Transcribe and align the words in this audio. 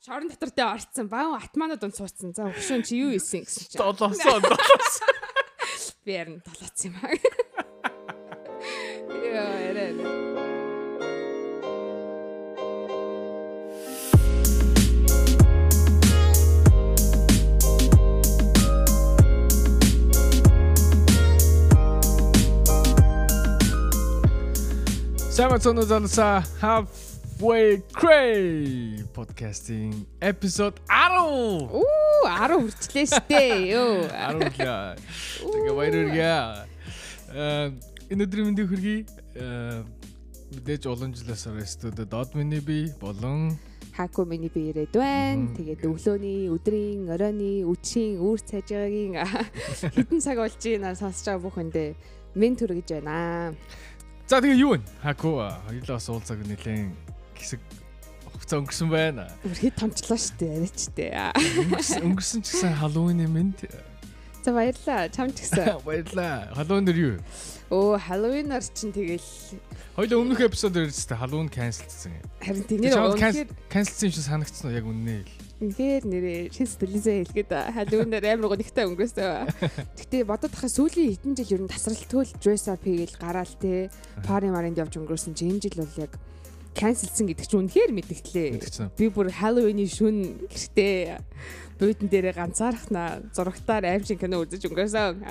шорон 0.00 0.28
дотор 0.28 0.50
дэ 0.56 0.64
орцсон. 0.64 1.08
Баан 1.12 1.36
атманууд 1.36 1.84
он 1.84 1.92
суудсан. 1.92 2.32
За 2.32 2.48
өгшөн 2.48 2.80
чи 2.88 2.96
юу 3.04 3.12
исэн 3.12 3.44
гэсэн 3.44 3.68
чинь. 3.68 3.80
Долоосоо 3.84 4.40
долоос. 4.40 4.94
Би 6.04 6.16
ярин 6.16 6.40
толооц 6.40 6.80
юм 6.88 6.96
аа. 7.04 7.12
Яа, 9.20 9.60
ярэ. 9.68 9.92
Самацоно 25.28 25.82
занса 25.82 26.44
halfway 27.40 27.80
cray 27.96 29.02
podcasting 29.14 30.04
episode 30.20 30.76
10. 30.92 31.72
Уу, 31.72 31.84
10 32.28 32.68
хүрчлээ 32.68 33.06
штэ. 33.08 33.44
Йоо. 33.72 34.04
10 34.12 34.60
лээ. 34.60 35.00
Тэгээ 35.40 35.72
баярыргаа. 35.72 36.68
Э 37.32 37.72
энэ 38.12 38.28
өдрийн 38.28 38.44
мэндийг 38.52 38.68
хүргэе. 38.68 39.08
Э 39.40 39.80
мэдээж 40.52 40.84
олон 40.84 41.16
жилээс 41.16 41.48
орой 41.48 41.64
студид 41.64 42.12
дод 42.12 42.36
миний 42.36 42.60
би 42.60 42.92
болон 43.00 43.56
Хаку 43.96 44.28
миний 44.28 44.52
би 44.52 44.68
ирээд 44.76 44.92
байна. 44.92 45.48
Тэгээд 45.56 45.88
өглөөний, 45.88 46.52
өдрийн, 46.52 47.08
оройны, 47.08 47.64
үчийн, 47.64 48.20
үүр 48.20 48.36
цайжаагийн 48.44 49.16
хитэн 49.96 50.20
цаг 50.20 50.44
болж 50.44 50.60
байна 50.60 50.92
сонсож 50.92 51.24
байгаа 51.24 51.44
бүхэндээ 51.48 51.88
мен 52.36 52.52
төргөж 52.52 53.00
байна. 53.00 53.56
За 54.28 54.44
тэгээ 54.44 54.60
юу 54.60 54.76
вэ? 54.76 54.84
Хаку 55.00 55.40
хоёулаа 55.40 55.96
бас 55.96 56.06
уулзаг 56.12 56.44
нэлээд 56.44 57.09
хэсэг 57.40 57.60
хугацаа 58.28 58.60
өнгөрсөн 58.60 58.88
байна. 58.92 59.24
Өрхөд 59.44 59.74
томчлоо 59.80 60.18
штэ 60.20 60.46
яриачтэй. 60.60 61.10
Өнгөрсөн 61.64 62.04
өнгөрсөн 62.04 62.40
ч 62.44 62.46
гэсэн 62.54 62.76
Halloween 62.78 63.24
мэнд. 63.26 63.66
За 64.42 64.52
баярлаа. 64.52 65.08
Чамд 65.12 65.36
гисэн. 65.36 65.80
Баярлаа. 65.84 66.48
Halloween 66.56 66.86
дэр 66.88 66.96
юу? 66.96 67.16
Өө 67.70 68.00
Halloween-ар 68.00 68.64
чинь 68.64 68.90
тэгэл 68.90 69.22
Хоёул 69.94 70.24
өмнөх 70.24 70.40
эпизод 70.40 70.72
дээрээс 70.72 71.12
Halloween 71.12 71.52
cancelдсан. 71.52 72.16
харин 72.40 72.64
тэний 72.64 72.88
үнэхээр 72.88 73.52
Cancelдсан 73.68 74.08
юм 74.08 74.14
шиг 74.16 74.24
санагдсан 74.24 74.72
уу 74.72 74.74
яг 74.80 74.86
үннээ 74.88 75.20
л. 75.22 75.34
үнэхээр 75.60 76.02
нэрээ 76.08 76.40
шин 76.56 76.66
сэтгэлээсээ 76.66 77.16
хэлгээд 77.30 77.52
Halloween-ар 77.76 78.24
амар 78.32 78.48
гонигтай 78.56 78.88
өнгөрөөсөн. 78.88 79.52
Гэтэ 80.00 80.24
бодоод 80.24 80.50
тахаа 80.56 80.72
сүүлийн 80.72 81.14
хэдэн 81.20 81.36
жил 81.36 81.54
ер 81.60 81.62
нь 81.68 81.70
тасралтгүй 81.70 82.24
dress 82.40 82.64
up 82.72 82.80
хийгээл 82.80 83.20
гараал 83.20 83.54
те. 83.60 83.92
Party 84.24 84.48
маринд 84.48 84.80
явж 84.80 84.96
өнгөрөөсөн 84.96 85.36
чи 85.36 85.52
энэ 85.52 85.62
жил 85.68 85.84
бол 85.84 85.94
яг 86.00 86.16
cancelдсан 86.74 87.26
гэдэг 87.30 87.46
чинь 87.46 87.60
үнэхээр. 87.66 87.90
Мэдгэцэн. 87.94 88.94
Би 88.94 89.10
бүр 89.10 89.30
Halloween-ийн 89.30 89.90
шүн 89.90 90.16
гэртээ 90.48 91.18
буудан 91.80 92.08
дээрээ 92.12 92.36
ганцаархнаа 92.36 93.24
зурагтаар 93.32 93.88
аимшиг 93.88 94.20
кино 94.20 94.44
үзэж 94.44 94.68
өнгөрөөсөн. 94.68 95.24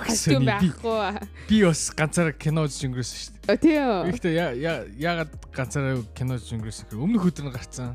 Костюм 0.00 0.42
би- 0.48 0.48
байхгүй. 0.48 1.28
Би 1.48 1.56
бас 1.68 1.92
ганцаараа 1.92 2.32
кино 2.32 2.64
үзэж 2.64 2.88
өнгөрөөсөн 2.88 3.18
шүү 3.20 3.32
дээ. 3.44 3.60
Тийм. 3.60 4.32
Я- 4.56 4.88
яагаад 4.96 5.32
ганцаараа 5.52 6.00
кино 6.16 6.40
үзэж 6.40 6.50
өнгөрөөсөн 6.56 6.84
гэхээр 6.88 7.04
өмнөх 7.04 7.24
өдөр 7.28 7.44
нь 7.44 7.52
гарцсан. 7.52 7.90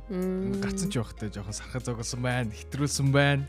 Гарцсан 0.62 0.88
ч 0.94 1.02
явахтай 1.02 1.34
жоохон 1.34 1.56
сархаа 1.58 1.82
зогсон 1.82 2.22
байна, 2.22 2.54
хэтрүүлсэн 2.54 3.10
байна. 3.10 3.44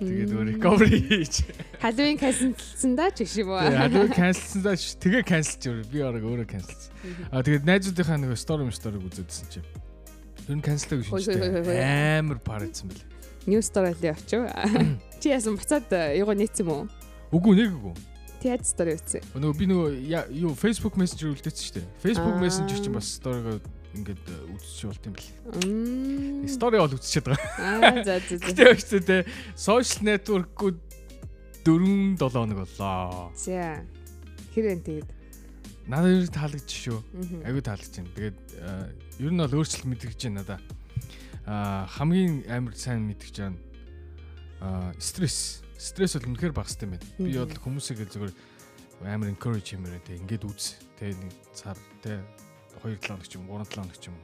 Тэгээд 0.00 0.32
өөр 0.32 0.48
recovery 0.56 0.98
хийж. 1.04 1.44
Halloween 1.84 2.16
cancelдсан 2.16 2.96
да 2.96 3.12
ч 3.12 3.28
уу. 3.44 3.60
Тэгээд 3.60 3.76
хадуу 3.84 4.08
cancelсан 4.08 4.60
даа 4.64 4.76
ш- 4.80 4.96
тэгээ 4.96 5.22
cancelж 5.28 5.62
өөр. 5.68 5.84
Би 5.92 5.98
орог 6.00 6.24
өөрөө 6.24 6.48
cancelсан. 6.48 6.90
А 7.28 7.44
тэгээд 7.44 7.68
найзуудынхаа 7.68 8.16
нэг 8.16 8.32
story 8.40 8.64
story 8.72 8.96
үзээдсэн 8.96 9.46
чинь. 9.52 9.68
Тэр 10.48 10.56
нь 10.56 10.64
cancelдаг 10.64 11.04
Хой, 11.08 11.20
хой, 11.20 11.36
хой, 11.36 11.52
хой, 11.52 11.76
шүү 11.76 12.88
хой. 12.88 13.13
New 13.46 13.60
story 13.60 13.92
л 13.92 14.00
явчих. 14.00 14.48
Чи 15.20 15.32
яасан 15.32 15.56
буцаад 15.60 15.88
юугаа 16.16 16.36
нийцсэн? 16.36 16.88
Үгүй 17.34 17.54
нэг 17.58 17.72
үгүй. 17.76 17.94
Ти 18.44 18.52
яд 18.52 18.64
story 18.68 18.96
үтсэн. 18.96 19.24
Нөгөө 19.36 19.56
би 19.56 19.66
нөгөө 19.68 19.88
юу 20.36 20.52
Facebook 20.52 20.96
Messenger 21.00 21.32
үлдээсэн 21.32 21.64
шүү 21.64 21.74
дээ. 21.80 21.86
Facebook. 22.04 22.36
Messenger 22.40 22.76
чинь 22.76 22.92
бас 22.92 23.08
story-го 23.16 23.56
ингээд 23.94 24.24
э, 24.28 24.36
үзчих 24.52 24.90
болт 24.90 25.06
юм 25.08 25.14
бэл. 25.16 25.30
Story 26.50 26.80
бол 26.82 26.92
үзчихэд 26.92 27.30
байгаа. 27.30 27.48
Аа 27.56 28.04
за 28.04 28.18
за 28.20 28.36
за. 28.36 28.44
Гэтэ 28.52 28.62
өчтөө 28.74 29.00
те 29.08 29.16
social 29.56 30.00
network-гууд 30.08 30.78
4 31.64 32.20
7 32.20 32.36
хоног 32.36 32.58
боллоо. 32.60 33.32
За. 33.32 33.80
Хэрэг 34.52 34.84
тэгээд. 34.84 35.08
Надад 35.88 36.12
ер 36.16 36.28
таалагдчих 36.28 36.80
шүү. 36.84 36.98
Таалагдж 37.44 37.96
байна. 37.96 38.12
Тэгээд 38.12 38.38
э, 38.60 39.24
ер 39.24 39.32
нь 39.32 39.40
бол 39.40 39.56
өөрчлөлт 39.56 39.88
мэдгэж 39.88 40.20
байна 40.28 40.44
надаа. 40.44 40.58
Хамгийн 41.44 42.48
амар 42.48 42.72
сайн 42.72 43.04
мэдгэж 43.04 43.36
байна. 43.36 43.58
Аа 44.60 44.92
стресс. 44.96 45.60
Стресс 45.76 46.16
бол 46.16 46.32
үнэхээр 46.32 46.56
багастай 46.56 46.88
байна. 46.88 47.04
Би 47.20 47.36
бол 47.36 47.52
хүмүүсийг 47.52 48.00
л 48.00 48.08
зөвөр 48.08 48.32
амар 49.04 49.28
encourage 49.28 49.76
юмрээ 49.76 50.00
те 50.00 50.16
ингээд 50.16 50.48
үз. 50.48 50.80
Тэ 50.96 51.12
нэг 51.12 51.32
цар 51.52 51.76
те 52.00 52.24
2 52.80 52.96
7 52.96 53.12
хоног 53.12 53.28
ч 53.28 53.36
юм 53.36 53.44
3 53.52 53.68
7 53.68 53.76
хоног 53.76 53.98
ч 54.00 54.08
юм. 54.08 54.16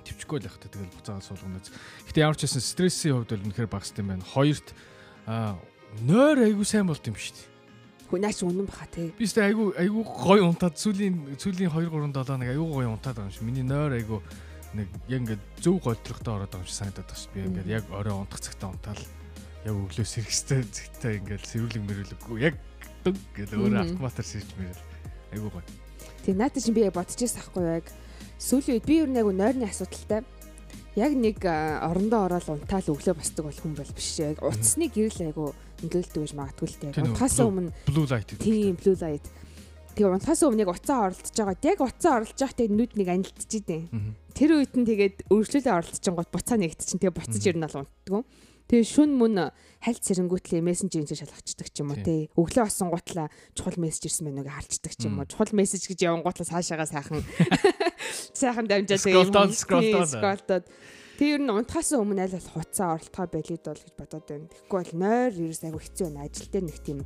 Төвчгүй 0.00 0.40
л 0.40 0.48
явахтай 0.48 0.70
тэгэл 0.72 0.96
буцаагаа 0.96 1.20
суулгана. 1.20 1.60
Гэтэ 2.08 2.24
ямар 2.24 2.36
ч 2.40 2.48
байсан 2.48 2.64
стрессийн 2.64 3.14
хувьд 3.20 3.36
бол 3.36 3.44
үнэхээр 3.52 3.68
багастай 3.68 4.04
байна. 4.04 4.24
Хоёрт 4.24 4.72
аа 5.28 5.60
нойр 6.00 6.48
айгу 6.48 6.64
сайн 6.64 6.88
болт 6.88 7.04
юм 7.04 7.20
шүү 7.20 7.36
дээ. 7.36 7.48
Хүнаач 8.08 8.40
үнэн 8.40 8.64
баха 8.64 8.88
те. 8.88 9.12
Би 9.12 9.28
сте 9.28 9.44
айгу 9.44 9.76
айгу 9.76 10.00
гой 10.00 10.40
унтаад 10.40 10.80
сүүлийн 10.80 11.36
сүүлийн 11.36 11.68
2 11.68 11.92
3 11.92 12.08
7 12.16 12.40
нэг 12.40 12.56
айгу 12.56 12.66
гой 12.72 12.88
унтаад 12.88 13.20
байгаа 13.20 13.28
юм 13.28 13.36
шиг. 13.36 13.44
Миний 13.44 13.62
нойр 13.62 14.00
айгу 14.00 14.24
нэг 14.74 14.88
яг 15.08 15.20
ингээд 15.24 15.42
зөв 15.60 15.76
голдрохтой 15.82 16.32
ороод 16.34 16.50
байгаа 16.50 16.62
юм 16.62 16.70
шиг 16.70 16.78
санагдаад 16.78 17.08
байгаа 17.10 17.20
шүү. 17.20 17.34
Би 17.34 17.40
ингээд 17.48 17.68
яг 17.70 17.84
орой 17.90 18.14
унтах 18.14 18.40
цагтаа 18.40 18.70
унтаал 18.70 19.02
яг 19.66 19.74
өглөө 19.74 20.06
сэргэстэй 20.06 20.60
зэгтэй 20.64 21.12
ингээд 21.20 21.44
сэрүүлэг 21.44 21.82
мэрүүлэггүй 21.84 22.38
яг 22.40 22.54
дөг 23.04 23.16
гэдэг 23.34 23.58
өөрөө 23.58 23.82
автоматар 23.84 24.26
сэрж 24.26 24.48
мэрэл. 24.56 24.84
Айгу 25.34 25.48
гой. 25.50 25.64
Тэг 26.24 26.34
наадад 26.36 26.62
чинь 26.62 26.76
би 26.76 26.84
яг 26.86 26.94
бодчихсон 26.94 27.40
ахгүй 27.42 27.64
яг 27.80 27.86
сүүлийн 28.38 28.74
үед 28.78 28.86
би 28.86 28.94
ер 29.02 29.08
нь 29.10 29.18
яг 29.18 29.26
нойрны 29.26 29.66
асуудалтай. 29.68 30.22
Яг 30.98 31.12
нэг 31.14 31.38
орондоо 31.46 32.26
ороод 32.26 32.48
унтаал 32.50 32.90
өглөө 32.94 33.14
босдог 33.14 33.46
бол 33.46 33.60
хүн 33.62 33.74
бол 33.78 33.92
биш. 33.94 34.18
Яг 34.18 34.42
утасны 34.42 34.90
гэрэл 34.90 35.30
айгу 35.30 35.54
нөлөөлдөг 35.80 36.20
гэж 36.24 36.32
магадгүй 36.34 36.66
л 36.66 36.76
үү, 36.82 37.14
Унтахаас 37.14 37.38
өмнө 37.40 37.70
Blue 37.86 38.04
light 38.10 38.26
гэдэг. 38.26 38.42
тийм 38.42 38.74
blue 38.76 38.98
light. 38.98 39.24
Тэгээ 39.94 40.12
унтахаас 40.12 40.42
өмнө 40.44 40.64
яг 40.66 40.72
уцаа 40.74 40.98
оролдож 41.08 41.30
байгаа. 41.30 41.56
Яг 41.62 41.80
уцаа 41.80 42.12
оролдож 42.20 42.40
байхдаа 42.42 42.66
нүд 42.68 42.92
нэг 42.98 43.08
анилтчихээн. 43.08 43.84
Мгм. 43.90 44.12
Тэр 44.34 44.60
үед 44.60 44.74
нь 44.76 44.86
тэгээд 44.86 45.16
өргөжлөлөө 45.30 45.74
оролдож 45.74 46.06
гот 46.10 46.30
буцаа 46.30 46.58
нэгтчин 46.58 46.98
тэгээ 47.02 47.16
буцаж 47.16 47.44
ирнэ 47.44 47.66
л 47.66 47.82
унтдаг. 47.82 48.24
Тэгээ 48.70 48.86
шүн 48.86 49.18
мөн 49.18 49.50
хальт 49.82 50.02
сэрэнгүүтлээ 50.06 50.62
мессенжерийн 50.62 51.10
чинь 51.10 51.26
шалгачдаг 51.26 51.68
ч 51.74 51.82
юм 51.82 51.90
уу 51.90 51.98
тий. 51.98 52.30
Өглөө 52.38 52.70
осон 52.70 52.94
гутлаа 52.94 53.26
чухал 53.58 53.74
мессеж 53.82 54.06
ирсэн 54.06 54.30
байна 54.30 54.46
уу 54.46 54.46
гэж 54.46 54.54
харчдаг 54.54 54.94
ч 54.94 55.02
юм 55.10 55.18
уу. 55.18 55.26
Чухал 55.26 55.50
мессеж 55.58 55.82
гэж 55.90 55.98
явсан 56.06 56.22
гутлаа 56.22 56.46
цаашаага 56.46 56.86
сайхан 56.86 57.18
сайхан 58.38 58.70
дамжаад 58.70 59.02
Scroll 59.02 59.50
scroll 59.58 60.06
сколтод. 60.06 60.70
Тэгээ 61.18 61.34
ер 61.34 61.42
нь 61.42 61.50
унтахаас 61.50 61.90
өмнө 61.98 62.22
аль 62.30 62.36
болох 62.38 62.54
хуцаа 62.54 62.94
оролтгоо 62.94 63.26
байлид 63.26 63.64
бол 63.66 63.82
гэж 63.82 63.94
бодоод 63.98 64.26
байна. 64.30 64.46
Тэгэхгүй 64.54 64.78
бол 64.78 64.94
нойр 65.02 65.32
ерөөс 65.34 65.62
айгу 65.66 65.80
хэцүү 65.82 66.06
байна. 66.06 66.24
Ажил 66.30 66.48
дээр 66.54 66.66
нэг 66.70 66.78
тийм 66.78 66.98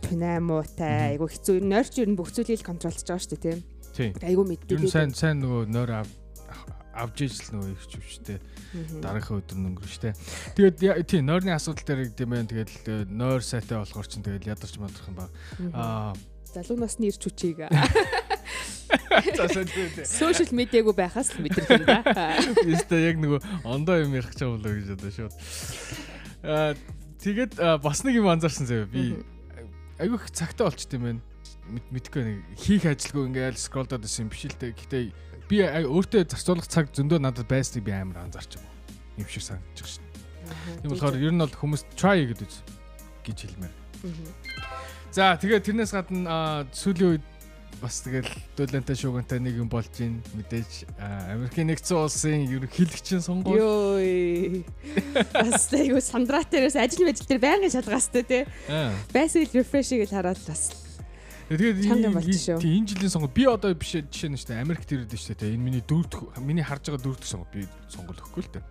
тунаа 0.00 0.38
муутай 0.40 0.94
айгу 1.12 1.28
хэцүү. 1.28 1.60
Нойр 1.60 1.86
чи 1.92 2.00
ер 2.00 2.08
нь 2.08 2.16
бүх 2.16 2.32
зүйлийг 2.32 2.64
контролж 2.64 3.04
байгаа 3.04 3.20
шүү 3.20 3.36
дээ 3.36 3.60
тий. 3.92 4.10
Айгу 4.24 4.48
мэддэг. 4.48 4.88
сайн 4.88 5.12
сайн 5.12 5.44
нөгөө 5.44 5.68
нойр 5.68 5.92
ав 6.00 6.08
авж 6.94 7.16
ижил 7.22 7.50
нөгөө 7.54 7.70
их 7.74 7.82
чөвчтэй. 7.86 8.38
Мгм. 8.74 9.00
дараагийн 9.02 9.38
өдөр 9.40 9.56
нь 9.58 9.66
өнгөрөх 9.74 9.90
штэ. 9.94 10.14
Тэгээд 10.58 11.06
тийм 11.06 11.26
нойрны 11.30 11.54
асуудал 11.54 11.84
дээр 11.86 12.10
гэдэм 12.10 12.30
байх. 12.30 12.50
Тэгээд 12.50 13.10
нойр 13.10 13.42
сайтай 13.42 13.78
болохоор 13.78 14.06
чинь 14.10 14.22
тэгээд 14.26 14.46
ядарч 14.50 14.74
мадрах 14.78 15.06
юм 15.08 15.16
баг. 15.18 15.30
Аа 15.74 16.14
залуу 16.50 16.78
насны 16.82 17.06
ирч 17.10 17.22
хүчийг 17.22 17.62
сошиал 20.06 20.50
медиагүй 20.54 20.94
байхаас 20.96 21.30
л 21.36 21.42
мэдрэх 21.44 21.70
юм 21.70 21.84
да. 21.86 22.02
Биста 22.66 22.98
яг 22.98 23.16
нөгөө 23.22 23.40
ондоо 23.64 24.00
юм 24.02 24.14
ярих 24.18 24.34
чам 24.34 24.56
болоо 24.58 24.74
гэж 24.74 24.88
одоо 24.98 25.10
шууд. 25.14 25.34
Аа 26.42 26.74
тэгээд 27.22 27.54
бас 27.82 28.02
нэг 28.02 28.18
юм 28.18 28.26
анзаарсан 28.30 28.66
заяа. 28.66 28.86
Би 28.90 29.22
айгүй 30.02 30.18
их 30.18 30.30
цагтаа 30.34 30.70
болчт 30.70 30.90
юм 30.94 31.02
байна. 31.06 31.20
Мэд- 31.70 31.90
Мэдхгүй 31.94 32.22
нэг 32.26 32.38
хийх 32.58 32.82
ажилгүй 32.90 33.30
ингээл 33.30 33.54
скролдоод 33.60 34.02
байсан 34.02 34.26
юм 34.26 34.30
биш 34.34 34.42
л 34.50 34.58
дээ. 34.58 34.74
Гэтэ 34.74 34.98
би 35.50 35.58
өөртөө 35.66 36.30
зарцуулах 36.30 36.70
цаг 36.70 36.94
зөндөө 36.94 37.18
надад 37.18 37.50
байсныг 37.50 37.82
би 37.82 37.92
амар 37.92 38.22
анзаарч 38.22 38.54
байгаа. 38.54 38.70
Юм 39.18 39.26
шиг 39.26 39.42
санагдаж 39.42 39.98
байна. 39.98 40.10
Тийм 40.82 40.90
болохоор 40.94 41.18
ер 41.18 41.34
нь 41.34 41.42
бол 41.42 41.58
хүмүүс 41.58 41.82
try 41.98 42.22
гэдэг 42.30 42.50
гэж 43.26 43.38
хэлмээр. 43.50 43.74
За 45.10 45.34
тэгээд 45.34 45.66
тэрнээс 45.66 45.90
гадна 45.90 46.64
сүүлийн 46.70 47.18
үед 47.18 47.26
бас 47.80 48.02
тэгэл 48.04 48.28
дөлөнтэй 48.58 48.96
шуугантай 48.96 49.40
нэг 49.40 49.56
юм 49.56 49.68
болж 49.72 49.90
ийн 49.98 50.20
мэдээж 50.36 50.86
Америкийн 51.32 51.70
нэгдсэн 51.72 51.96
улсын 51.96 52.44
ерөнхийлөгчийн 52.46 53.24
сонгуул 53.24 53.56
Йой. 53.56 54.62
Бас 55.32 55.72
айгу 55.72 55.98
сандраатай 56.04 56.60
ерөөс 56.60 56.76
ажил 56.76 57.08
мэдэл 57.08 57.26
дээр 57.26 57.40
байнгын 57.40 57.72
шалгаастай 57.72 58.22
тий. 58.28 58.42
Аа, 58.68 58.92
Байсаг 59.16 59.48
л 59.48 59.56
refresh-ийг 59.56 60.06
л 60.06 60.12
хараад 60.12 60.40
бас. 60.44 60.89
Тэгээд 61.50 61.82
энэ 61.82 62.86
жилийн 62.86 63.10
сонгол 63.10 63.34
би 63.34 63.42
одоо 63.42 63.74
биш 63.74 63.98
жишээ 63.98 64.30
нь 64.30 64.38
шүү 64.38 64.54
дээ 64.54 64.62
Америкт 64.62 64.86
ирээд 64.86 65.18
шүү 65.18 65.34
дээ. 65.34 65.58
Энэ 65.58 65.66
миний 65.66 65.82
дөрөвдөх 65.82 66.38
миний 66.38 66.62
харж 66.62 66.94
байгаа 66.94 67.02
дөрөвдөх 67.02 67.26
сонгол 67.26 67.50
би 67.50 67.66
сонгол 67.90 68.14
өгөхгүй 68.22 68.42
л 68.46 68.52
дээ. 68.54 68.64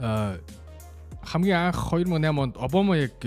Аа 0.00 0.40
хамгийн 1.28 1.68
анх 1.68 1.92
2008 1.92 2.40
онд 2.40 2.56
Обама 2.56 2.96
яг 2.96 3.20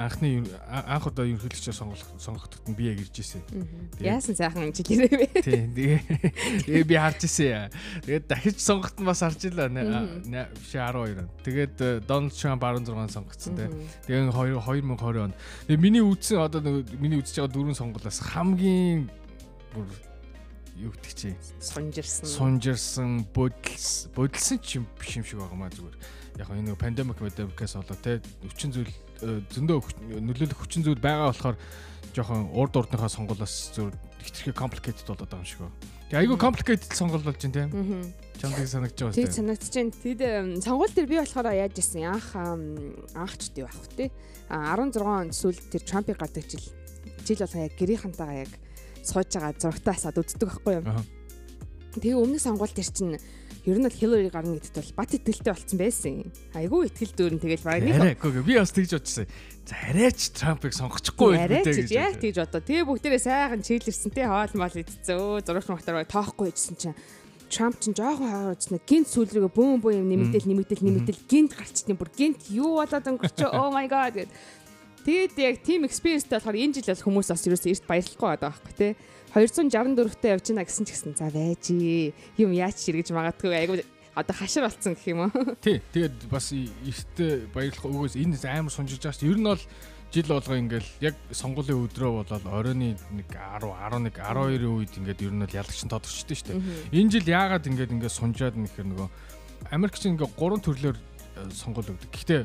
анхны 0.00 0.30
анх 0.66 1.06
удаа 1.10 1.26
ерөнхийлөгчөө 1.28 1.74
сонгогдоход 1.76 2.68
нь 2.72 2.76
би 2.78 2.88
яг 2.88 3.00
ирж 3.04 3.20
ирсэн. 3.20 3.44
Яасан 4.00 4.34
сайхан 4.38 4.72
жилээрээ 4.72 5.18
вэ? 5.20 5.28
Тийм. 5.44 5.68
Тэгээ 5.76 6.88
би 6.88 6.96
харж 6.96 7.28
ирсэн. 7.28 7.68
Тэгээд 8.08 8.24
дахиж 8.24 8.56
сонгоход 8.64 8.96
нь 9.00 9.08
бас 9.08 9.20
харж 9.20 9.44
илаа. 9.52 9.68
Биш 9.68 10.72
12 10.72 11.20
он. 11.20 11.28
Тэгээд 11.44 12.06
Дональд 12.08 12.32
Трамп 12.32 12.64
16 12.64 13.12
сонгогдсон 13.12 13.52
те. 13.60 13.68
Тэгээ 14.08 14.32
2020 14.32 15.20
онд. 15.20 15.36
Тэгээ 15.68 15.80
миний 15.84 16.00
үзсэн 16.00 16.40
одоо 16.40 16.64
миний 16.96 17.20
үзэж 17.20 17.44
байгаа 17.44 17.52
дөрвөн 17.52 17.76
сонголоос 17.76 18.24
хамгийн 18.24 19.10
бүр 19.74 19.86
юу 20.80 20.92
гэдэг 20.96 21.14
чи 21.14 21.28
сунжирсан 21.60 22.26
сунжирсан 22.26 23.10
бодилс 23.34 24.08
бодилсан 24.16 24.58
ч 24.64 24.80
юм 24.80 24.86
биш 24.96 25.16
юм 25.20 25.24
шиг 25.24 25.38
байгаа 25.38 25.58
маа 25.60 25.70
зүгээр 25.70 25.96
яг 26.40 26.48
энэ 26.50 26.74
пандемик 26.74 27.20
мэдэмкээс 27.20 27.76
болоо 27.76 27.98
те 28.00 28.20
өвчин 28.48 28.72
зүйл 28.72 28.92
зөндөө 29.20 29.78
нөлөөлөх 30.24 30.58
хүчин 30.58 30.82
зүйл 30.82 31.00
байгаа 31.00 31.30
болохоор 31.30 31.56
жоохон 32.16 32.50
урд 32.56 32.74
урдныхаа 32.80 33.12
сонгуулиас 33.12 33.76
зөв 33.76 33.92
хитрхи 34.24 34.52
complicated 34.56 35.04
болоод 35.04 35.28
байгаа 35.28 35.44
юм 35.44 35.46
шиг 35.46 35.60
байна. 35.60 35.76
Тэгээ 36.10 36.20
айгүй 36.24 36.38
complicated 36.40 36.90
сонгуул 36.96 37.22
болж 37.22 37.38
байна 37.38 37.54
тийм. 37.54 37.70
Чамдыг 38.40 38.66
санагдаж 38.66 38.98
байгаа 38.98 39.14
тийм. 39.14 39.26
Тийм 39.28 39.36
санагдаж 39.36 39.70
байна. 39.70 39.92
Тэгэд 40.00 40.22
сонгуул 40.64 40.94
дээр 40.96 41.08
би 41.12 41.16
болохоор 41.20 41.48
яаж 41.54 41.74
ирсэн 41.78 42.08
анх 42.08 42.28
анхч 42.34 43.42
дээ 43.54 43.64
байх 43.68 43.78
үү 43.78 43.94
те. 43.94 44.06
16 44.50 45.04
он 45.04 45.30
сүүл 45.30 45.58
тэр 45.70 45.82
Трампыг 45.86 46.18
гардаг 46.18 46.44
жил 46.48 46.64
жил 47.22 47.38
болохоо 47.44 47.62
яг 47.62 47.74
гэрийнхантайгаа 47.78 48.42
яг 48.42 48.52
сууж 49.06 49.28
байгаа 49.30 49.54
зурагтаасаад 49.54 50.18
үздэг 50.18 50.48
байхгүй 50.50 50.74
юу. 50.80 50.84
Тэгээ 51.94 52.18
өмнөх 52.18 52.42
сонгуул 52.42 52.74
дээр 52.74 52.90
чинь 52.90 53.20
ер 53.70 53.78
нь 53.78 53.86
бол 53.86 53.94
Хиллари 53.94 54.30
гарна 54.30 54.58
гэдэгт 54.58 54.76
бол 54.76 54.98
бат 54.98 55.14
итгэлтэй 55.14 55.52
болцсон 55.54 55.78
байсан. 55.78 56.14
Айгүй 56.58 56.90
итгэл 56.90 57.14
дүүрэн 57.14 57.40
тэгэл 57.40 57.64
баг 57.64 57.80
нэг. 57.86 57.94
Арайгүй 57.96 58.42
би 58.42 58.58
бас 58.58 58.74
тэгж 58.74 58.90
бодчихсон. 58.98 59.26
За 59.64 59.74
арайч 59.86 60.20
Трампыг 60.34 60.74
сонгочихгүй 60.74 61.30
байх 61.38 61.64
үү 61.64 61.86
гэж. 61.86 61.90
Яг 61.94 62.18
тэгж 62.18 62.36
бодоо. 62.42 62.60
Тэгээ 62.60 62.84
бүгдээрээ 62.90 63.22
сайхан 63.22 63.62
чийлэрсэн 63.62 64.10
те 64.10 64.26
хоол 64.26 64.54
мал 64.58 64.74
идсэн. 64.74 65.14
Өө 65.14 65.46
зурагч 65.46 65.68
махтар 65.70 66.02
тоохгүй 66.10 66.50
идсэн 66.50 66.74
чинь 66.74 66.98
Трамп 67.50 67.82
ч 67.82 67.90
жоохон 67.90 68.30
хааруулсан 68.30 68.78
гинт 68.86 69.10
сүүл 69.10 69.26
рүүгээ 69.26 69.54
бөөм 69.58 69.82
бөө 69.82 69.98
юм 69.98 70.06
нэмэгдэл 70.06 70.46
нэмэгдэл 70.46 70.86
нэмэгдэл 70.86 71.22
гинт 71.26 71.52
гарчтیں۔ 71.58 71.98
Бүр 71.98 72.10
гинт 72.14 72.46
юу 72.54 72.78
болоод 72.78 73.10
өнгөрчөө. 73.10 73.50
Oh 73.58 73.74
my 73.74 73.90
god 73.90 74.14
гэд. 74.14 74.30
Тэгээд 75.02 75.34
яг 75.42 75.56
team 75.66 75.82
experience-тэй 75.82 76.38
болохоор 76.38 76.54
энэ 76.54 76.78
жил 76.78 76.94
бол 76.94 77.06
хүмүүс 77.10 77.28
бас 77.34 77.42
ерөөсөө 77.50 77.70
эрт 77.74 77.84
баярлахгүй 77.90 78.28
байгаа 78.30 78.54
байхгүй 78.54 78.74
тий. 78.78 78.92
264-тэй 79.34 80.30
явж 80.34 80.46
гинэ 80.50 80.64
гэсэн 80.66 80.84
ч 80.86 80.90
гэсэн 80.94 81.14
за 81.14 81.30
байжи. 81.30 82.12
Юм 82.36 82.50
яач 82.50 82.82
ширгэж 82.82 83.14
магадгүй 83.14 83.54
айгу 83.54 83.78
одоо 84.14 84.34
хашир 84.34 84.66
болцсон 84.66 84.94
гэх 84.94 85.06
юм 85.06 85.30
уу. 85.30 85.54
Тий. 85.64 85.80
Тэгээд 85.94 86.26
бас 86.30 86.50
эртээ 86.52 87.50
баярлах 87.54 87.86
өгөөс 87.86 88.18
энэ 88.18 88.36
амар 88.50 88.74
сунжиж 88.74 88.98
байгаа 88.98 89.14
шүү. 89.14 89.30
Ер 89.30 89.38
нь 89.38 89.46
бол 89.46 89.62
жил 90.10 90.26
болго 90.26 90.54
ингээл 90.58 90.90
яг 91.00 91.14
сонгуулийн 91.30 91.86
өдрөө 91.86 92.10
болоод 92.26 92.44
оройны 92.50 92.98
1 93.14 93.30
10 93.30 93.70
11 93.70 94.10
12-ийн 94.18 94.66
үед 94.66 94.92
ингээд 94.98 95.22
ер 95.22 95.34
нь 95.34 95.42
бол 95.46 95.58
ялагч 95.62 95.80
нь 95.86 95.92
тодорчдөө 95.94 96.34
шүү 96.34 96.48
дээ. 96.50 96.98
Энэ 96.98 97.12
жил 97.14 97.26
яагаад 97.30 97.70
ингээд 97.70 97.94
ингээд 97.94 98.18
сунжаад 98.18 98.58
нэхэр 98.58 98.90
нөгөө 98.90 99.08
Америкч 99.70 100.02
ингээд 100.10 100.34
гурван 100.34 100.62
төрлөөр 100.66 100.98
э, 100.98 101.46
сонгуул 101.54 101.94
өгдөг. 101.94 102.10
Гэхдээ 102.10 102.42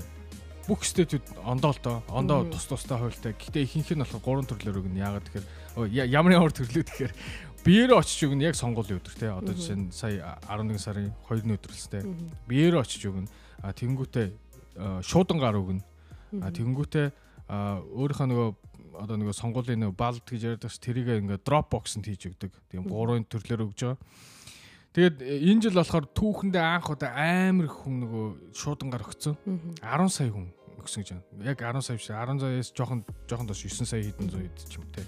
бүх 0.69 0.85
стетүүд 0.85 1.25
ондоо 1.41 1.73
л 1.73 1.81
доо. 1.81 1.97
Ондоо 2.13 2.45
тус 2.53 2.69
тустай 2.69 3.01
хуйлтай. 3.01 3.33
Гэхдээ 3.33 3.65
ихэнх 3.65 3.89
нь 3.97 4.03
болохоор 4.05 4.21
гурван 4.21 4.45
төрлөөр 4.45 4.85
өгнө. 4.85 5.01
Яагаад 5.01 5.25
тэгэхээр 5.25 5.47
ямар 5.83 6.31
ямар 6.37 6.53
төрлөө 6.55 6.83
тэгэхээр 6.87 7.13
биеэрээ 7.65 7.97
очиж 7.97 8.29
өгнө 8.29 8.45
яг 8.47 8.55
сонгуулийн 8.55 9.01
өдөр 9.01 9.15
те. 9.19 9.27
Одоо 9.33 9.53
жишээ 9.57 9.77
нь 9.77 9.91
сая 9.91 10.37
11 10.47 10.79
сарын 10.79 11.11
2-ны 11.27 11.57
өдрөлс 11.57 11.87
те. 11.91 12.05
Биеэрээ 12.47 12.79
очиж 12.79 13.09
өгнө. 13.09 13.27
А 13.65 13.73
тэнгүүтээ 13.73 14.27
шуудан 15.03 15.41
гар 15.41 15.57
өгнө. 15.57 15.83
А 16.39 16.53
тэнгүүтээ 16.53 17.07
өөрийнхөө 17.49 18.27
нөгөө 18.31 18.49
одоо 18.95 19.17
нөгөө 19.19 19.35
сонгуулийн 19.35 19.81
нөгөө 19.83 19.97
балд 19.99 20.23
гэж 20.23 20.41
яриад 20.55 20.63
бас 20.63 20.79
тэрийг 20.79 21.09
ингээ 21.11 21.43
дроп 21.43 21.73
боксонд 21.73 22.07
хийж 22.07 22.31
өгдөг. 22.31 22.53
Тийм 22.71 22.87
гурван 22.87 23.27
төрлөөр 23.27 23.67
өгж 23.67 23.79
байгаа. 23.91 23.99
Тэгээд 24.95 25.17
э, 25.19 25.51
энэ 25.51 25.67
жил 25.67 25.75
болохоор 25.75 26.07
түүхэндээ 26.15 26.63
анх 26.63 26.87
удаа 26.87 27.11
амар 27.19 27.67
хүн 27.67 27.95
нөгөө 28.07 28.27
шуудангаар 28.55 29.03
өгцөн. 29.03 29.35
10 29.83 30.07
сая 30.07 30.31
хүн 30.31 30.47
өгсөн 30.79 31.03
гэж 31.03 31.09
байна. 31.11 31.43
Яг 31.43 31.59
10 31.59 31.83
сая 31.83 31.99
биш 31.99 32.07
10 32.07 32.39
саяас 32.39 32.71
жоохон 32.71 33.03
жоохон 33.27 33.47
дош 33.51 33.59
9 33.67 33.83
сая 33.83 33.99
хэдэн 33.99 34.31
зуун 34.31 34.47
хэд 34.47 34.63
ч 34.63 34.79
юм 34.79 34.87
те. 34.95 35.03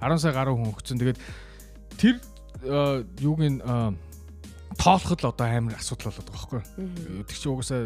10 0.00 0.18
сая 0.20 0.32
гаруй 0.32 0.54
хүн 0.56 0.72
өгцөн. 0.72 1.00
Тэгээд 1.00 1.20
тэр 1.96 2.16
юуг 3.20 3.40
нь 3.40 3.60
э, 3.60 3.92
тоолоход 4.76 5.20
л 5.22 5.30
одоо 5.32 5.46
амар 5.46 5.76
асуудал 5.76 6.12
болоод 6.12 6.30
байгаа 6.30 6.60
байхгүй. 6.60 7.24
Тэр 7.24 7.36
чинь 7.36 7.52
угаасаа 7.52 7.80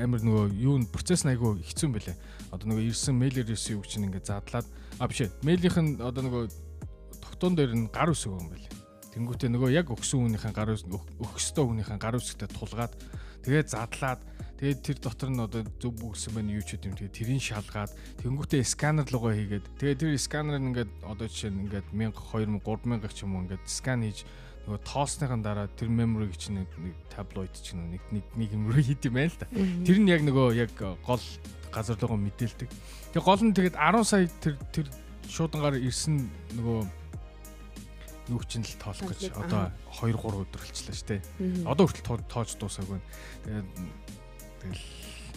амар 0.00 0.20
нөгөө 0.24 0.44
юу 0.56 0.76
н 0.80 0.86
процесс 0.88 1.24
айгүй 1.26 1.60
хэцүү 1.60 1.86
юм 1.88 1.94
байлээ. 1.96 2.16
Одоо 2.52 2.66
нөгөө 2.70 2.84
ирсэн 2.88 3.14
мэйлэр 3.16 3.52
ирсэн 3.52 3.76
юу 3.76 3.84
чинь 3.84 4.06
ингээд 4.08 4.30
задлаад 4.30 4.66
а 4.98 5.08
биш 5.08 5.20
ээ. 5.26 5.34
Мэйлийнх 5.44 5.78
нь 5.80 5.92
одоо 6.00 6.22
нөгөө 6.24 6.42
тогтоон 7.20 7.54
дээр 7.56 7.72
нь 7.76 7.88
гар 7.92 8.12
үсэг 8.12 8.32
юм 8.32 8.48
байлээ. 8.48 8.72
Тэнгүүтээ 9.10 9.50
нөгөө 9.50 9.70
яг 9.74 9.90
өгсөн 9.90 10.22
хүнийхэн 10.22 10.54
гар 10.54 10.70
өгөх 10.72 11.34
ёстой 11.36 11.64
хүнийхэн 11.66 11.98
гар 11.98 12.16
үсгтээ 12.16 12.48
тулгаад 12.54 12.94
тэгээд 13.44 13.68
задлаад 13.72 14.20
тэгээд 14.60 14.80
тэр 14.84 14.98
дотор 15.00 15.30
нь 15.32 15.40
одоо 15.40 15.62
зөв 15.80 15.92
бүгсэн 15.96 16.32
байна 16.36 16.56
юу 16.56 16.64
ч 16.64 16.76
гэдэм 16.76 16.96
тэгээд 16.96 17.16
тэрийг 17.16 17.40
шалгаад 17.40 17.90
тэнгүүтээ 18.20 18.62
сканер 18.64 19.08
руугаа 19.08 19.32
хийгээд 19.36 19.66
тэгээд 19.80 20.00
тэр 20.04 20.16
сканер 20.20 20.60
нь 20.60 20.68
ингээд 20.74 20.90
одоо 21.04 21.26
жишээ 21.28 21.50
нь 21.50 21.60
ингээд 21.64 21.86
1000 21.96 22.60
2000 22.60 22.60
3000 22.60 23.16
ч 23.16 23.18
юм 23.24 23.32
уу 23.36 23.42
ингээд 23.48 23.64
скан 23.64 24.04
хийж 24.04 24.28
нөгөө 24.68 24.80
тоосныхан 24.84 25.40
дараа 25.40 25.66
тэр 25.72 25.88
memory 25.88 26.28
чинь 26.36 26.60
нэг 26.60 26.68
таблоид 27.08 27.54
чинь 27.56 27.80
нэг 27.96 28.02
нэг 28.12 28.24
нэг 28.36 28.50
юм 28.52 28.68
руу 28.68 28.84
хийд 28.84 29.00
юм 29.08 29.16
байна 29.16 29.32
л 29.32 29.40
да. 29.40 29.48
Тэр 29.88 29.98
нь 29.98 30.10
яг 30.12 30.20
нөгөө 30.20 30.46
яг 30.60 30.72
гол 30.76 31.24
газар 31.72 31.96
руугаа 31.96 32.20
мэдээлдэг. 32.20 32.68
Тэгээ 33.16 33.24
гол 33.24 33.40
нь 33.40 33.56
тэгээд 33.56 33.76
10 33.80 34.04
сая 34.04 34.28
тэр 34.44 34.54
тэр 34.70 34.86
шуудангаар 35.26 35.80
ирсэн 35.80 36.28
нөгөө 36.60 36.99
юу 38.30 38.40
чинь 38.46 38.62
л 38.62 38.78
тоолох 38.78 39.10
гэж 39.10 39.34
одоо 39.34 39.74
2 39.98 40.14
3 40.14 40.46
өдөр 40.46 40.62
болчихлоо 40.62 40.94
шүү 40.94 41.08
дээ. 41.10 41.20
Одоо 41.66 41.84
хүртэл 41.90 42.30
тоож 42.30 42.50
дуусаагүй. 42.54 42.98
Тэгээд 43.44 43.68
тэгэл 44.62 44.82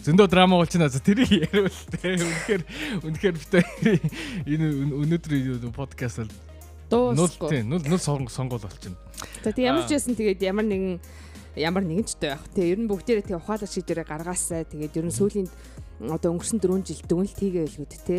зөндөө 0.04 0.26
драма 0.30 0.56
болчихно. 0.60 0.88
Тэрийг 0.88 1.30
яриул 1.32 1.80
тээ. 1.98 2.22
Үнэхээр 2.22 2.62
үнэхээр 3.02 3.36
бит 3.36 3.54
энэ 4.54 4.66
өнөөдөр 4.94 5.74
подкаст 5.74 6.22
л 6.22 6.30
нул 6.92 7.32
тийм 7.50 7.72
нул 7.72 7.82
нул 7.82 7.98
сонгол 7.98 8.60
болчихно. 8.62 8.96
Тэгээд 9.42 9.58
ямар 9.58 9.84
ч 9.88 9.96
байсан 9.96 10.14
тэгээд 10.14 10.40
ямар 10.44 10.66
нэгэн 10.68 11.00
ямар 11.56 11.84
нэгэн 11.86 12.06
ч 12.06 12.14
байх. 12.20 12.42
Тэгээ 12.52 12.72
ер 12.76 12.80
нь 12.84 12.90
бүгдээрээ 12.90 13.24
тэгээ 13.30 13.40
ухаалаг 13.40 13.70
шийдвэрээ 13.70 14.06
гаргаасаа 14.06 14.62
тэгээд 14.68 14.98
ер 15.00 15.06
нь 15.08 15.16
сүүлийн 15.16 15.48
одоо 16.10 16.34
өнгөрсөн 16.34 16.60
4 16.60 16.84
жил 16.84 17.02
дүнэлт 17.08 17.38
хийгээ 17.38 17.64
байлгүй 17.64 17.88
те. 18.04 18.18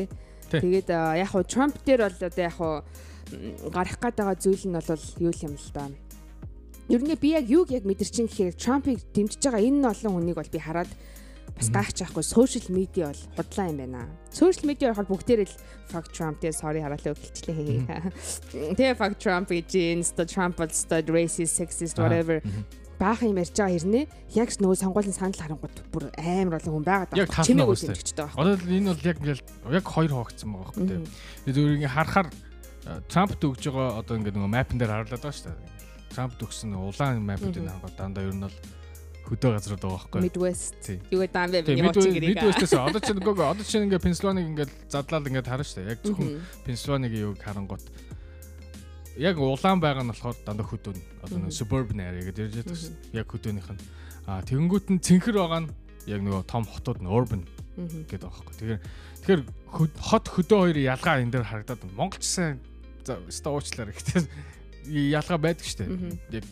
Тэгээд 0.50 0.90
яг 0.90 1.30
хуу 1.30 1.44
Трамп 1.44 1.76
дээр 1.86 2.08
бол 2.08 2.18
одоо 2.18 2.44
яг 2.44 2.56
хуу 2.56 2.82
гарах 3.74 3.98
гээд 4.00 4.16
байгаа 4.20 4.38
зүйл 4.38 4.66
нь 4.70 4.76
бол 4.76 5.06
юу 5.20 5.34
юм 5.34 5.56
л 5.56 5.70
да. 5.74 5.90
Ер 6.90 7.02
нь 7.02 7.16
би 7.18 7.30
яг 7.34 7.50
юуг 7.50 7.72
яг 7.72 7.84
мэдэрчин 7.86 8.30
гэхээр 8.30 8.56
Трампыг 8.56 9.02
дэмжиж 9.14 9.42
байгаа 9.42 9.62
энэ 9.62 9.90
олон 9.90 10.14
хүнийг 10.14 10.38
бол 10.38 10.54
би 10.54 10.60
хараад 10.62 10.92
бас 11.56 11.70
гайхаж 11.72 11.98
байхгүй 12.04 12.24
сошиал 12.24 12.70
медиа 12.70 13.10
бол 13.10 13.22
худлаа 13.38 13.68
юм 13.72 13.78
байна. 13.82 14.06
Сошиал 14.30 14.70
медиа 14.70 14.94
болохоор 14.94 15.10
бүгдээрээ 15.10 15.48
л 15.50 15.58
fuck 15.90 16.08
Trump 16.12 16.38
тэгээ 16.44 16.54
sorry 16.54 16.82
хараалаа 16.84 17.16
өгчлээ. 17.16 18.76
Тэгээ 18.78 19.00
fuck 19.00 19.16
Trump 19.18 19.50
гэж 19.50 19.70
insta 19.98 20.28
Trump 20.28 20.60
бол 20.62 20.70
stud 20.70 21.10
racist 21.10 21.58
sexist 21.58 21.98
whatever 21.98 22.44
баахан 23.00 23.32
юм 23.36 23.40
ярьж 23.40 23.56
байгаа 23.56 23.76
хэрнээ 23.76 24.06
яг 24.40 24.50
нөгөө 24.56 24.78
сонгуулийн 24.80 25.16
санал 25.16 25.36
харангууд 25.36 25.76
бүр 25.92 26.04
амар 26.16 26.60
олон 26.60 26.74
хүн 26.80 26.88
байгаад 26.88 27.12
байгаа. 27.12 27.44
Чимээг 27.44 27.72
үсгэж 27.76 28.10
байгаа. 28.16 28.40
Одоо 28.40 28.56
энэ 28.56 28.90
бол 28.92 29.04
яг 29.04 29.18
яг 29.20 29.86
хоёр 29.88 30.12
хуваагдсан 30.16 30.50
байгаа 30.52 30.72
байхгүй 30.72 30.88
тийм. 30.88 31.04
Тэгээд 31.44 31.60
өөрийг 31.60 31.92
харахаар 31.92 32.28
Трампт 32.86 33.42
өгж 33.42 33.66
байгаа 33.66 33.98
одоо 33.98 34.18
ингээд 34.22 34.38
нөгөө 34.38 34.52
мапн 34.54 34.78
дээр 34.78 34.94
харлаад 34.94 35.22
байгаа 35.22 35.34
шүү 35.34 35.50
дээ. 35.50 35.74
Трампт 36.14 36.40
өгсөн 36.46 36.78
улаан 36.78 37.26
мапуудыг 37.26 37.66
харахад 37.66 37.98
дандаа 37.98 38.30
ер 38.30 38.38
нь 38.38 38.46
бол 38.46 38.58
хөдөө 39.26 39.52
газрууд 39.58 39.82
байгаа 39.82 39.98
байхгүй. 40.06 40.22
Midwest. 40.22 40.86
Юу 41.10 41.22
гэдэг 41.66 41.82
юм 41.82 41.90
бэ? 41.90 42.46
Midwest-с 42.46 42.78
одоо 42.78 43.02
чинь 43.02 43.18
нөгөө 43.18 43.46
одоо 43.50 43.66
чинь 43.66 43.90
ингээд 43.90 44.06
Пенсильваник 44.06 44.46
ингээд 44.54 44.72
задлаад 44.94 45.26
ингээд 45.26 45.50
харна 45.50 45.66
шүү 45.66 45.78
дээ. 45.82 45.90
Яг 45.90 46.00
зөвхөн 46.06 46.30
Пенсильванигийн 46.62 47.26
юг 47.26 47.42
харангуут 47.42 47.86
яг 49.18 49.36
улаан 49.42 49.82
байгаа 49.82 50.06
нь 50.06 50.12
болохоор 50.14 50.38
дандаа 50.46 50.68
хөдөө. 50.70 50.94
Одоо 51.26 51.38
нөгөө 51.42 51.58
suburban 51.58 52.00
area 52.06 52.22
гэдэг 52.22 52.44
ярьж 52.46 52.56
байдаг 52.62 52.78
шүү 52.78 52.94
дээ. 52.94 53.18
Яг 53.18 53.28
хөдөөнийх 53.34 53.70
нь. 53.74 53.82
Аа 54.30 54.42
тэгэнгүүт 54.46 54.88
нь 54.94 55.02
цэнхэр 55.02 55.36
байгаа 55.42 55.62
нь 55.66 55.70
яг 56.06 56.22
нөгөө 56.22 56.44
том 56.46 56.64
хотууд 56.70 57.02
нь 57.02 57.10
urban 57.10 57.42
гэдэг 58.06 58.30
байгаа 58.30 58.46
байхгүй. 58.46 58.54
Тэгэхээр 58.62 58.82
тэгэхээр 59.26 59.42
хот 60.06 60.26
хөдөө 60.30 60.60
хоёр 60.70 60.78
ялгаа 60.78 61.18
энэ 61.26 61.34
дээр 61.34 61.50
харагдаад 61.50 61.82
Монголчсан 61.98 62.62
за 63.06 63.22
стоочлаар 63.30 63.94
гэхдээ 63.94 64.26
ялгаа 65.14 65.38
байдаг 65.38 65.66
штэ. 65.66 65.86
Яг 66.34 66.46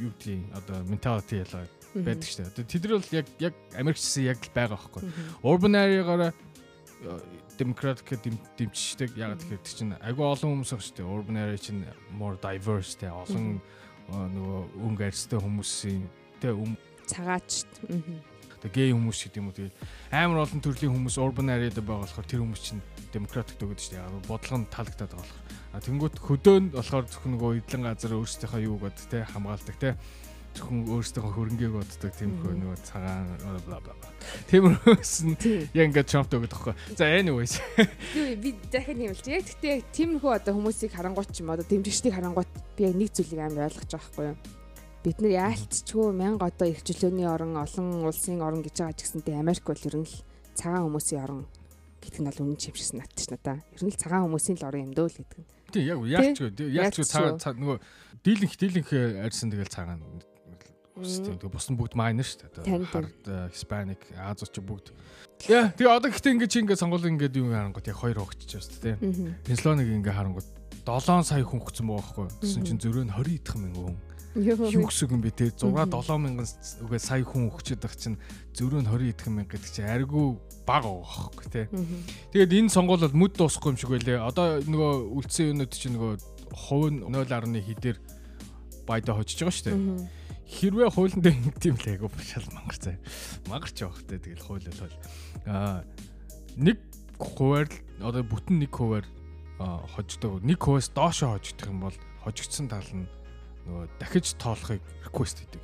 юу 0.00 0.10
гэдгийг 0.16 0.48
одоо 0.56 0.82
mentality 0.88 1.44
ялгаа 1.44 1.68
байдаг 1.94 2.28
штэ. 2.28 2.48
Одоо 2.48 2.64
тэд 2.64 2.82
нар 2.84 2.98
бол 2.98 3.16
яг 3.16 3.26
яг 3.38 3.54
Америкчсан 3.76 4.24
яг 4.24 4.38
л 4.40 4.52
байгаа 4.56 4.76
байхгүй. 4.76 5.02
Urban 5.44 5.74
area-гаараа 5.76 6.32
гэдэг 8.04 8.34
дэмждэг. 8.56 9.10
Яг 9.20 9.36
тэгэхээр 9.40 9.62
чинь 9.64 9.96
айгүй 10.00 10.24
олон 10.24 10.64
хүмүүс 10.64 10.72
шүү 10.72 10.96
дээ. 11.00 11.08
Urban 11.08 11.36
area 11.36 11.58
чинь 11.60 11.84
more 12.16 12.36
diverse 12.40 12.96
те 12.96 13.12
олон 13.12 13.60
нөгөө 14.10 14.60
өнгө 14.80 15.04
арьстай 15.06 15.38
хүмүүсийн 15.38 16.02
те 16.40 16.50
цагаач. 17.06 17.66
Тэгээ 18.60 18.74
гей 18.74 18.90
хүмүүс 18.92 19.18
гэдэг 19.24 19.40
юм 19.40 19.48
уу 19.48 19.56
тэгээ 19.56 19.72
амар 20.12 20.44
олон 20.44 20.60
төрлийн 20.60 20.92
хүмүүс 20.92 21.16
urban 21.16 21.48
area-д 21.48 21.80
байгаа 21.80 22.04
болохоор 22.04 22.28
тэр 22.28 22.42
хүмүүс 22.44 22.60
чинь 22.60 22.82
демократик 23.12 23.56
төгөөд 23.58 23.80
дээ. 23.80 24.26
Бодлого 24.30 24.58
нь 24.62 24.70
таалагдаад 24.70 25.12
байгаа 25.12 25.26
болохоор. 25.26 25.42
А 25.70 25.78
тэнгуут 25.78 26.16
хөдөөнд 26.18 26.70
болохоор 26.74 27.06
зөвхөн 27.06 27.32
нөгөө 27.34 27.50
эдлэн 27.62 27.82
газар 27.86 28.12
өөрсдийнхөө 28.18 28.60
юу 28.66 28.76
гэдэг 28.82 29.06
те 29.10 29.18
хамгаалдаг 29.30 29.76
те 29.78 29.90
зөвхөн 30.58 30.90
өөрсдийнхөө 30.90 31.32
хөрөнгийг 31.34 31.72
боддог 31.74 32.10
тиймэрхүү 32.18 32.54
нөгөө 32.58 32.78
цагаан 32.82 33.26
бла 33.66 33.78
бла 33.78 33.94
бла. 33.94 34.10
Тиймэрхүүс 34.50 35.14
нь 35.30 35.36
яг 35.74 35.86
ингээд 35.90 36.10
Trump 36.10 36.34
өгöd 36.34 36.50
тоххой. 36.50 36.74
За 36.98 37.06
anyways. 37.06 37.62
Би 38.42 38.58
дахиад 38.66 38.98
нэмэлч. 38.98 39.26
Яг 39.30 39.46
гэхдээ 39.46 39.86
тиймэрхүү 39.94 40.30
одоо 40.34 40.58
хүмүүсийг 40.58 40.90
харангуут 40.90 41.30
ч 41.30 41.46
юм 41.46 41.54
одоо 41.54 41.66
дэмжигчдийг 41.70 42.14
харангуут 42.18 42.50
би 42.74 42.82
яг 42.90 42.94
нэг 42.98 43.14
зүйлийг 43.14 43.40
амар 43.46 43.70
ойлгож 43.70 43.90
байгаа 43.94 44.10
байхгүй 44.10 44.26
юу? 44.26 44.38
Бид 45.00 45.16
нар 45.22 45.32
яалтчгүй 45.54 46.08
мянга 46.12 46.50
одоо 46.50 46.66
их 46.68 46.82
чөлөөний 46.82 47.30
орон 47.30 47.54
олон 47.56 48.04
улсын 48.04 48.42
орон 48.42 48.66
гэж 48.66 48.74
байгаа 48.84 48.98
ч 48.98 49.06
гэсэнтэй 49.06 49.38
Америк 49.38 49.64
бол 49.64 49.86
ер 49.86 49.96
нь 49.96 50.04
л 50.04 50.16
цагаан 50.58 50.90
хүмүүсийн 50.90 51.22
орон 51.24 51.46
гэдэг 52.00 52.20
нь 52.20 52.28
бол 52.28 52.42
үнэн 52.48 52.58
чимшсэн 52.58 52.98
надад 53.00 53.16
ч 53.20 53.28
надаа. 53.28 53.56
Ер 53.76 53.82
нь 53.84 53.92
л 53.92 54.00
цагаан 54.00 54.24
хүмүүсийн 54.26 54.56
л 54.58 54.66
орон 54.66 54.84
юм 54.88 54.94
дөө 54.96 55.08
л 55.08 55.18
гэдэг 55.20 55.38
нь. 55.38 55.48
Тийм 55.70 55.84
яг 55.84 55.98
яалтчгүй 56.00 56.50
яалтчгүй 56.80 57.06
цагаан 57.06 57.60
нөгөө 57.60 57.78
дийлэнх 58.24 58.54
дийлэнх 58.56 58.90
арьсан 59.24 59.52
тэгэл 59.52 59.70
цагаан 59.70 60.00
тэгээ 61.00 61.48
бус 61.48 61.66
нь 61.70 61.78
бүгд 61.78 61.94
майнер 61.96 62.26
шүү 62.26 62.60
дээ. 62.60 62.84
Хард 62.92 63.24
Hispanic 63.54 64.00
Азууч 64.16 64.60
бүгд. 64.60 64.92
Яа 65.48 65.72
тэгээ 65.72 65.96
одоо 65.96 66.10
гэхдээ 66.12 66.34
ингээд 66.36 66.52
чи 66.52 66.60
ингээд 66.60 66.82
сонгол 66.82 67.04
ингээд 67.08 67.40
юу 67.40 67.52
харангууд 67.54 67.88
яг 67.88 67.96
хоёр 67.96 68.20
өгчөж 68.20 68.50
байна 68.52 68.66
шүү 68.68 68.82
дээ. 68.84 68.96
Пенсилоныг 69.46 69.88
ингээд 69.88 70.16
харангууд 70.16 70.48
7 70.84 71.24
сая 71.24 71.44
хүн 71.44 71.60
хөцсөн 71.62 71.86
байгаа 71.88 72.04
байхгүй. 72.04 72.26
Тэсэн 72.44 72.64
чинь 72.66 72.82
зөрөө 72.82 73.04
нь 73.08 73.14
20 73.14 73.38
идэх 73.40 73.56
мэн 73.56 73.74
хүн. 73.76 73.96
Юу 74.34 74.86
гэсэн 74.86 75.10
юм 75.10 75.22
бэ 75.26 75.34
те 75.34 75.50
6 75.50 75.66
7 75.66 76.22
мянган 76.22 76.46
үгээ 76.86 77.02
сая 77.02 77.26
хүн 77.26 77.50
өгчөд 77.50 77.82
байх 77.82 77.98
чинь 77.98 78.14
зөрөө 78.54 78.86
нь 78.86 78.90
20 78.90 79.10
идэх 79.10 79.26
мэн 79.26 79.46
гэдэг 79.50 79.70
чинь 79.74 79.90
аргүй 79.90 80.38
байгаа 80.62 81.02
байхгүй 81.02 81.46
те. 81.50 81.62
Тэгээд 82.30 82.54
энэ 82.62 82.70
сонгуул 82.70 83.02
бол 83.02 83.20
мүд 83.26 83.34
дуусахгүй 83.34 83.74
юм 83.74 83.80
шиг 83.82 83.90
байлээ. 83.90 84.22
Одоо 84.22 84.62
нөгөө 84.62 84.92
үлдсэн 85.18 85.50
юмнууд 85.50 85.74
чинь 85.74 85.98
нөгөө 85.98 86.12
хувь 86.54 86.94
нь 86.94 87.02
0.1 87.02 87.58
хідээр 87.58 87.98
байда 88.86 89.18
хожиж 89.18 89.42
байгаа 89.42 89.50
шүү 89.50 89.66
дээ 89.66 89.78
хэрвээ 90.50 90.90
хуулинд 90.90 91.26
ингэдэм 91.26 91.76
л 91.78 91.90
айгу 91.94 92.10
шал 92.26 92.46
мангар 92.50 92.78
цаа. 92.78 92.98
Мангарч 93.46 93.76
явах 93.86 94.02
те 94.02 94.18
тэгэл 94.18 94.42
хуулиуд 94.42 94.78
бол 94.82 94.96
аа 95.46 95.86
нэг 96.58 96.78
хуваар 97.18 97.70
одоо 98.02 98.22
бүтэн 98.26 98.58
нэг 98.58 98.74
хуваар 98.74 99.06
хождог. 99.94 100.42
Нэг 100.42 100.58
хуваас 100.58 100.90
доошоо 100.90 101.38
хожигдох 101.38 101.70
юм 101.70 101.80
бол 101.86 101.96
хожигдсан 102.26 102.66
тал 102.66 102.90
нь 102.90 103.06
нөгөө 103.66 103.84
дахиж 104.00 104.26
тоолохыг 104.40 104.82
request 105.04 105.44
хийдэг. 105.44 105.62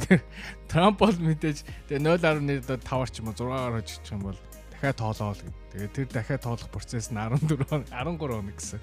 Тэгэхээр 0.00 0.22
Трамп 0.70 0.96
бол 0.98 1.16
мэдээж 1.16 1.58
тэгээ 1.88 2.02
0.5-аар 2.02 3.10
ч 3.10 3.20
юм 3.20 3.28
уу 3.30 3.36
6-аар 3.36 3.74
хожигдчих 3.78 4.14
юм 4.16 4.22
бол 4.24 4.38
дахиад 4.72 4.96
тоолоо 4.96 5.36
л 5.36 5.42
гэдэг. 5.44 5.60
Тэгээд 5.70 5.92
тэр 5.92 6.08
дахиад 6.08 6.42
тоолох 6.42 6.68
процесс 6.72 7.12
нь 7.12 7.20
14 7.20 7.92
13 7.92 8.16
хоног 8.16 8.56
гэсэн. 8.56 8.80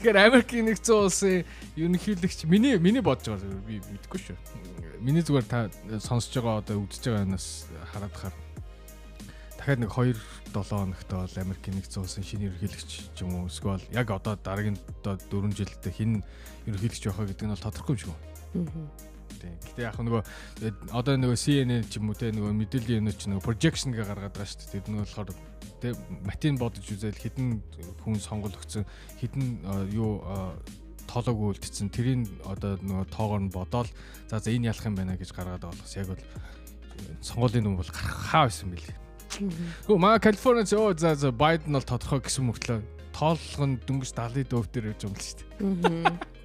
Тэгэхээр 0.00 0.16
Америкийн 0.16 0.66
нэгдсэн 0.72 0.96
улсын 0.96 1.44
ерөнхийлөгч 1.76 2.48
миний 2.48 2.80
миний 2.80 3.04
бодож 3.04 3.36
байгаа 3.36 3.60
би 3.68 3.78
мэдэхгүй 3.84 4.20
шүү. 4.24 4.36
Миний 5.04 5.20
зүгээр 5.20 5.46
та 5.46 5.68
сонсож 6.00 6.32
байгаа 6.32 6.64
одоо 6.64 6.80
үзэж 6.80 7.12
байгаа 7.12 7.24
юмнаас 7.28 7.68
хараад 7.92 8.14
хаар 8.16 8.34
дахиад 9.60 9.84
нэг 9.84 9.92
2 9.92 10.16
7 10.56 10.64
хоногт 10.64 11.10
бол 11.12 11.36
Америкийн 11.36 11.76
нэгдсэн 11.76 12.00
улсын 12.00 12.24
шинэ 12.24 12.48
ерөнхийлөгч 12.48 12.90
ч 13.12 13.18
юм 13.20 13.44
уу 13.44 13.52
эсвэл 13.52 13.84
яг 13.92 14.08
одоо 14.08 14.40
дараагийн 14.40 14.80
одоо 15.04 15.20
4 15.20 15.52
жилдээ 15.52 15.92
хэн 15.92 16.24
ерөнхийлөгч 16.64 17.04
байхаа 17.04 17.28
гэдэг 17.28 17.44
нь 17.44 17.52
бол 17.52 17.66
тодорхой 17.68 17.92
юм 17.92 18.00
шиг 18.00 18.08
байна. 18.08 18.88
Тийм. 19.40 19.56
Гэтэ 19.60 19.80
яг 19.84 19.96
нөгөө 20.00 20.22
одоо 20.96 21.14
нөгөө 21.20 21.36
CNN 21.36 21.84
ч 21.92 22.00
юм 22.00 22.08
уу 22.08 22.16
те 22.16 22.32
нөгөө 22.32 22.56
мэдээллийн 22.56 23.04
юм 23.04 23.12
ч 23.12 23.28
нөгөө 23.28 23.44
projection 23.44 23.92
гэ 23.92 24.08
гаргаад 24.08 24.32
байгаа 24.32 24.48
шүү 24.48 24.60
дээ. 24.64 24.72
Тэр 24.80 24.84
нь 24.88 25.00
болохоор 25.04 25.30
те 25.80 25.88
матин 26.24 26.56
бодож 26.56 26.84
үзэл 26.88 27.20
хідэн 27.20 27.60
хүн 28.00 28.16
сонгол 28.20 28.52
өгсөн 28.52 28.84
хідэн 29.20 29.64
юу 29.92 30.24
тоолоогүй 31.08 31.56
үлдсэн 31.56 31.88
тэрийн 31.92 32.22
одоо 32.44 32.76
нөгөө 32.80 33.06
тоогоор 33.12 33.42
нь 33.44 33.52
бодоол 33.52 33.88
за 34.28 34.40
за 34.40 34.52
энэ 34.52 34.72
ялах 34.72 34.86
юм 34.86 34.96
байна 34.96 35.16
гэж 35.16 35.32
гаргаад 35.32 35.64
байгаа 35.64 35.76
болохос 35.76 35.96
яг 35.96 36.08
бол 36.12 36.24
сонгуулийн 37.24 37.64
дүн 37.64 37.76
бол 37.80 37.90
гарах 37.90 38.16
хаа 38.28 38.44
байсан 38.46 38.70
бэлээ. 38.70 39.09
Хөө 39.30 39.98
маа 39.98 40.18
Калифорни 40.18 40.66
зөө 40.66 40.98
за 40.98 41.14
за 41.14 41.30
Байден 41.30 41.78
бол 41.78 41.86
тодорхой 41.86 42.20
гэсэн 42.24 42.50
мөртлөө 42.50 42.80
тооллого 43.14 43.66
нь 43.66 43.76
дөнгөж 43.86 44.10
70 44.16 44.50
дөөв 44.50 44.66
дээр 44.72 44.90
явж 44.94 45.02
байгаа 45.04 45.10
юм 45.10 45.14
л 45.14 45.24
шүү 45.24 45.38
дээ. 45.38 46.40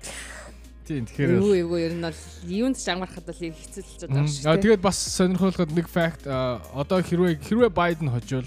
Тийм 0.86 1.06
тэгэхээр 1.10 1.42
юу 1.42 1.54
юу 1.56 1.77
ер 1.82 1.94
нь 1.98 2.06
бол 2.06 2.22
юунд 2.46 2.77
ч 2.77 2.86
амархад 2.94 3.25
бол 3.25 3.42
хэцүүлж 3.42 4.06
байгаа 4.06 4.27
шүү 4.30 4.44
дээ. 4.46 4.54
Аа 4.54 4.62
тэгээд 4.62 4.86
бас 4.86 4.98
сонирхолтой 5.01 5.65
нэг 5.74 5.89
факт 5.89 6.30
одоо 6.30 7.00
хэрвээ 7.01 7.42
хэрвээ 7.42 7.72
Байден 7.74 8.13
хожвол 8.13 8.46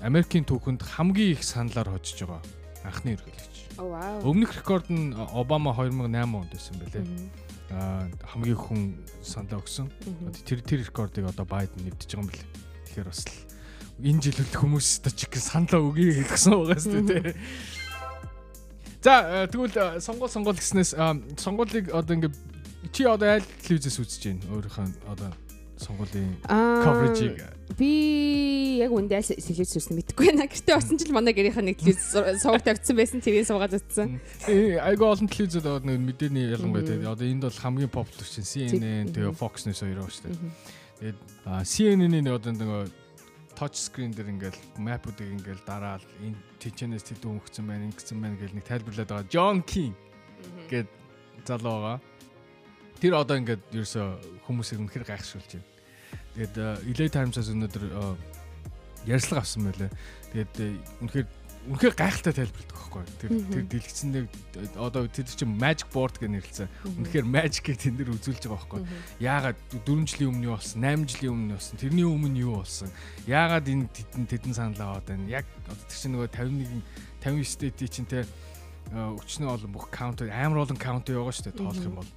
Америкийн 0.00 0.48
түүхэнд 0.48 0.80
хамгийн 0.88 1.36
их 1.36 1.44
саналаар 1.44 1.92
хожиж 1.92 2.24
байгаа 2.24 2.40
анхны 2.88 3.12
ерөнхийлөгч. 3.12 3.56
Өмнөх 4.24 4.56
рекорд 4.56 4.88
нь 4.88 5.12
Обама 5.36 5.76
2008 5.76 6.32
онд 6.32 6.48
байсан 6.48 6.74
байлээ. 6.80 7.04
Аа 7.76 8.08
хамгийн 8.32 8.56
хүн 8.56 8.80
саналаа 9.20 9.60
өгсөн. 9.60 9.92
Тэр 10.48 10.64
тэр 10.64 10.80
рекордыг 10.88 11.28
одоо 11.28 11.44
Байден 11.44 11.84
нэвтэж 11.84 12.16
байгаа 12.16 12.24
юм 12.24 12.32
билээ. 12.32 12.67
Тэгэхээр 12.98 13.14
бас 13.14 13.22
энэ 14.02 14.22
жил 14.22 14.38
хүмүүс 14.58 14.88
та 15.06 15.10
чиг 15.14 15.38
саналаа 15.38 15.86
өгье 15.86 16.18
гэдгсэн 16.18 16.50
байгаа 16.50 16.78
шүү 16.82 17.02
дээ. 17.06 17.34
За 18.98 19.14
э, 19.22 19.46
тэгвэл 19.46 19.78
э, 19.78 20.02
сонгол 20.02 20.26
сонгол 20.26 20.58
гэснээс 20.58 20.98
сонгуулийг 21.38 21.94
одоо 21.94 22.18
ингээ 22.18 22.34
чи 22.90 23.06
одоо 23.06 23.38
аль 23.38 23.46
телевизээс 23.62 24.02
үзэж 24.02 24.22
байна 24.26 24.50
өөрийнхөө 24.50 24.86
одоо 25.14 25.30
сонгуулийн 25.78 26.42
coverage-ийг 26.42 27.38
би 27.78 28.82
яг 28.82 28.90
үндэ 28.90 29.14
аль 29.14 29.30
телевиз 29.30 29.78
үзсэн 29.78 29.94
мэдэхгүй 29.94 30.34
байна. 30.34 30.50
Гэтэ 30.50 30.74
орсон 30.74 30.98
жил 30.98 31.14
манай 31.14 31.30
гэрийнхэн 31.38 31.70
нэг 31.70 31.78
телевиз 31.78 32.10
суугт 32.42 32.66
тавьчихсан 32.66 32.98
байсан. 32.98 33.22
тэрийг 33.22 33.46
суугаад 33.46 33.78
үзсэн. 33.78 34.18
Айгу 34.82 35.06
олон 35.06 35.30
телевизүүд 35.30 35.66
одоо 35.68 35.86
нэг 35.86 36.02
мэдээний 36.02 36.50
ялангуяа 36.50 36.82
тэгээд 36.82 37.12
одоо 37.14 37.26
энд 37.30 37.46
бол 37.46 37.62
хамгийн 37.62 37.92
популяр 37.94 38.26
чинь 38.26 38.42
CNN 38.42 39.14
тэгээ 39.14 39.38
Fox 39.38 39.70
News 39.70 39.78
хоёр 39.78 40.02
байгаа 40.02 40.10
шүү 40.10 40.26
дээ. 40.26 40.77
Тэгээд 40.98 41.18
CNN-ийн 41.62 42.26
одоо 42.26 42.52
нөгөө 42.54 42.82
touch 43.54 43.78
screen 43.78 44.10
дээр 44.14 44.30
ингээл 44.34 44.60
map-уудыг 44.82 45.30
ингээл 45.30 45.62
дараал 45.66 46.02
энэ 46.22 46.38
тичэнээс 46.62 47.06
тэдүү 47.10 47.38
өнгөцсөн 47.38 47.66
байна 47.66 47.86
ингэсэн 47.90 48.18
байна 48.18 48.38
гэж 48.38 48.50
нэг 48.54 48.66
тайлбарлаад 48.66 49.10
байгаа. 49.10 49.30
John 49.30 49.62
King 49.62 49.94
гэд 50.70 50.90
залуу 51.46 51.78
байгаа. 51.78 51.98
Тэр 52.98 53.14
одоо 53.14 53.38
ингээд 53.38 53.62
ерөөсө 53.74 54.02
хүмүүсийг 54.46 54.82
үнэхээр 54.82 55.06
гайхшруулж 55.06 55.50
байна. 55.54 55.70
Тэгээд 56.34 56.54
LA 56.98 57.06
Times-аас 57.14 57.50
өнөөдөр 57.50 57.84
ярьслага 59.06 59.42
авсан 59.42 59.70
байлаа. 59.70 59.90
Тэгээд 60.34 60.54
үнэхээр 61.02 61.26
үнэхээр 61.66 61.94
гайхалтай 61.98 62.32
тайлбарладаг 62.32 62.76
байхгүй. 62.78 63.04
Тэр 63.18 63.30
тэр 63.50 63.64
дэлгэцэндээ 63.66 64.24
одоо 64.78 65.10
тэд 65.10 65.28
чинь 65.34 65.58
magic 65.58 65.90
board 65.90 66.16
гэж 66.16 66.30
нэрлэлсэн. 66.30 66.68
Үнэхээр 66.86 67.26
magic-ийг 67.26 67.78
тэн 67.82 67.98
дээр 67.98 68.14
үзүүлж 68.14 68.46
байгаа 68.46 68.58
байхгүй. 68.62 68.80
Яагаад 69.18 69.58
4 69.74 70.06
жилийн 70.06 70.30
өмнө 70.32 70.46
юу 70.48 70.54
болсон, 70.56 70.80
8 70.86 71.10
жилийн 71.10 71.34
өмнө 71.34 71.54
болсон, 71.58 71.76
тэрний 71.82 72.06
өмнө 72.06 72.38
юу 72.38 72.54
болсон? 72.62 72.88
Яагаад 73.26 73.66
энэ 73.68 73.90
тэдэн 73.90 74.24
тэдэн 74.30 74.54
санал 74.54 74.82
аваад 74.96 75.06
байна? 75.10 75.26
Яг 75.28 75.46
одоо 75.66 75.84
тэр 75.84 75.98
чинь 75.98 76.14
нөгөө 76.14 76.30
51 76.30 76.82
50 77.26 77.44
state 77.44 77.88
чинь 77.90 78.08
те 78.08 78.22
өчнөө 78.88 79.48
олон 79.52 79.72
бүх 79.74 79.92
county 79.92 80.30
амар 80.32 80.64
олон 80.64 80.78
байгаа 80.80 81.34
шүү 81.34 81.52
дээ 81.52 81.60
тоолох 81.60 81.84
юм 81.84 82.00
бол 82.00 82.12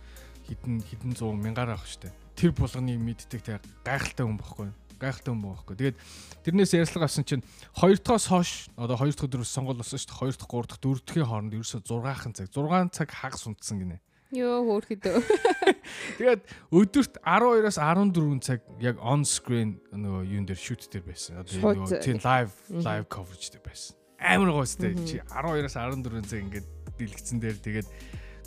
хідэн 0.48 0.80
хідэн 0.88 1.12
100 1.20 1.36
мянгаар 1.36 1.76
авах 1.76 1.90
дээ. 2.00 2.16
Тэр 2.40 2.52
булганы 2.56 2.96
мэддэг 2.96 3.42
те 3.44 3.60
гайхалтай 3.84 4.24
хүн 4.24 4.40
бохгүй 4.40 4.72
гайхалтай 5.02 5.34
юм 5.34 5.42
байхгүй. 5.42 5.76
Тэгээд 5.82 5.98
тэрнээс 6.46 6.72
ярьслага 6.78 7.10
авсан 7.10 7.26
чинь 7.26 7.44
2 7.74 7.98
дахоос 8.06 8.26
хойш 8.30 8.52
одоо 8.78 8.96
2 9.02 9.18
дахь 9.18 9.26
өдрөөс 9.26 9.50
сонгол 9.50 9.82
болсон 9.82 9.98
шүү 9.98 10.14
дээ. 10.14 10.38
2 10.38 10.38
дахь 10.38 10.54
3 10.54 10.70
дахь 10.70 10.82
4 10.86 11.02
дахьын 11.02 11.26
хооронд 11.26 11.54
ерөөсө 11.58 11.82
6хан 11.82 12.34
цаг 12.38 12.48
6 12.54 12.94
цаг 12.94 13.10
хагас 13.10 13.44
унтсан 13.50 13.78
гинэ. 13.82 13.98
Йоо 14.32 14.64
хөөрхөдөө. 14.64 15.20
Тэгээд 16.22 16.42
өдөрт 16.72 17.20
12-аас 17.20 17.78
14 17.84 18.40
цаг 18.40 18.64
яг 18.80 18.96
on 19.04 19.28
screen 19.28 19.76
нөгөө 19.92 20.24
юун 20.24 20.48
дээр 20.48 20.56
shoot 20.56 20.88
дээр 20.88 21.04
байсан. 21.04 21.44
Одоо 21.44 21.76
нөгөө 21.76 22.00
тийм 22.00 22.22
live 22.24 22.56
live 22.72 23.06
coverage 23.12 23.52
дээр 23.52 23.66
байсан. 23.68 24.00
Амар 24.24 24.56
гоостэй 24.56 24.96
чи 25.04 25.20
12-аас 25.20 25.76
14 25.76 26.32
цаг 26.32 26.40
ингээд 26.48 26.68
дэлгэцэн 26.96 27.44
дээр 27.44 27.58
тэгээд 27.60 27.90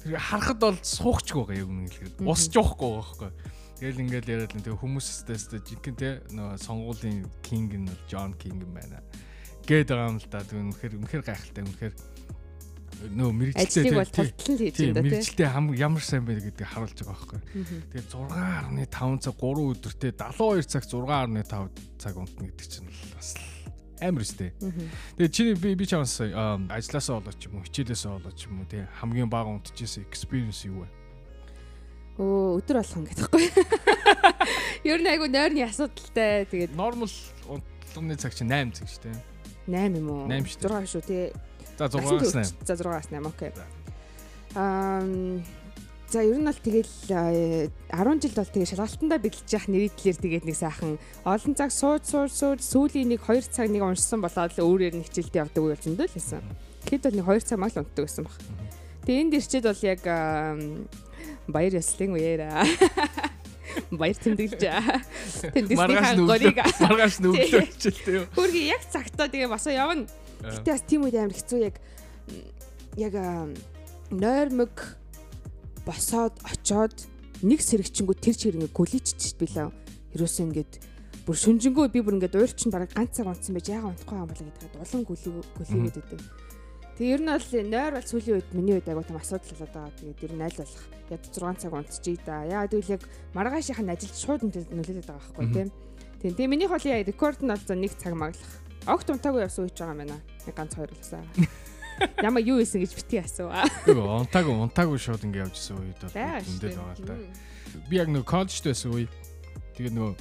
тэр 0.00 0.16
харахад 0.16 0.58
бол 0.64 0.78
суухч 0.80 1.36
байгаа 1.36 1.60
яг 1.60 1.68
үнэ 1.68 1.92
хэлэхэд. 1.92 2.24
Усч 2.32 2.52
уухгүй 2.56 2.88
байгаа 2.88 3.04
байхгүй. 3.04 3.30
Тэгэл 3.78 4.02
ингээл 4.06 4.32
яриад 4.32 4.54
л 4.54 4.62
тэгээ 4.62 4.80
хүмүүсээс 4.80 5.50
жинхэнэ 5.50 5.98
те 5.98 6.10
нөгөө 6.30 6.58
сонгуулийн 6.62 7.26
кинг 7.42 7.74
нь 7.74 7.88
бол 7.90 8.02
Джон 8.06 8.32
Кинг 8.38 8.62
юм 8.62 8.72
байна. 8.74 9.02
Гээд 9.66 9.90
байгаа 9.90 10.10
юм 10.14 10.18
л 10.22 10.28
да. 10.30 10.46
Тэг 10.46 10.58
үнэхээр 10.62 10.94
үнэхээр 11.02 11.24
гайхалтай 11.26 11.62
үнэхээр 11.66 11.94
нөө 13.12 13.30
мэрэгчлээ 13.34 13.66
ажлыг 13.66 13.98
бол 13.98 14.14
тултлан 14.14 14.56
хийж 14.58 14.74
тийм 14.78 14.94
байна 14.94 14.94
да 14.94 15.02
тий. 15.02 15.10
мэрэгчлээ 15.10 15.48
ямар 15.82 16.04
сайн 16.04 16.24
бэ 16.24 16.32
гэдгийг 16.38 16.70
харуулж 16.70 16.98
байгаа 17.02 17.18
байхгүй. 17.18 17.40
Тэгээд 17.90 18.08
6.5 18.14 19.24
цаг 19.24 19.34
3 19.42 19.66
өдөртөө 19.74 20.10
72 20.14 20.70
цаг 20.70 20.84
6.5 20.86 21.98
цаг 21.98 22.14
унтна 22.14 22.46
гэдэг 22.48 22.66
чинь 22.70 22.88
бас 23.12 23.28
амар 24.00 24.22
өстэй. 24.22 24.50
Тэгээд 25.18 25.32
чиний 25.34 25.54
би 25.58 25.74
би 25.74 25.84
чамаас 25.86 26.20
ажилласаа 26.22 27.20
болоо 27.20 27.34
ч 27.34 27.50
юм 27.50 27.58
уу, 27.58 27.66
хичээлээсээ 27.66 28.10
болоо 28.14 28.32
ч 28.32 28.46
юм 28.46 28.62
уу 28.62 28.68
тий 28.70 28.86
хамгийн 29.00 29.30
бага 29.30 29.50
унтчихсэн 29.52 30.06
experience 30.06 30.64
юу 30.66 30.84
вэ? 30.84 31.03
Өө 32.14 32.62
өдөр 32.62 32.78
болгон 32.78 33.06
гэдэгхгүй. 33.10 33.44
Ер 34.90 35.02
нь 35.02 35.10
айгу 35.10 35.26
нойрны 35.26 35.66
асуудалтай. 35.66 36.46
Тэгээд 36.46 36.78
Normal 36.78 37.10
унтлагын 37.50 38.20
цаг 38.22 38.32
чинь 38.38 38.52
8 38.52 38.70
цаг 38.78 38.86
шүү 38.86 39.02
дээ. 39.10 39.18
8 39.66 39.98
юм 39.98 40.08
уу? 40.12 40.22
Наймь 40.30 40.46
шүү 40.46 40.62
дээ. 40.62 40.78
6 40.86 40.94
шүү 40.94 41.02
тий. 41.10 41.24
За 41.74 41.90
6-аас 41.90 42.38
8. 42.38 42.62
За 42.62 42.74
6-аас 42.78 43.10
8 43.10 43.26
окей. 43.26 43.50
Аа 44.54 45.02
За 46.14 46.22
ер 46.22 46.38
нь 46.38 46.46
бол 46.46 46.54
тэгэл 46.54 46.86
э, 47.10 47.70
10 47.90 48.22
жил 48.22 48.34
бол 48.38 48.46
тэгээ 48.46 48.70
шалгалтандаа 48.70 49.18
бэлдэж 49.18 49.50
явах 49.50 49.66
нэрийдлэр 49.66 50.18
тэгээд 50.22 50.44
нэг 50.46 50.54
сайхан 50.54 50.94
олон 51.26 51.54
цаг 51.58 51.74
сууж 51.74 52.06
сууж 52.06 52.30
сууж 52.30 52.60
сүүлийн 52.62 53.10
нэг 53.10 53.26
2 53.26 53.50
цаг 53.50 53.66
нэг 53.66 53.82
уншсан 53.82 54.22
болоод 54.22 54.54
л 54.54 54.62
өөрөөр 54.62 54.94
нь 54.94 55.06
хичээлдээ 55.10 55.42
явдаг 55.42 55.62
үйл 55.66 55.74
зөндөө 55.74 56.06
л 56.06 56.14
байсан. 56.14 56.46
Тэгэхэд 56.86 57.02
бол 57.10 57.18
нэг 57.18 57.26
2 57.42 57.50
цаг 57.50 57.58
мал 57.58 57.74
унтдаг 57.74 58.04
байсан 58.06 58.22
баг. 58.30 58.36
Тэгээ 59.02 59.22
энд 59.26 59.34
ирчээд 59.34 59.66
бол 59.66 59.82
яг 59.82 60.02
баяр 61.48 61.74
ёслолын 61.80 62.16
үеэрээ 62.16 62.52
баяр 64.00 64.16
тэмдэглэж 64.16 64.62
тэмдэглэснийхаа 65.54 66.14
горийг 66.24 66.58
Маргааш 66.80 67.14
нүглөө 67.20 67.64
хичээлтэй 67.74 68.14
юу? 68.22 68.26
хөргий 68.34 68.70
яг 68.70 68.82
цагтаа 68.88 69.28
тэгээ 69.28 69.50
бас 69.50 69.66
явна. 69.66 70.06
Гэтэ 70.40 70.70
бас 70.72 70.82
тийм 70.86 71.04
үед 71.04 71.16
амар 71.18 71.34
хэцүү 71.36 71.60
яг 71.64 71.76
яг 72.96 73.14
нойрмог 74.10 74.74
босоод 75.84 76.34
очоод 76.44 76.96
нэг 77.42 77.60
сэрэгчэнгүү 77.60 78.16
тэр 78.20 78.36
чигээр 78.38 78.58
ингээ 78.64 78.76
гүлийччихсэн 78.76 79.38
билээ. 79.40 79.68
Ерөөсөө 80.14 80.44
ингээд 80.48 80.72
бүр 81.26 81.36
шүнжэнгөө 81.36 81.86
би 81.92 82.00
бүр 82.00 82.16
ингээд 82.20 82.38
уйлчин 82.38 82.70
бараг 82.72 82.92
ганц 82.94 83.16
цаг 83.16 83.28
унтсан 83.28 83.56
байж 83.56 83.68
яага 83.68 83.90
унтахгүй 83.92 84.16
юм 84.16 84.28
болоо 84.28 84.44
гэдэг 84.48 84.80
улам 84.80 85.02
гүлий 85.04 85.32
гүлийгээд 85.56 85.98
өгдөг. 86.00 86.20
Тэгээ 86.94 87.14
ер 87.14 87.22
нь 87.26 87.32
бол 87.34 87.48
нойр 87.74 87.92
бол 87.98 88.06
сүүлийн 88.06 88.36
үед 88.38 88.50
миний 88.54 88.74
үед 88.78 88.86
агуу 88.86 89.02
том 89.02 89.18
асуудал 89.18 89.50
болоод 89.50 89.74
байгаа. 89.74 89.98
Тэгээд 89.98 90.24
ер 90.30 90.32
нь 90.38 90.44
аль 90.46 90.58
болох 90.62 90.84
яг 91.10 91.22
6 91.26 91.58
цаг 91.58 91.72
унтчихъя 91.74 92.22
да. 92.22 92.36
Яагаад 92.46 92.70
гэвэл 92.70 92.94
яг 92.94 93.02
маргаашийнх 93.34 93.82
нь 93.82 93.90
ажилд 93.90 94.14
шууд 94.14 94.42
нөлөөлөд 94.46 95.02
байгаа 95.02 95.18
байхгүй 95.18 95.46
тийм. 95.50 95.68
Тийм. 96.22 96.32
Тэгээ 96.38 96.52
миний 96.54 96.68
хоолын 96.70 97.02
рекорд 97.02 97.42
нь 97.42 97.50
бол 97.50 97.66
за 97.66 97.74
нэг 97.74 97.92
цаг 97.98 98.14
маглах. 98.14 98.52
Огт 98.86 99.10
унтаагүй 99.10 99.42
явсан 99.42 99.66
үеч 99.66 99.74
байгаа 99.74 99.90
юм 99.90 100.00
байна. 100.06 100.18
Нэг 100.46 100.54
ганц 100.54 100.72
хоёр 100.78 100.90
болсаа. 100.94 101.24
Ямар 102.26 102.42
юу 102.46 102.58
исэн 102.62 102.82
гэж 102.82 102.92
битгий 102.94 103.20
асууа. 103.22 103.66
Үгүй 103.90 104.06
унтаагүй 104.22 104.54
унтаагүй 104.54 104.98
шууд 104.98 105.26
ингэ 105.26 105.42
явж 105.46 105.58
исэн 105.58 105.78
үед 105.82 105.98
бол 105.98 106.14
шүү. 106.14 106.58
байгаа 106.78 106.94
л 106.94 107.06
да. 107.06 107.16
Би 107.90 107.94
яг 107.98 108.08
нөгөө 108.10 108.26
коллежд 108.26 108.64
байсан 108.66 108.94
үе. 108.94 109.06
Тэгээд 109.74 109.94
нөгөө 109.98 110.12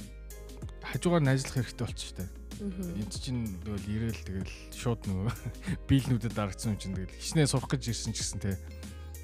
хажуугаар 0.90 1.22
нь 1.22 1.32
ажиллах 1.34 1.54
хэрэгтэй 1.54 1.86
болчих 1.86 2.08
штэ. 2.14 2.43
Энд 2.60 3.14
чинь 3.18 3.50
нөгөө 3.66 3.82
ирээл 3.90 4.22
тэгэл 4.22 4.54
шууд 4.70 5.02
нөгөө 5.10 5.32
биелнүүдэд 5.90 6.34
дарагдсан 6.38 6.74
юм 6.74 6.78
чинь 6.78 6.94
тэгэл 6.94 7.18
хичнээн 7.18 7.50
сурах 7.50 7.66
гэж 7.66 7.90
ирсэн 7.90 8.14
ч 8.14 8.22
гэсэн 8.22 8.40
те 8.40 8.54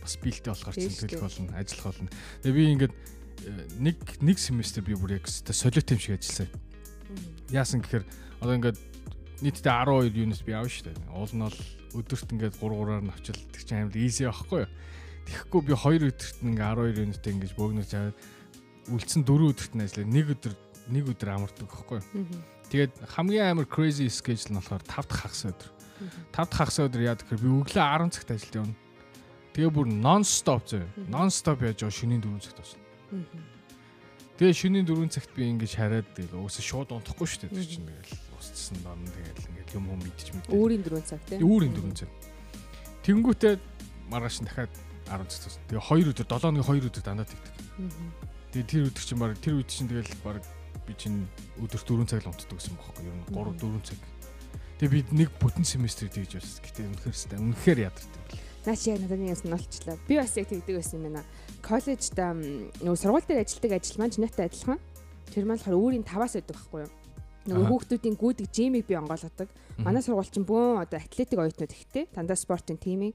бас 0.03 0.15
биелтэй 0.19 0.51
болохоор 0.51 0.75
чинь 0.75 0.99
төлөх 0.99 1.23
болно, 1.23 1.55
ажиллах 1.55 1.87
болно. 1.95 2.11
Тэгээ 2.43 2.57
би 2.59 2.65
ингээд 2.75 2.95
э, 2.95 3.65
нэг 3.79 3.97
нэг 4.19 4.39
семестр 4.41 4.83
би 4.83 4.99
бүр 4.99 5.21
яг 5.21 5.31
өстой 5.31 5.55
солиот 5.55 5.95
юм 5.95 6.01
шиг 6.03 6.19
ажилласан. 6.19 6.49
Яасан 7.55 7.81
гэхээр 7.85 8.05
одоо 8.43 8.55
ингээд 8.59 8.79
нийтдээ 9.47 9.75
12 9.79 10.11
юунаас 10.11 10.43
би 10.43 10.53
авна 10.57 10.73
шүү 10.73 10.91
дээ. 10.91 10.99
Уул 11.15 11.33
нь 11.33 11.45
бол 11.47 11.61
өдөрт 12.03 12.29
ингээд 12.35 12.55
3 12.59 12.67
3-аар 12.67 13.03
нь 13.05 13.13
авчил 13.15 13.41
тэг 13.55 13.63
чинь 13.63 13.81
амар 13.87 13.97
easy 13.97 14.27
байхгүй 14.27 14.59
юу? 14.67 14.71
Тэгэхгүй 15.31 15.61
би 15.65 15.73
2 15.79 16.11
өдөрт 16.11 16.39
нь 16.43 16.51
ингээд 16.51 16.77
12 16.83 16.99
юунитээ 16.99 17.33
ингээд 17.39 17.55
бөөгнөж 17.55 17.91
аваад 17.95 18.17
үлдсэн 18.91 19.23
4 19.23 19.51
өдөрт 19.55 19.73
нь 19.77 19.85
ажиллаа. 19.85 20.07
Нэг 20.09 20.27
өдөр 20.35 20.55
нэг 20.91 21.05
өдөр 21.15 21.29
амардаг 21.31 21.69
байхгүй 21.71 21.99
юу? 22.01 22.07
Тэгээд 22.71 22.93
хамгийн 23.19 23.51
амар 23.51 23.67
crazy 23.67 24.07
schedule 24.07 24.55
нь 24.55 24.59
болохоор 24.63 24.83
5 24.87 25.11
дахь 25.11 25.21
хагас 25.27 25.43
өдөр. 25.51 25.71
5 26.31 26.47
дахь 26.47 26.55
хагас 26.55 26.79
өдөр 26.79 27.03
яа 27.03 27.19
гэхээр 27.19 27.43
би 27.43 27.51
өглөө 27.51 27.83
10 27.83 28.15
цагт 28.15 28.31
ажилд 28.31 28.55
явна. 28.63 28.77
Тэгээ 29.51 29.71
бүр 29.75 29.87
нон 29.91 30.23
стоп 30.23 30.63
зөө. 30.71 30.87
Нон 31.11 31.35
стоп 31.35 31.67
яаж 31.67 31.83
яваа 31.83 31.91
шөнийн 31.91 32.23
4 32.23 32.39
цагт 32.47 32.63
авсан. 32.63 32.81
Тэгээ 34.39 34.55
шөнийн 34.55 34.87
4 34.87 35.11
цагт 35.11 35.31
би 35.35 35.51
ингэж 35.51 35.73
хараад 35.75 36.07
тэгэл 36.15 36.39
уусаа 36.39 36.63
шууд 36.63 36.95
унтахгүй 36.95 37.27
шүү 37.27 37.51
дээ. 37.51 37.59
Чинь 37.59 37.91
тэгэл 37.91 38.39
устсан 38.39 38.79
дон 38.87 39.03
тэгэл 39.03 39.51
ингээд 39.51 39.71
юм 39.75 39.85
юм 39.91 40.01
мэдчих 40.07 40.31
мэт. 40.31 40.55
Өөрийн 40.55 40.83
дөрөв 40.87 41.03
цаг 41.03 41.21
тийм. 41.27 41.43
Өөрийн 41.43 41.75
4 41.75 42.07
цаг. 42.07 42.11
Тэнгүүтээ 43.03 43.55
маргааш 44.15 44.37
нь 44.41 44.47
дахиад 44.47 44.73
10 45.11 45.27
цаг 45.27 45.41
тусна. 45.43 45.67
Тэгээ 45.69 45.85
2 45.91 46.11
өдөр 46.15 46.27
7 46.31 46.55
өдрийн 46.55 46.63
2 46.63 46.87
өдөр 46.87 47.03
дандаа 47.03 47.27
тэгдэг. 47.27 47.55
Тэгээ 48.55 48.71
тэр 48.71 48.83
өдөр 48.89 49.05
чинь 49.05 49.19
баг 49.19 49.35
тэр 49.43 49.55
үед 49.59 49.69
чинь 49.69 49.91
тэгэл 49.91 50.15
баг 50.23 50.41
би 50.91 50.99
чинь 50.99 51.31
өдөр 51.63 51.79
4 51.79 52.11
цаг 52.11 52.27
л 52.27 52.35
унтдаг 52.35 52.59
гэсэн 52.59 52.75
бохоо. 52.75 52.99
Ер 53.07 53.15
нь 53.15 53.23
3 53.31 53.55
4 53.63 53.79
цаг. 53.87 54.01
Тэгээ 54.83 54.91
би 54.91 55.01
нэг 55.15 55.31
бүтэн 55.39 55.63
семестр 55.63 56.11
тэгж 56.11 56.35
байсан. 56.35 56.59
Гэтэ 56.67 56.83
үнэхээр 56.91 57.15
сте 57.15 57.39
үнэхээр 57.39 57.79
ядардаг. 57.87 58.23
Наач 58.67 58.83
яг 58.91 58.99
надад 58.99 59.21
нэг 59.23 59.31
юм 59.31 59.39
сонирхолчлаа. 59.39 59.97
Би 60.11 60.15
бас 60.19 60.35
яг 60.35 60.51
тэгдэг 60.51 60.75
байсан 60.83 60.99
юм 60.99 61.05
байна. 61.15 61.23
Коллежд 61.63 62.19
нөгөө 62.19 62.99
сургууль 62.99 63.27
дээр 63.29 63.45
ажилладаг 63.47 63.73
ажил 63.79 64.01
маань 64.03 64.15
чинээтэй 64.19 64.47
адилхан. 64.51 64.81
Тэр 65.31 65.45
маань 65.47 65.63
болохоор 65.63 65.79
өөрийн 65.79 66.03
таваас 66.03 66.35
байдаг 66.35 66.57
байхгүй 66.59 66.81
юу? 66.83 66.93
Нөгөө 67.47 67.67
хүүхдүүдийн 67.71 68.17
гүйдэг 68.19 68.47
жимийг 68.51 68.85
би 68.91 68.99
онгойлгодог. 68.99 69.49
Манай 69.79 70.03
сургууль 70.03 70.29
чинь 70.29 70.49
бөөн 70.49 70.83
одоо 70.83 70.99
атлетик 70.99 71.39
оюутнууд 71.39 71.71
ихтэй. 71.71 72.11
Дандаа 72.11 72.37
спортын 72.37 72.77
тимийн. 72.77 73.15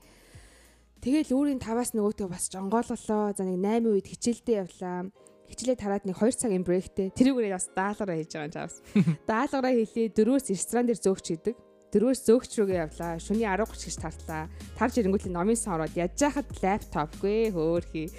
Тэгэл 1.04 1.30
өөрийн 1.36 1.62
таваас 1.62 1.94
нөгөөтөө 1.94 2.28
бас 2.32 2.50
жонгоолголоо. 2.50 3.36
За 3.38 3.44
нэг 3.46 3.62
8 3.62 3.86
үед 3.86 4.08
хичээлдээ 4.10 4.66
явлаа. 4.66 5.12
Хичээлээ 5.56 5.80
тараад 5.80 6.04
нэг 6.04 6.20
2 6.20 6.36
цагийн 6.36 6.68
брейктэй. 6.68 7.16
Тэрүүгээрээ 7.16 7.56
бас 7.56 7.72
даалгараа 7.72 8.20
хийж 8.20 8.32
байгаа 8.36 8.48
юм 8.52 8.56
чаас. 8.60 8.76
Даалгараа 9.32 9.72
хийлээ. 9.72 10.12
Дөрөвс 10.12 10.52
ресторан 10.52 10.84
дээр 10.92 11.00
зөөгч 11.00 11.28
идэг. 11.32 11.56
Дөрөвс 11.96 12.28
зөөгч 12.28 12.52
рүүгээ 12.60 12.84
явлаа. 12.92 13.16
Шүний 13.24 13.48
10:30 13.48 13.88
гэж 13.88 13.96
тартлаа. 14.04 14.52
Тарж 14.76 15.00
ирэнгүүт 15.00 15.32
номын 15.32 15.56
сан 15.56 15.80
ороод 15.80 15.96
яаж 15.96 16.20
яхад 16.20 16.52
лаптопгүй 16.60 17.56
хөөхий. 17.56 18.12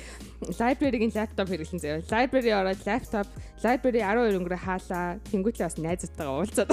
Лайбраригийн 0.56 1.12
лаптоп 1.12 1.52
хэрэглэн 1.52 1.84
заяа. 1.84 2.00
Лайбрари 2.08 2.56
ороод 2.56 2.80
лаптоп, 2.88 3.28
лайбрари 3.60 4.00
12 4.00 4.40
өнгөрөө 4.40 4.60
хаалаа. 4.64 5.20
Тэнгүүтлээ 5.28 5.68
бас 5.68 5.76
найзтайгаа 5.76 6.40
уулзаад. 6.40 6.72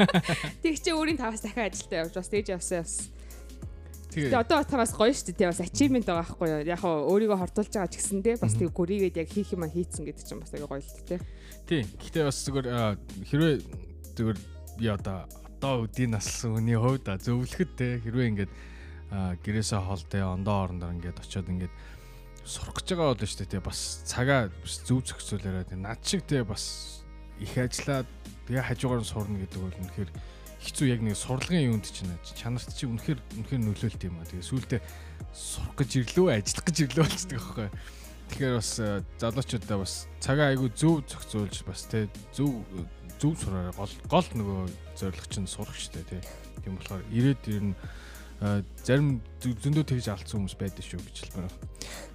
Тэг 0.64 0.84
чи 0.84 0.92
өөрийн 0.92 1.16
таваас 1.16 1.40
дахиад 1.40 1.72
ажилдаа 1.72 2.04
явж 2.04 2.12
бас 2.12 2.28
тэгж 2.28 2.48
явсан 2.52 2.84
бас. 2.84 3.08
Тэгээ 4.14 4.38
одоо 4.38 4.62
бодохоос 4.62 4.94
гоё 4.94 5.10
шүү 5.10 5.34
дээ. 5.34 5.50
Бас 5.50 5.60
achievement 5.60 6.06
байгаа 6.06 6.22
байхгүй 6.22 6.48
юу? 6.48 6.62
Яг 6.70 6.80
хоо 6.80 6.94
өөрийгөө 7.10 7.38
хортуулж 7.42 7.70
байгаа 7.74 7.90
ч 7.90 7.98
гэсэн 7.98 8.22
те 8.22 8.38
бас 8.38 8.54
тэг 8.54 8.70
гүрийгээд 8.70 9.18
яг 9.18 9.28
хийх 9.28 9.50
юм 9.52 9.66
а 9.66 9.68
хийцэн 9.68 10.06
гэдэг 10.06 10.24
чинь 10.24 10.38
бас 10.38 10.54
аяга 10.54 10.70
гоё 10.70 10.82
л 10.82 11.06
те. 11.06 11.18
тий. 11.66 11.82
Гэтэ 11.82 12.22
бас 12.22 12.38
зүгээр 12.46 12.66
хэрвээ 13.26 13.54
зүгээр 14.14 14.38
би 14.78 14.86
одоо 14.86 15.26
одоо 15.64 15.74
үдийн 15.88 16.14
наслсан 16.14 16.54
хүний 16.54 16.78
хувьд 16.78 17.10
зөвлөхөд 17.10 17.70
те 17.74 17.98
хэрвээ 18.04 18.30
ингээд 18.30 18.52
гэрээсээ 19.42 19.80
холтой 19.82 20.22
ондоо 20.22 20.56
орондоо 20.68 20.90
ингээд 20.94 21.22
очиод 21.22 21.48
ингээд 21.48 21.74
сурах 22.44 22.76
гэж 22.76 22.94
байгаа 22.94 23.14
бол 23.14 23.24
шүү 23.24 23.40
дээ 23.40 23.52
те 23.56 23.60
бас 23.64 23.80
цагаа 24.04 24.50
бас 24.50 24.74
зөв 24.84 25.00
те 25.06 25.76
над 25.78 26.00
шиг 26.04 26.22
те 26.28 26.44
бас 26.44 27.02
их 27.40 27.56
ажиллаад 27.56 28.08
тэгээ 28.46 28.68
хажуугаар 28.68 29.00
нь 29.00 29.08
сурна 29.08 29.38
гэдэг 29.40 29.60
бол 29.62 29.78
үнэхээр 29.80 30.10
хэцүү 30.64 30.86
яг 30.88 31.00
нэг 31.04 31.16
сурлагын 31.20 31.68
юунд 31.68 31.86
чинь 31.86 32.10
чанарт 32.34 32.72
чи 32.72 32.88
үнэхээр 32.88 33.20
үнэхээр 33.20 33.62
нөлөөлт 33.62 34.02
юм 34.08 34.16
а 34.18 34.28
тэгээ 34.28 34.48
сүултээ 34.48 34.80
сурах 35.36 35.76
гэж 35.76 35.90
ирлөө 36.00 36.26
ажиллах 36.40 36.64
гэж 36.64 36.76
ирлөө 36.88 37.04
болчихдог 37.04 37.38
байхгүй 37.44 37.68
тэгэхээр 38.32 38.54
бас 38.56 38.70
э, 38.80 38.88
залуучуудаа 39.20 39.78
бас 39.84 39.94
цагаа 40.18 40.48
айгүй 40.50 40.70
зөв 40.72 41.04
зохицуулж 41.04 41.56
бас 41.68 41.80
те 41.86 42.08
зөв 42.32 42.64
зөв 43.20 43.36
сураарай. 43.38 43.72
Гол 43.76 43.92
гол 44.10 44.28
нөгөө 44.34 44.60
зорилго 44.98 45.28
чинь 45.30 45.46
сурах 45.46 45.76
штэ 45.76 46.02
те 46.08 46.18
тийм 46.64 46.76
болохоор 46.76 47.04
ирээд 47.12 47.42
ер 47.48 47.62
нь 47.70 47.76
э, 48.40 48.62
зарим 48.82 49.20
зө- 49.40 49.56
зөндөө 49.60 49.84
тэгж 49.86 50.08
алдсан 50.10 50.40
хүмүүс 50.40 50.56
байдаг 50.58 50.84
шүү 50.84 51.00
гэж 51.04 51.16
хэлмээр 51.22 51.46
байна. 51.46 51.60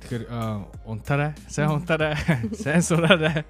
Тэгэхээр 0.04 0.24
э, 0.28 0.42
унтаарай, 0.86 1.32
сайн 1.48 1.70
унтаарай, 1.78 2.14
сайн 2.64 2.84
сураарай, 2.84 3.46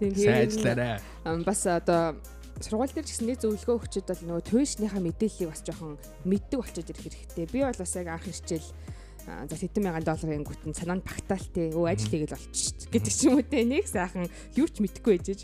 сайн 0.00 0.48
ажиллаарай. 0.48 0.98
Бас 1.44 1.60
одоо 1.70 2.16
сургууль 2.60 2.92
дээр 2.92 3.08
гэсэн 3.08 3.24
нэг 3.24 3.40
зөвлөгөө 3.40 3.76
өгчөд 3.80 4.06
бол 4.12 4.22
нөгөө 4.28 4.44
туушныхаа 4.52 5.00
мэдээллийг 5.00 5.48
бас 5.48 5.64
жоохон 5.64 5.96
мэддэг 6.28 6.58
болчиход 6.60 6.92
ирэх 6.92 7.04
хэрэгтэй. 7.08 7.46
Би 7.48 7.60
бол 7.64 7.80
бас 7.80 7.92
яг 7.96 8.08
анх 8.12 8.28
ирчээл 8.28 8.68
а, 9.24 9.48
за 9.48 9.56
хэдэн 9.56 9.84
мянган 9.88 10.04
долларын 10.04 10.44
гүтэн 10.44 10.76
санаанд 10.76 11.04
багтаалтай 11.08 11.72
өө 11.72 11.88
ажил 11.88 12.12
хийгээл 12.12 12.36
болчих 12.36 12.88
гэдэг 12.92 13.12
ч 13.16 13.20
юм 13.24 13.40
уу 13.40 13.44
те 13.48 13.64
нэг 13.64 13.88
сайхан 13.88 14.28
юу 14.60 14.68
ч 14.68 14.76
мэдэхгүй 14.84 15.16
ээжэж 15.16 15.40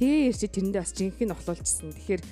тэгээ 0.00 0.28
ирчээ 0.32 0.50
тэрэндээ 0.56 0.80
бас 0.80 0.92
жинхэнэ 0.96 1.30
нохлуулчихсан. 1.36 1.92
Тэгэхээр 1.92 2.22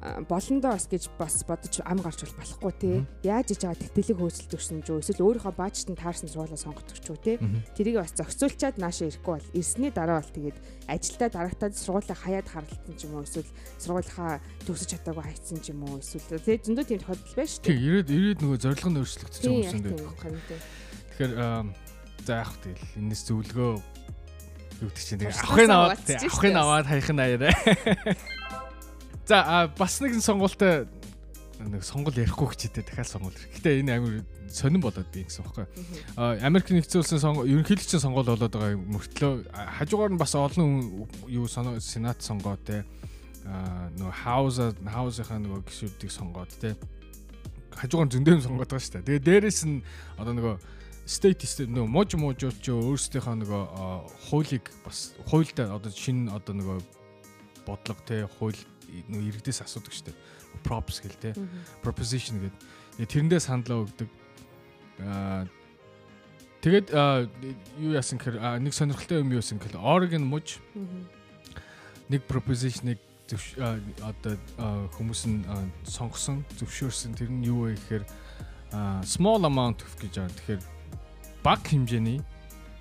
болондоо 0.00 0.72
бас 0.72 0.88
гэж 0.88 1.12
бас 1.20 1.44
бодож 1.44 1.76
ам 1.84 2.00
гарч 2.00 2.24
бол 2.24 2.40
болохгүй 2.40 2.72
тий. 2.80 2.96
Яаж 3.20 3.52
иж 3.52 3.60
байгаа 3.68 3.84
тэтгэлэг 3.84 4.16
хөөцөлдөг 4.16 4.56
гэсэн 4.56 4.80
ч 4.80 4.88
үү 4.96 5.04
эсвэл 5.04 5.24
өөрийнхөө 5.28 5.54
баажтанд 5.60 6.00
таарсан 6.00 6.32
сургуулаа 6.32 6.56
сонгодог 6.56 6.96
ч 6.96 7.06
үү 7.12 7.18
тий. 7.20 7.36
Тэрийг 7.76 8.00
бас 8.00 8.16
зохицуулчаад 8.16 8.80
наашаа 8.80 9.12
ирэхгүй 9.12 9.34
бол 9.36 9.52
ирсний 9.52 9.92
дараа 9.92 10.24
бол 10.24 10.32
тэгээд 10.32 10.58
ажилдаа 10.88 11.28
дарагтаад 11.28 11.76
сургуулаа 11.76 12.16
хаяад 12.16 12.48
харалтсан 12.48 12.94
ч 12.96 13.00
юм 13.04 13.12
уу 13.20 13.28
эсвэл 13.28 13.50
сургуулийнхаа 13.76 14.40
төгсөж 14.64 14.88
чадаагүй 14.88 15.24
хайцсан 15.28 15.60
ч 15.60 15.66
юм 15.68 15.84
уу 15.84 16.00
эсвэл 16.00 16.40
тий 16.48 16.56
зөндөө 16.64 16.84
тийм 16.88 17.00
тохиолдол 17.04 17.36
байна 17.36 17.52
шүү 17.52 17.60
дээ. 17.60 17.68
Тий 17.68 17.84
ирээд 17.84 18.08
ирээд 18.08 18.40
нөгөө 18.40 18.58
зорилго 18.64 18.88
нь 18.88 19.00
өөрчлөгдөж 19.04 19.42
байгаа 19.44 19.68
юм 19.68 19.84
байна. 20.16 20.40
Тэгэхээр 21.12 21.32
за 22.24 22.32
яах 22.40 22.56
тэгэл 22.64 22.84
энэс 23.04 23.22
зөвлөгөө 23.28 23.72
юу 24.80 24.88
гэдэг 24.88 25.04
чинь 25.04 25.28
авахын 25.28 25.72
аваад 25.76 26.00
авахын 26.08 26.56
аваад 26.56 26.86
хайхын 26.88 27.20
аяараа. 27.20 27.52
За 29.26 29.70
бас 29.78 30.00
нэгэн 30.00 30.22
сонгуультай 30.24 30.86
нэг 31.60 31.84
сонгуул 31.84 32.16
ярихгүй 32.16 32.48
хчихдээ 32.56 32.84
дахиад 32.84 33.10
сонгуул. 33.10 33.36
Гэтэ 33.36 33.84
энэ 33.84 33.92
амар 34.00 34.24
сонирн 34.48 34.80
болоод 34.80 35.08
би 35.12 35.24
гэсэн 35.28 35.44
байхгүй. 35.44 35.66
Америк 36.40 36.72
нэгдсэн 36.72 37.00
улсын 37.04 37.20
сонгуул 37.20 37.50
ерөнхийлөгчийн 37.52 38.00
сонгуул 38.00 38.32
болоод 38.32 38.54
байгаа 38.54 38.80
мөртлөө 38.80 39.32
хажуугаар 39.76 40.12
нь 40.16 40.20
бас 40.20 40.32
олон 40.34 41.04
юу 41.28 41.46
сенат 41.46 42.24
сонгоо 42.24 42.56
те 42.64 42.84
нөгөө 43.44 44.14
хаус 44.24 44.56
хаусынхаа 44.88 45.38
нөгөө 45.40 45.60
гишүүдийг 45.68 46.12
сонгоод 46.12 46.52
те 46.60 46.74
хажуугаар 47.76 48.08
зөндөөн 48.08 48.44
сонгоод 48.44 48.70
байгаа 48.72 48.84
шүү 48.84 48.94
дээ. 49.04 49.20
Тэгээ 49.20 49.26
дээрэс 49.28 49.60
нь 49.68 49.84
одоо 50.16 50.32
нөгөө 50.32 50.54
state 51.04 51.66
нөгөө 51.66 51.90
мож 51.90 52.14
можууд 52.14 52.56
ч 52.62 52.70
өөрсдийнхөө 52.70 53.36
нөгөө 53.42 53.62
хуулийг 54.30 54.64
бас 54.84 55.12
хуультай 55.28 55.66
одоо 55.66 55.90
шинэ 55.90 56.30
одоо 56.30 56.54
нөгөө 56.54 56.78
бодлого 57.66 58.00
те 58.06 58.26
хууль 58.38 58.58
нөгөө 59.08 59.28
иргэдээс 59.30 59.62
асуудаг 59.64 59.94
дээ. 59.94 60.16
Props 60.66 61.00
гэл 61.00 61.18
те. 61.20 61.30
Proposition 61.84 62.42
гэдэг. 62.42 63.06
Тэрэндээ 63.06 63.40
саналаа 63.40 63.86
өгдөг. 63.86 64.08
Аа 65.00 65.46
тэгээд 66.60 66.92
юу 67.80 67.96
яасан 67.96 68.20
гэхээр 68.20 68.60
нэг 68.60 68.74
сонирхолтой 68.76 69.24
юм 69.24 69.32
юу 69.32 69.40
яасан 69.40 69.56
гэхээр 69.56 69.80
Oregon 69.80 70.28
мужи 70.28 70.60
нэг 72.10 72.26
proposition-ыг 72.26 72.98
одоо 74.02 74.34
хүмүүс 74.98 75.22
нь 75.30 75.46
сонгосон, 75.86 76.42
зөвшөөрсөн. 76.58 77.14
Тэр 77.14 77.30
нь 77.30 77.46
юу 77.46 77.70
вэ 77.70 77.78
гэхээр 77.78 78.04
small 79.06 79.46
amount 79.46 79.86
of 79.86 79.94
гэж 80.02 80.18
байгаа. 80.18 80.34
Тэгэхээр 80.34 80.62
баг 81.46 81.62
хэмжээний 81.62 82.18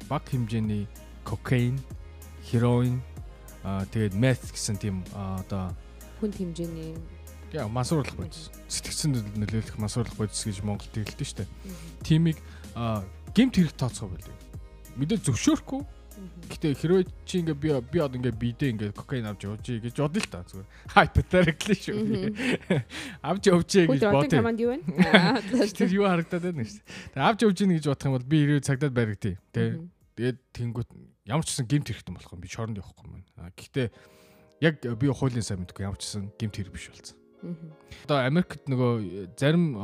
баг 0.09 0.25
хэмжээний 0.25 0.89
кокаин, 1.23 1.77
хероин, 2.49 2.99
тэгээд 3.61 4.17
meth 4.17 4.49
гэсэн 4.49 4.81
тийм 4.81 5.05
одоо 5.13 5.69
хүн 6.19 6.31
хэмжээний 6.35 6.95
яа 7.53 7.67
масуурлах 7.67 8.15
бодис 8.15 8.51
сэтгцэн 8.69 9.17
нөлөөлөх 9.39 9.77
масуурлах 9.81 10.17
бодис 10.19 10.45
гэж 10.45 10.61
Монголд 10.61 10.93
хэлдэг 10.93 11.25
шүү 11.25 11.39
дээ. 11.41 11.49
Тимийг 12.05 12.37
гемт 13.33 13.55
хэрэг 13.57 13.73
тооцоо 13.73 14.11
байлээ. 14.11 14.37
Мэдээ 14.99 15.19
зөвшөөрөхгүй. 15.25 15.81
Гэтэ 16.49 16.75
хэрвээ 16.75 17.03
чи 17.23 17.39
ингээ 17.39 17.55
би 17.55 17.69
би 17.79 17.97
одоо 18.03 18.19
ингээ 18.19 18.35
бидээ 18.35 18.69
ингээ 18.75 18.91
кокаин 18.91 19.29
авч 19.31 19.47
явж 19.47 19.65
гэж 19.65 19.95
бодъё 19.95 20.19
л 20.19 20.29
та 20.29 20.43
зүгээр. 20.43 20.67
Hypothetically 20.91 21.77
шүү. 21.79 21.97
Авч 23.29 23.43
явж 23.47 23.69
гэж 23.87 24.03
бодъё. 24.03 24.43
Команд 24.43 24.59
юу 24.59 24.75
вэ? 24.75 24.83
Тэр 25.79 25.89
юу 25.95 26.05
харагдаад 26.09 26.43
байна 26.43 26.67
шүү. 26.67 26.83
Тэг 27.15 27.21
авч 27.23 27.39
явж 27.47 27.57
ийн 27.63 27.71
гэж 27.79 27.85
бодох 27.87 28.07
юм 28.09 28.15
бол 28.19 28.27
би 28.27 28.37
хэрвээ 28.43 28.67
цагдаад 28.67 28.93
баригдъя. 28.97 29.39
Тэ. 29.55 29.79
Тэгээд 30.19 30.39
тэнгуут 30.51 30.89
ямар 31.23 31.45
ч 31.47 31.55
гэсэн 31.55 31.69
гемт 31.69 31.87
хэрэгтэй 31.87 32.11
болох 32.11 32.33
юм 32.35 32.43
би 32.43 32.49
шоронд 32.51 32.81
явахгүй 32.83 33.05
юм. 33.07 33.23
Гэхдээ 33.55 33.87
яг 34.61 34.81
би 34.83 35.07
хуулийн 35.07 35.45
сайн 35.45 35.63
мэдгүй 35.63 35.83
ямар 35.87 35.99
ч 35.99 36.07
гэсэн 36.09 36.31
гемт 36.35 36.55
хэрэг 36.59 36.73
биш 36.73 36.89
болсон. 36.91 37.15
Одоо 38.03 38.17
Америкт 38.27 38.67
нөгөө 38.67 39.35
зарим 39.39 39.79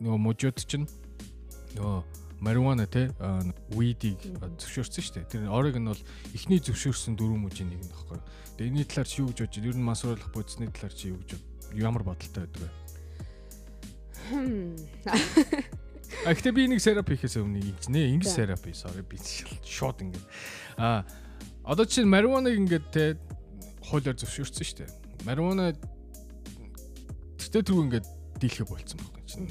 нөгөө 0.00 0.18
мужууд 0.24 0.58
чинь 0.64 0.88
нөгөө 1.76 2.02
марихуана 2.40 2.86
те 2.86 3.10
weed-ийг 3.74 4.22
зөвшөөрсөн 4.62 5.02
шүү 5.02 5.14
дээ. 5.18 5.26
Тэр 5.28 5.50
Oregon 5.50 5.90
бол 5.90 6.02
эхний 6.32 6.62
зөвшөөрсөн 6.62 7.18
дөрвөн 7.18 7.44
мужийн 7.44 7.68
нэг 7.68 7.82
нь 7.82 7.90
багхгүй. 7.90 8.18
Тэгээ 8.56 8.70
энэний 8.70 8.86
талаар 8.86 9.08
чи 9.10 9.20
юу 9.20 9.28
гэж 9.34 9.38
бодож 9.42 9.58
байна? 9.58 9.68
Ер 9.68 9.76
нь 9.76 9.88
масруулах 9.88 10.30
бодисны 10.32 10.70
талаар 10.70 10.94
чи 10.94 11.10
юу 11.10 11.18
гэж 11.18 11.36
ямар 11.74 12.02
бодолтой 12.06 12.46
байдаг 12.46 12.62
вэ? 12.62 12.70
А 16.24 16.32
гэхдээ 16.32 16.54
би 16.54 16.70
нэг 16.70 16.80
серап 16.80 17.10
хийхээс 17.10 17.42
өмнө 17.42 17.58
ингэнэ. 17.58 18.16
Инглиш 18.16 18.32
серап 18.32 18.62
хий. 18.64 18.72
Sorry 18.72 19.02
би 19.02 19.18
шууд 19.66 20.00
ингэ. 20.00 20.22
А 20.78 21.04
одоо 21.66 21.84
чинь 21.84 22.08
марихуаныг 22.08 22.54
ингээд 22.54 22.86
те 22.94 23.18
хуулиар 23.88 24.16
зөвшөөрсөн 24.20 24.66
шүү 24.68 24.78
дээ. 24.84 24.90
Марихуана 25.24 25.72
тэгтээ 27.40 27.62
түрүү 27.64 27.84
ингээд 27.88 28.06
дийлхэ 28.38 28.64
болцсон 28.68 29.00
байхгүй 29.00 29.24
чинь. 29.24 29.48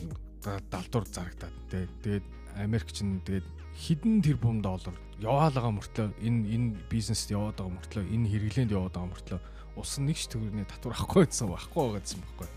Далдуур 0.72 1.06
зарагдаад 1.10 1.56
тий. 1.68 1.86
Тэгээд 2.06 2.26
Америк 2.62 2.94
чинь 2.94 3.20
тэгээд 3.26 3.48
хэдэн 3.78 4.22
тэрбум 4.22 4.62
доллар 4.62 4.96
яваал 5.22 5.54
байгаа 5.54 5.74
мөртлөө 5.78 6.08
энэ 6.22 6.42
энэ 6.54 6.68
бизнест 6.90 7.30
яваад 7.30 7.58
байгаа 7.58 7.78
мөртлөө 7.78 8.06
энэ 8.10 8.30
хэрэглээнд 8.30 8.74
яваад 8.74 8.94
байгаа 8.94 9.12
мөртлөө 9.14 9.40
ус 9.78 9.92
нэг 10.02 10.18
ч 10.18 10.26
төгрөний 10.34 10.66
татвар 10.66 10.98
авахгүй 10.98 11.30
гэсэн 11.30 11.50
байхгүй 11.54 11.82
байгаа 11.86 12.02
гэсэн 12.02 12.22
байхгүй. 12.26 12.48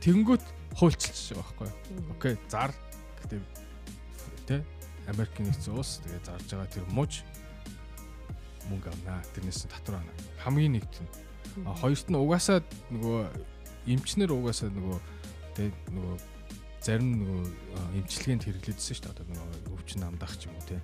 Тэнгүүт 0.00 0.44
хуульчилж 0.80 1.24
байгаа 1.36 1.44
байхгүй. 1.44 1.70
Окей, 2.16 2.34
зар 2.48 2.72
гэдэг 3.24 3.42
тий 4.48 4.60
Америкийн 5.08 5.48
нэгэн 5.48 5.76
улс 5.76 6.00
тэгээд 6.04 6.24
зарж 6.28 6.48
байгаа 6.48 6.72
тэр 6.72 6.86
муж 6.92 7.24
мөнгө 8.68 8.88
авнаа. 8.92 9.20
Тэрнээс 9.34 9.68
татвар 9.68 10.00
авна. 10.00 10.12
Хамгийн 10.44 10.76
нэгт 10.78 10.94
нь. 11.02 11.10
Хоёрт 11.64 12.06
нь 12.08 12.16
угаасаа 12.16 12.62
нөгөө 12.92 13.20
эмчнэр 13.88 14.30
угаасаа 14.32 14.70
нөгөө 14.70 14.98
тэг 15.56 15.72
нөгөө 15.90 16.16
зарим 16.84 17.10
нөгөө 17.18 17.42
эмчилгээнд 17.98 18.44
хэрэглээдсэн 18.46 18.94
шүү 18.94 19.04
дээ. 19.04 19.12
Одоо 19.16 19.26
нөгөө 19.26 19.74
өвчин 19.74 20.00
намдах 20.04 20.34
ч 20.38 20.46
юм 20.46 20.54
уу 20.54 20.66
те. 20.68 20.78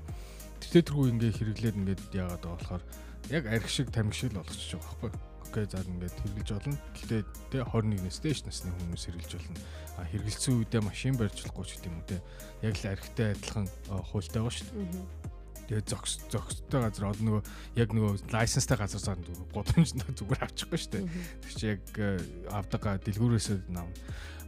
Тэр 0.59 0.83
тэргүй 0.83 1.12
ингээ 1.14 1.33
хэрэглээд 1.38 1.79
ингээд 1.79 2.03
яагаад 2.16 2.42
байгаа 2.42 2.57
болохоор 2.59 2.83
яг 3.31 3.44
арх 3.47 3.68
шиг 3.70 3.88
тамиг 3.94 4.14
шиг 4.16 4.33
л 4.35 4.42
болгочих 4.42 4.75
жоох 4.75 4.88
байхгүй. 4.99 5.12
Окей 5.47 5.64
заа 5.70 5.87
ингээд 5.87 6.16
хэрэглэж 6.18 6.49
болно. 6.51 6.79
Гэхдээ 6.99 7.23
тэ 7.53 7.59
21-ээс 7.62 8.18
дээш 8.25 8.40
насны 8.49 8.75
хүмүүс 8.75 9.05
хэрэглэж 9.07 9.33
болно. 9.38 9.61
А 9.94 10.03
хэрэгэлсэн 10.11 10.53
үедээ 10.59 10.83
машин 10.83 11.14
барьж 11.14 11.38
болохгүй 11.47 11.64
ч 11.68 11.70
гэдэг 11.79 11.88
юм 11.92 11.99
уу 12.03 12.09
те. 12.11 12.18
Яг 12.66 12.75
л 12.75 12.90
архтай 12.90 13.27
адилхан 13.38 13.66
хуультай 14.11 14.40
байгаа 14.42 14.57
шүү 14.59 14.66
дээ. 14.75 15.34
Тэгээ 15.68 15.85
зогс 15.88 16.20
зогстой 16.29 16.81
газар 16.85 17.09
одоо 17.09 17.24
нөгөө 17.24 17.42
яг 17.81 17.90
нөгөө 17.96 18.12
лайсенстай 18.33 18.77
газар 18.77 19.00
зан 19.00 19.20
гудамж 19.53 19.96
зүгээр 19.96 20.44
авчихгүй 20.44 20.79
шүү 20.79 20.92
дээ. 20.92 21.05
Тэр 21.40 21.53
чи 21.57 21.66
яг 21.72 21.83
э, 21.96 22.20
авдаг 22.53 23.00
дэлгүүрээсээ 23.00 23.72
нав. 23.72 23.88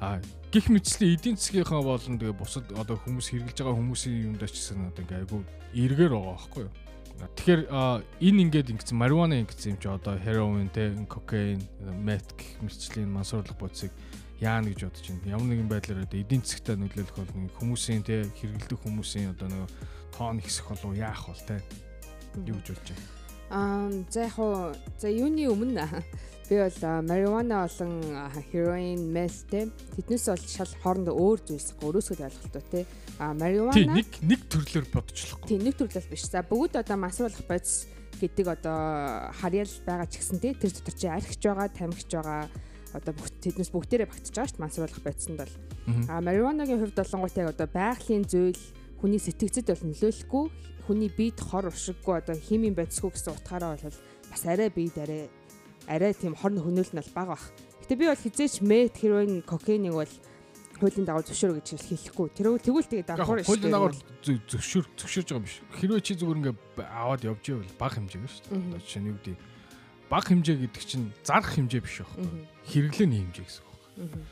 А 0.00 0.20
гих 0.52 0.68
мэтчлийн 0.68 1.16
эдийн 1.16 1.36
засгийнхаа 1.40 1.80
болон 1.80 2.20
тэгээ 2.20 2.36
бусад 2.36 2.68
одоо 2.76 3.00
хүмүүс 3.00 3.32
хэрглэж 3.32 3.56
байгаа 3.56 3.80
хүмүүсийн 3.80 4.28
юмдаа 4.28 4.48
ч 4.48 4.60
гэсэн 4.60 4.92
одоо 4.92 5.02
ингээ 5.08 5.20
айгу 5.24 5.40
эргээр 5.72 6.12
байгаа 6.12 6.36
байхгүй 6.36 6.62
юу? 6.68 6.74
Тэгэхээр 7.16 7.62
энэ 8.20 8.40
ингээд 8.44 8.72
ингэсэн 8.76 9.00
марихуана 9.00 9.40
ингэсэн 9.40 9.72
юм 9.72 9.80
чи 9.80 9.88
одоо 9.88 10.20
heroin 10.20 10.68
те 10.68 10.92
кокаин 11.08 11.64
мет 12.04 12.28
гих 12.36 12.60
мэтчлийн 12.60 13.08
мансуурлах 13.08 13.56
бодисыг 13.56 13.88
яана 14.40 14.68
гэж 14.68 14.80
бодож 14.84 15.06
байна. 15.08 15.32
Ямар 15.32 15.48
нэгэн 15.48 15.68
байдлаар 15.70 16.04
одоо 16.04 16.20
эдийн 16.20 16.42
засгтаа 16.44 16.76
нөлөөлөх 16.76 17.16
бол 17.16 17.32
хүмүүсийн 17.56 18.02
те 18.04 18.28
хэрэгэлдэх 18.36 18.80
хүмүүсийн 18.84 19.32
одоо 19.32 19.48
нөгөө 19.48 19.68
тоон 20.12 20.40
ихсэх 20.44 20.68
болов 20.68 20.92
яах 20.96 21.24
бол 21.24 21.42
те? 21.48 21.56
Юу 22.44 22.60
гэж 22.60 22.68
болж 22.76 22.86
байна. 22.92 23.04
Аа 23.48 23.88
за 24.10 24.26
яг 24.26 24.32
хуу 24.36 24.74
за 24.98 25.08
юуны 25.08 25.48
өмнө 25.48 25.86
би 26.50 26.56
бол 26.60 26.78
марихуана 27.08 27.64
болон 27.64 27.92
heroin 28.52 29.00
meth 29.14 29.48
те. 29.48 29.70
Тэднээс 29.96 30.28
бол 30.28 30.44
шал 30.44 30.72
хоорондоо 30.82 31.14
өөр 31.16 31.40
зүйлс 31.48 31.68
өөрөөсөө 31.80 32.26
ойлголттой 32.26 32.64
те. 32.70 32.80
А 33.18 33.32
марихуана 33.32 33.72
тий 33.72 33.88
нэг 33.88 34.08
нэг 34.20 34.40
төрлөөр 34.52 34.86
бодчихлохгүй. 34.92 35.48
Тий 35.48 35.58
нэг 35.62 35.80
төрлөл 35.80 36.10
биш. 36.10 36.28
За 36.28 36.44
бүгд 36.44 36.76
одоо 36.76 36.96
масруулах 37.00 37.40
бодис 37.48 37.86
гэдэг 38.20 38.46
одоо 38.48 39.32
харьяал 39.40 39.74
байгаа 39.86 40.08
ч 40.10 40.20
гэсэн 40.20 40.40
тий 40.40 40.52
тэр 40.52 40.72
дотор 40.72 40.94
чи 40.96 41.06
архиж 41.06 41.40
байгаа 41.40 41.68
тамхиж 41.70 42.10
байгаа 42.12 42.48
одоо 42.96 43.12
бүх 43.12 43.28
тэднээс 43.44 43.70
бүгдээрээ 43.70 44.08
багтаж 44.08 44.32
байгаа 44.32 44.48
шүү 44.48 44.56
дээ 44.56 44.64
мансруулах 44.64 45.02
байцсанд 45.04 45.38
бол 45.40 45.54
а 46.08 46.20
марихуанагийн 46.24 46.80
хувьд 46.80 46.96
болонгууд 46.96 47.36
яг 47.36 47.48
одоо 47.52 47.68
байгалийн 47.68 48.24
зүйл 48.24 48.62
хүний 49.00 49.20
сэтгцэд 49.20 49.68
бол 49.68 49.84
нөлөөлөхгүй 49.86 50.44
хүний 50.86 51.10
биед 51.10 51.38
хор 51.42 51.68
уршиггүй 51.68 52.14
одоо 52.16 52.36
химийн 52.38 52.74
бодисгүй 52.78 53.10
гэсэн 53.12 53.36
утгаараа 53.36 53.76
бол 53.76 53.98
бас 54.30 54.42
арай 54.46 54.70
биед 54.70 54.96
арай 54.96 55.28
арай 55.86 56.12
тийм 56.14 56.34
хорн 56.34 56.62
хөнөөл 56.62 56.92
нь 56.94 57.00
бол 57.02 57.12
бага 57.14 57.34
бах. 57.34 57.44
Гэтэ 57.82 57.94
би 57.98 58.06
бол 58.06 58.24
хизээч 58.24 58.54
мет 58.62 58.94
хероин 58.96 59.42
кокаиныг 59.42 59.94
бол 59.94 60.14
хуулийн 60.80 61.06
дагуу 61.06 61.24
зөвшөөр 61.24 61.58
гэж 61.58 61.68
хэлэхгүй. 61.80 62.28
Тэр 62.36 62.58
тэгвэл 62.60 62.90
тэгээд 62.90 63.08
давхар 63.08 63.40
шүү. 63.42 63.48
Хуулийн 63.48 63.72
дагуу 63.72 63.92
зөвшөөр 64.22 64.86
зөвшөөрж 64.94 65.28
байгаа 65.32 65.40
юм 65.40 65.46
биш. 65.46 65.56
Хэрвээ 65.80 66.04
чи 66.04 66.12
зүгээр 66.14 66.40
ингээ 66.40 66.56
аваад 66.84 67.22
явж 67.24 67.44
ивэл 67.48 67.80
бага 67.80 67.96
хэмжээгээр 67.96 68.32
шүү 68.32 68.44
дээ. 68.46 68.60
Одоо 68.60 68.80
жишээ 68.84 69.02
нь 69.02 69.08
юу 69.10 69.16
гэдэг 69.16 69.36
бага 70.10 70.30
хэмжээ 70.30 70.56
гэдэг 70.66 70.84
чинь 70.86 71.10
зарах 71.26 71.54
хэмжээ 71.54 71.82
биш 71.82 72.02
байхгүй. 72.02 72.26
Хэрэглээний 72.70 73.20
хэмжээ 73.26 73.44
гэсэн 73.46 73.62
үг 73.66 73.78
байна. 73.96 74.24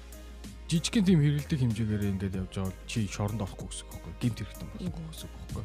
Жижигхэн 0.70 1.04
тийм 1.04 1.20
хэрэглэдэг 1.20 1.58
хэмжээгээр 1.60 2.04
ингээд 2.14 2.38
явж 2.40 2.52
байгаа 2.56 2.74
чи 2.86 2.98
шоронд 3.10 3.42
орохгүй 3.42 3.68
гэсэн 3.68 3.84
үг 3.84 3.92
байхгүй. 3.94 4.12
Гимт 4.22 4.38
хэрэгтэн 4.38 4.68
болохгүй 4.70 5.04
гэсэн 5.10 5.28
үг 5.28 5.34
байхгүй. 5.34 5.64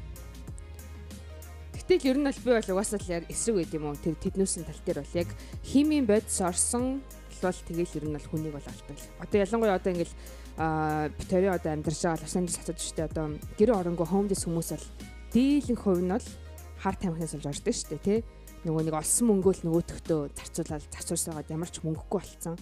Гэтэл 1.77 2.09
ер 2.09 2.17
нь 2.19 2.27
бол 2.29 2.41
би 2.43 2.51
бол 2.53 2.71
угаасаа 2.73 2.99
л 2.99 3.31
эсрэг 3.31 3.55
байд 3.55 3.73
юм 3.73 3.85
уу? 3.89 3.97
Тэр 3.97 4.15
тэднүүсийн 4.19 4.65
тал 4.67 4.81
дээр 4.85 4.99
бол 5.01 5.17
яг 5.17 5.29
химийн 5.63 6.05
бодис 6.05 6.37
орсон 6.41 7.01
болвол 7.41 7.65
тэгэл 7.65 7.97
ер 7.97 8.05
нь 8.05 8.15
бол 8.17 8.29
хүнийг 8.29 8.53
бол 8.53 8.67
алдаг. 8.67 8.97
Одоо 9.23 9.37
ялангуяа 9.39 9.79
одоо 9.79 9.91
ингээл 9.93 10.15
аа 10.59 11.07
битэрийн 11.15 11.55
одоо 11.55 11.71
амьдарч 11.71 11.99
байгаа 12.03 12.21
Лос 12.21 12.35
Анжелес 12.35 12.59
хотод 12.59 12.79
шүү 12.83 12.95
дээ. 12.99 13.09
Одоо 13.09 13.25
гэр 13.57 13.71
оронгоо 13.73 14.05
homeless 14.05 14.43
хүмүүс 14.43 14.69
бол 14.75 14.87
дийлэнх 15.31 15.81
хувь 15.81 16.03
нь 16.03 16.11
бол 16.11 16.27
хар 16.83 16.95
тамхинаас 16.99 17.33
болж 17.39 17.47
ордог 17.47 17.73
шүү 17.73 17.89
дээ 17.95 18.03
тий. 18.03 18.19
Нөгөө 18.67 18.83
нэг 18.87 18.95
олсон 18.99 19.25
мөнгөө 19.31 19.53
л 19.55 19.63
нөгөөтгтөө 19.69 20.19
зарцуулаад 20.35 20.83
зарцуулсагаад 20.91 21.51
ямар 21.53 21.69
ч 21.71 21.79
мөнгөгүй 21.79 22.19
болцсон. 22.19 22.55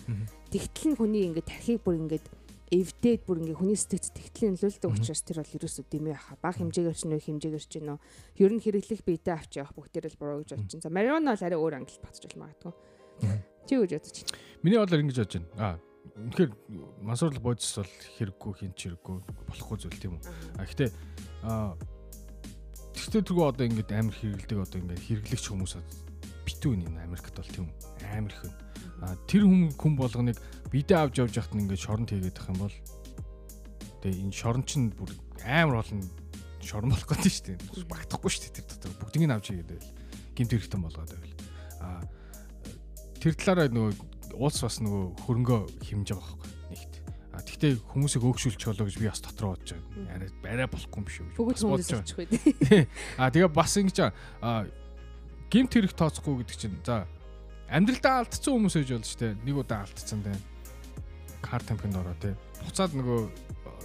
Тэгтэл 0.54 0.94
нь 0.94 0.98
хүний 0.98 1.24
ингээд 1.26 1.50
тархийг 1.50 1.82
бүр 1.82 1.98
ингээд 1.98 2.26
эвдээд 2.70 3.22
бүр 3.24 3.42
ингээ 3.42 3.58
хүний 3.58 3.80
сэтгц 3.80 4.12
тэгтлийн 4.12 4.60
нөлөөлдөг 4.60 4.92
учраас 4.92 5.22
тэр 5.24 5.40
бол 5.42 5.56
ерөөсөө 5.58 5.86
дэмий 5.88 6.14
баха. 6.14 6.38
Баг 6.44 6.56
хэмжээгээр 6.60 6.98
ч 7.00 7.04
нөө 7.08 7.22
хэмжээгээр 7.24 7.66
ч 7.66 7.74
нөө 7.80 7.98
ер 8.44 8.52
нь 8.52 8.62
хэрэглэх 8.62 9.02
биетэй 9.08 9.34
авч 9.34 9.52
явах 9.58 9.74
бүгдээр 9.74 10.12
л 10.12 10.20
буруу 10.20 10.44
гэж 10.44 10.52
бодож 10.54 10.70
чинь. 10.70 10.84
За 10.84 10.92
марихуана 10.92 11.34
бол 11.34 11.46
арай 11.48 11.58
өөр 11.58 11.76
ангилт 11.80 12.04
батж 12.04 12.28
магадгүй. 12.36 12.74
Чи 13.66 13.74
юу 13.80 13.88
гэж 13.88 13.92
бодож 13.96 14.14
чинь? 14.20 14.30
Миний 14.68 14.78
бодлоор 14.78 15.02
ингэж 15.02 15.18
бодож 15.18 15.34
байна. 15.40 15.50
Аа 15.58 15.76
үнэхээр 16.16 16.52
мансуурлал 17.04 17.44
бодис 17.44 17.72
бол 17.78 17.94
хэрэггүй 18.20 18.54
хин 18.60 18.72
ч 18.76 18.90
хэрэггүй 18.90 19.18
болохгүй 19.48 19.78
зүйл 19.80 20.00
тийм 20.02 20.14
үү. 20.18 20.24
А 20.60 20.66
гэхдээ 20.66 20.90
аа 21.48 21.72
тэгтээ 22.98 23.22
тэргүй 23.30 23.46
одоо 23.46 23.66
ингээд 23.70 23.94
амар 23.94 24.16
хэрэгэлдэг 24.18 24.58
одоо 24.58 24.78
ингээд 24.82 25.06
хэрэглэгч 25.06 25.46
хүмүүс 25.46 25.74
битүү 26.50 26.72
энэ 26.82 27.06
Америкт 27.06 27.38
бол 27.38 27.54
тийм 27.54 27.70
амар 28.10 28.34
их 28.34 28.42
байна 28.42 28.68
тэр 29.30 29.44
хүн 29.46 29.70
хүн 29.78 29.94
болгоныг 29.94 30.38
бидээ 30.74 30.98
авч 30.98 31.22
явж 31.22 31.34
яхад 31.38 31.54
ингээд 31.54 31.86
шоронд 31.86 32.10
хийгээд 32.10 32.42
ах 32.42 32.50
юм 32.50 32.60
бол 32.66 32.76
тэгээ 34.02 34.22
энэ 34.26 34.34
шорон 34.34 34.64
чинь 34.66 34.90
бүр 34.90 35.14
амар 35.46 35.86
олон 35.86 36.02
шорон 36.66 36.92
болох 36.92 37.08
гэдэг 37.08 37.32
шүү 37.32 37.46
дээ. 37.54 37.88
Багтахгүй 37.88 38.32
шүү 38.34 38.44
дээ 38.50 38.56
тэр 38.58 38.66
дотор 38.68 38.94
бүгдийг 39.00 39.24
нь 39.30 39.36
авч 39.38 39.46
хийгээд 39.54 39.72
байл. 39.72 39.92
Гимт 40.36 40.52
хэрэгтэй 40.52 40.82
болгоод 40.82 41.12
байл. 41.14 41.36
А 41.80 42.04
тэр 43.22 43.34
талаараа 43.38 43.70
нөгөө 43.72 43.94
уулс 44.36 44.60
бас 44.66 44.78
нөгөө 44.84 45.04
хөрөнгөө 45.24 45.62
хэмж 45.88 46.08
байгаа 46.12 46.26
байхгүй 46.26 46.57
тэгтээ 47.58 47.82
хүмүүсийг 47.90 48.22
өөгшүүлчих 48.22 48.70
болоо 48.70 48.86
гэж 48.86 48.98
би 49.02 49.10
бас 49.10 49.22
дотроо 49.26 49.58
бодож 49.58 49.74
байгаа. 49.74 50.14
Арай 50.14 50.30
арай 50.46 50.68
болохгүй 50.70 50.98
юм 51.02 51.06
биш 51.10 51.18
үү? 51.18 51.30
Бүгд 51.34 51.58
хүмүүс 51.66 51.90
болчих 51.90 52.18
үү. 52.22 52.86
А 53.18 53.34
тэгээ 53.34 53.50
бас 53.50 53.74
ингэж 53.82 53.98
гимт 55.50 55.74
хэрэг 55.74 55.94
тооцохгүй 55.98 56.46
гэдэг 56.46 56.58
чинь 56.62 56.78
за 56.86 57.10
амьдралдаа 57.66 58.22
алдсан 58.22 58.54
хүмүүс 58.62 58.78
ээж 58.78 58.90
шүү 58.94 59.20
дээ. 59.26 59.34
Нэг 59.42 59.58
удаа 59.58 59.90
алдсан 59.90 60.22
дээ. 60.22 60.38
Кар 61.42 61.66
тамхинд 61.66 61.98
ороо 61.98 62.14
тий. 62.22 62.38
Буцаад 62.62 62.94
нөгөө 62.94 63.20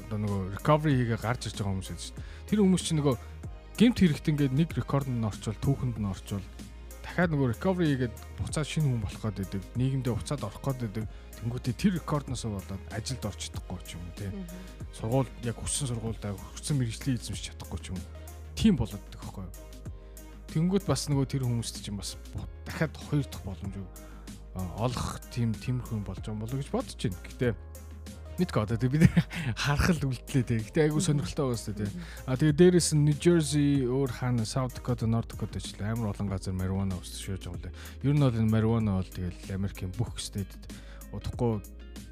одоо 0.05 0.19
нөгөө 0.21 0.41
recovery 0.61 0.93
хийгээ 1.01 1.21
гарч 1.25 1.49
ирж 1.49 1.57
байгаа 1.57 1.73
хүмүүс 1.73 1.91
ээж 1.97 2.03
шүү 2.03 2.17
дээ. 2.21 2.29
Тэр 2.53 2.61
хүмүүс 2.61 2.83
чинь 2.85 2.99
нөгөө 3.01 3.15
гемт 3.81 3.99
хэрэгт 4.05 4.31
ингээд 4.37 4.53
нэг 4.53 4.71
рекорд 4.77 5.09
нь 5.09 5.25
орчвол 5.25 5.57
түүхэнд 5.65 5.97
нь 5.97 6.11
орчвол 6.13 6.45
дахиад 7.01 7.33
нөгөө 7.33 7.49
recovery 7.57 7.89
хийгээд 7.95 8.15
буцаад 8.43 8.69
шинэ 8.69 8.87
хүн 8.91 9.01
болох 9.01 9.23
гээд 9.23 9.39
байдаг. 9.41 9.63
Нийгэмдээ 9.81 10.13
буцаад 10.13 10.43
орох 10.45 10.61
гээд 10.61 10.81
байдаг. 10.83 11.07
Тэнгүүтээ 11.43 11.75
тэр 11.75 11.93
рекордноос 11.99 12.47
болоод 12.47 12.83
ажилд 12.95 13.27
орч 13.27 13.51
чадахгүй 13.51 13.79
ч 13.83 13.99
юм 13.99 14.07
уу 14.07 14.15
тий. 14.15 14.31
Сургууль 14.95 15.31
яг 15.43 15.59
хүссэн 15.59 15.91
сургуультай 15.91 16.33
хүссэн 16.39 16.79
мэрэгчлээ 16.79 17.19
эзэмшиж 17.19 17.51
чадахгүй 17.51 17.81
ч 17.83 17.91
юм 17.91 17.99
уу. 17.99 18.07
Тийм 18.55 18.79
болоод 18.79 19.03
байхгүй 19.11 19.43
юу? 19.43 19.55
Тэнгүүд 20.55 20.85
бас 20.87 21.11
нөгөө 21.11 21.27
тэр 21.27 21.43
хүмүүст 21.43 21.83
чинь 21.83 21.99
бас 21.99 22.15
дахиад 22.63 22.95
хоёр 23.11 23.27
дахь 23.27 23.43
боломж 23.43 23.75
олох 24.55 25.19
тийм 25.33 25.51
тиймэрхүү 25.57 26.05
болж 26.05 26.21
байгаа 26.21 26.41
болов 26.45 26.59
гэж 26.61 26.69
бодож 26.71 26.95
байна. 27.01 27.19
Гэтэ 27.25 27.49
мэдгүй 28.37 28.63
одоо 28.63 28.77
бид 28.77 29.09
харах 29.57 29.89
л 29.97 30.13
үлдлээ 30.13 30.45
те. 30.45 30.61
Гэтэ 30.61 30.85
айгүй 30.93 31.01
сонирхолтой 31.01 31.45
байгаа 31.49 31.61
шүү 31.61 31.77
дээ. 31.81 31.91
А 32.29 32.37
тэгээ 32.37 32.59
дээрэс 32.61 32.93
нь 32.93 33.05
New 33.09 33.17
Jersey 33.17 33.89
өөр 33.89 34.13
хаана 34.13 34.45
South 34.45 34.77
Dakota, 34.77 35.09
North 35.09 35.33
Dakota 35.33 35.57
ч 35.57 35.73
амар 35.81 36.13
олон 36.13 36.29
газар 36.29 36.53
marijuana 36.53 37.01
өсөж 37.01 37.49
байгаа 37.49 37.49
юм 37.49 37.61
лээ. 37.65 37.73
Ер 38.05 38.13
нь 38.13 38.21
бол 38.21 38.37
энэ 38.37 38.53
marijuana 38.53 39.01
бол 39.01 39.09
тэгэл 39.09 39.57
Америкийн 39.57 39.93
бүх 39.97 40.21
стэдэд 40.21 40.92
удахгүй 41.13 41.61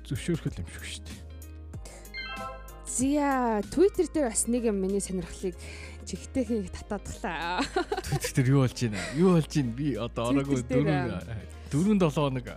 зөвшөөрөх 0.07 0.61
юм 0.61 0.69
шиг 0.69 0.85
шүү 0.85 1.03
дээ. 1.09 1.21
Зя 2.91 3.63
Twitter 3.73 4.07
дээр 4.13 4.29
бас 4.29 4.45
нэг 4.47 4.69
юм 4.69 4.77
миний 4.83 5.01
сонирхлыг 5.01 5.57
чихтэйхийг 6.05 6.69
татаадглаа. 6.75 7.65
Twitter 8.05 8.43
дээр 8.43 8.53
юу 8.53 8.61
болж 8.67 8.77
байна? 8.77 9.01
Юу 9.17 9.31
болж 9.39 9.49
байна? 9.49 9.73
Би 9.73 9.95
одоо 9.95 10.25
ороогүй 10.35 10.61
дөрөв 10.69 11.25
дөрөв 11.71 11.99
долоо 12.03 12.29
нэг 12.35 12.51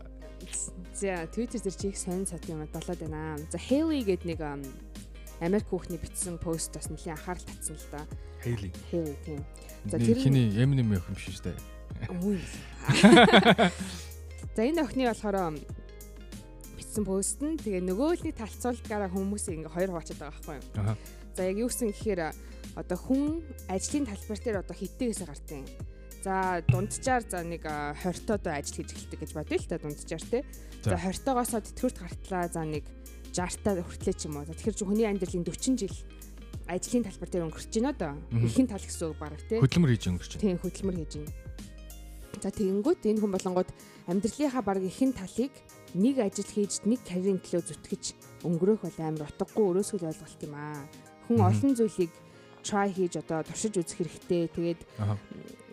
За 0.94 1.28
Twitter 1.32 1.62
дээр 1.62 1.76
чих 1.78 1.98
сонин 1.98 2.28
сат 2.28 2.50
юм 2.50 2.66
болоод 2.66 3.00
байна. 3.00 3.38
За 3.52 3.58
Haley 3.58 4.04
гэдэг 4.04 4.26
нэг 4.28 4.40
Америк 5.42 5.68
хүүхний 5.68 6.00
бичсэн 6.00 6.38
пост 6.40 6.74
бас 6.74 6.90
нэлийн 6.90 7.18
анхаарал 7.18 7.44
татсан 7.44 7.76
л 7.76 7.88
да. 7.92 8.08
Haley. 8.46 8.72
Haley 8.92 9.16
тийм. 9.26 9.46
За 9.86 9.98
тэр 10.00 10.18
хиний 10.18 10.56
Eminem 10.56 10.94
юм 10.94 11.16
шиг 11.18 11.34
шүү 11.36 11.44
дээ. 11.52 11.58
За 14.56 14.62
энэ 14.64 14.82
охины 14.86 15.08
болохоор 15.12 15.60
бичсэн 16.94 17.10
пост 17.10 17.42
нь 17.42 17.58
тэгээ 17.58 17.90
нөгөөлийн 17.90 18.38
талцуулгаараа 18.38 19.10
хүмүүсийг 19.10 19.66
ингээ 19.66 19.74
хоёр 19.74 19.90
хуваачаад 19.98 20.20
байгаа 20.22 20.38
байхгүй 20.38 20.56
юу. 20.62 20.98
За 21.34 21.42
яг 21.42 21.58
юу 21.58 21.70
гэсэн 21.74 21.90
гэхээр 21.90 22.22
одоо 22.78 22.98
хүн 23.02 23.42
ажлын 23.66 24.06
талбар 24.06 24.38
дээр 24.38 24.62
одоо 24.62 24.76
хиттэйгээсээ 24.78 25.26
гартыг. 25.26 25.66
За 26.22 26.62
дунджаар 26.70 27.24
за 27.26 27.42
нэг 27.42 27.66
20 27.66 28.30
тоо 28.30 28.38
ажил 28.54 28.78
хийж 28.78 28.94
эхэлдэг 28.94 29.20
гэж 29.26 29.32
бодъё 29.34 29.58
л 29.58 29.66
та 29.66 29.82
дунджаар 29.82 30.22
те. 30.22 30.46
За 30.86 31.02
20 31.02 31.26
тоогоосоо 31.26 31.62
тэтгэврт 31.66 31.98
гартлаа 31.98 32.46
за 32.54 32.62
нэг 32.62 32.86
60 33.34 33.66
таа 33.66 33.82
хүртлээ 33.82 34.14
ч 34.14 34.22
юм 34.30 34.38
уу. 34.38 34.46
Тэгэхээр 34.46 34.78
чи 34.78 34.86
хүний 34.86 35.10
амьдралын 35.10 35.50
40 35.50 35.82
жил 35.82 35.98
ажлын 36.70 37.06
талбар 37.10 37.30
дээр 37.34 37.46
өнгөрч 37.50 37.74
байна 37.74 37.92
доо. 37.98 38.14
Ихэн 38.38 38.70
тал 38.70 38.86
гэсэн 38.86 39.10
үг 39.10 39.18
баг 39.18 39.34
те. 39.50 39.58
Хөдөлмөр 39.58 39.92
хийж 39.98 40.06
өнгөрч 40.14 40.32
байна. 40.38 40.44
Тийм 40.46 40.58
хөдөлмөр 40.62 40.98
хийж 41.02 41.14
байна. 41.18 41.34
За 42.40 42.50
тэгэнгүүт 42.54 43.02
энэ 43.10 43.20
хүн 43.20 43.34
болонгууд 43.34 43.70
амьдралынхаа 44.08 44.64
баг 44.64 44.80
ихэн 44.86 45.12
талыг 45.18 45.54
нэг 45.94 46.16
ажил 46.20 46.50
хийж 46.50 46.82
нэг 46.86 47.00
карьерийн 47.06 47.42
төлөө 47.42 47.64
зүтгэж 47.70 48.04
өнгөрөх 48.44 48.82
бол 48.84 48.98
амар 49.00 49.30
утгагүй 49.30 49.66
өрөөсгөл 49.70 50.10
ойлголт 50.10 50.42
юм 50.44 50.56
аа. 50.58 50.84
Хүн 51.30 51.40
олон 51.40 51.74
зүйлийг 51.78 52.12
try 52.66 52.90
хийж 52.90 53.20
одоо 53.20 53.44
туршиж 53.44 53.78
үзэх 53.78 54.02
хэрэгтэй. 54.02 54.50
Тэгээд 54.52 54.82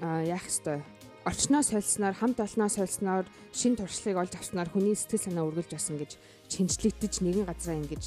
яах 0.00 0.46
ёстой. 0.46 0.82
Орчноо 1.24 1.62
сольсноор, 1.62 2.16
хамт 2.16 2.40
олноо 2.40 2.68
сольсноор, 2.68 3.26
шин 3.52 3.76
туршлагыг 3.76 4.24
олж 4.24 4.32
авснаар 4.40 4.68
хүний 4.72 4.96
сэтгэл 4.96 5.28
санаа 5.30 5.44
үргэлж 5.48 5.70
бас 5.76 5.92
ингэж 5.92 6.12
чинжлэгдэж 6.48 7.14
нэгэн 7.20 7.44
газараа 7.44 7.76
ингэж 7.76 8.04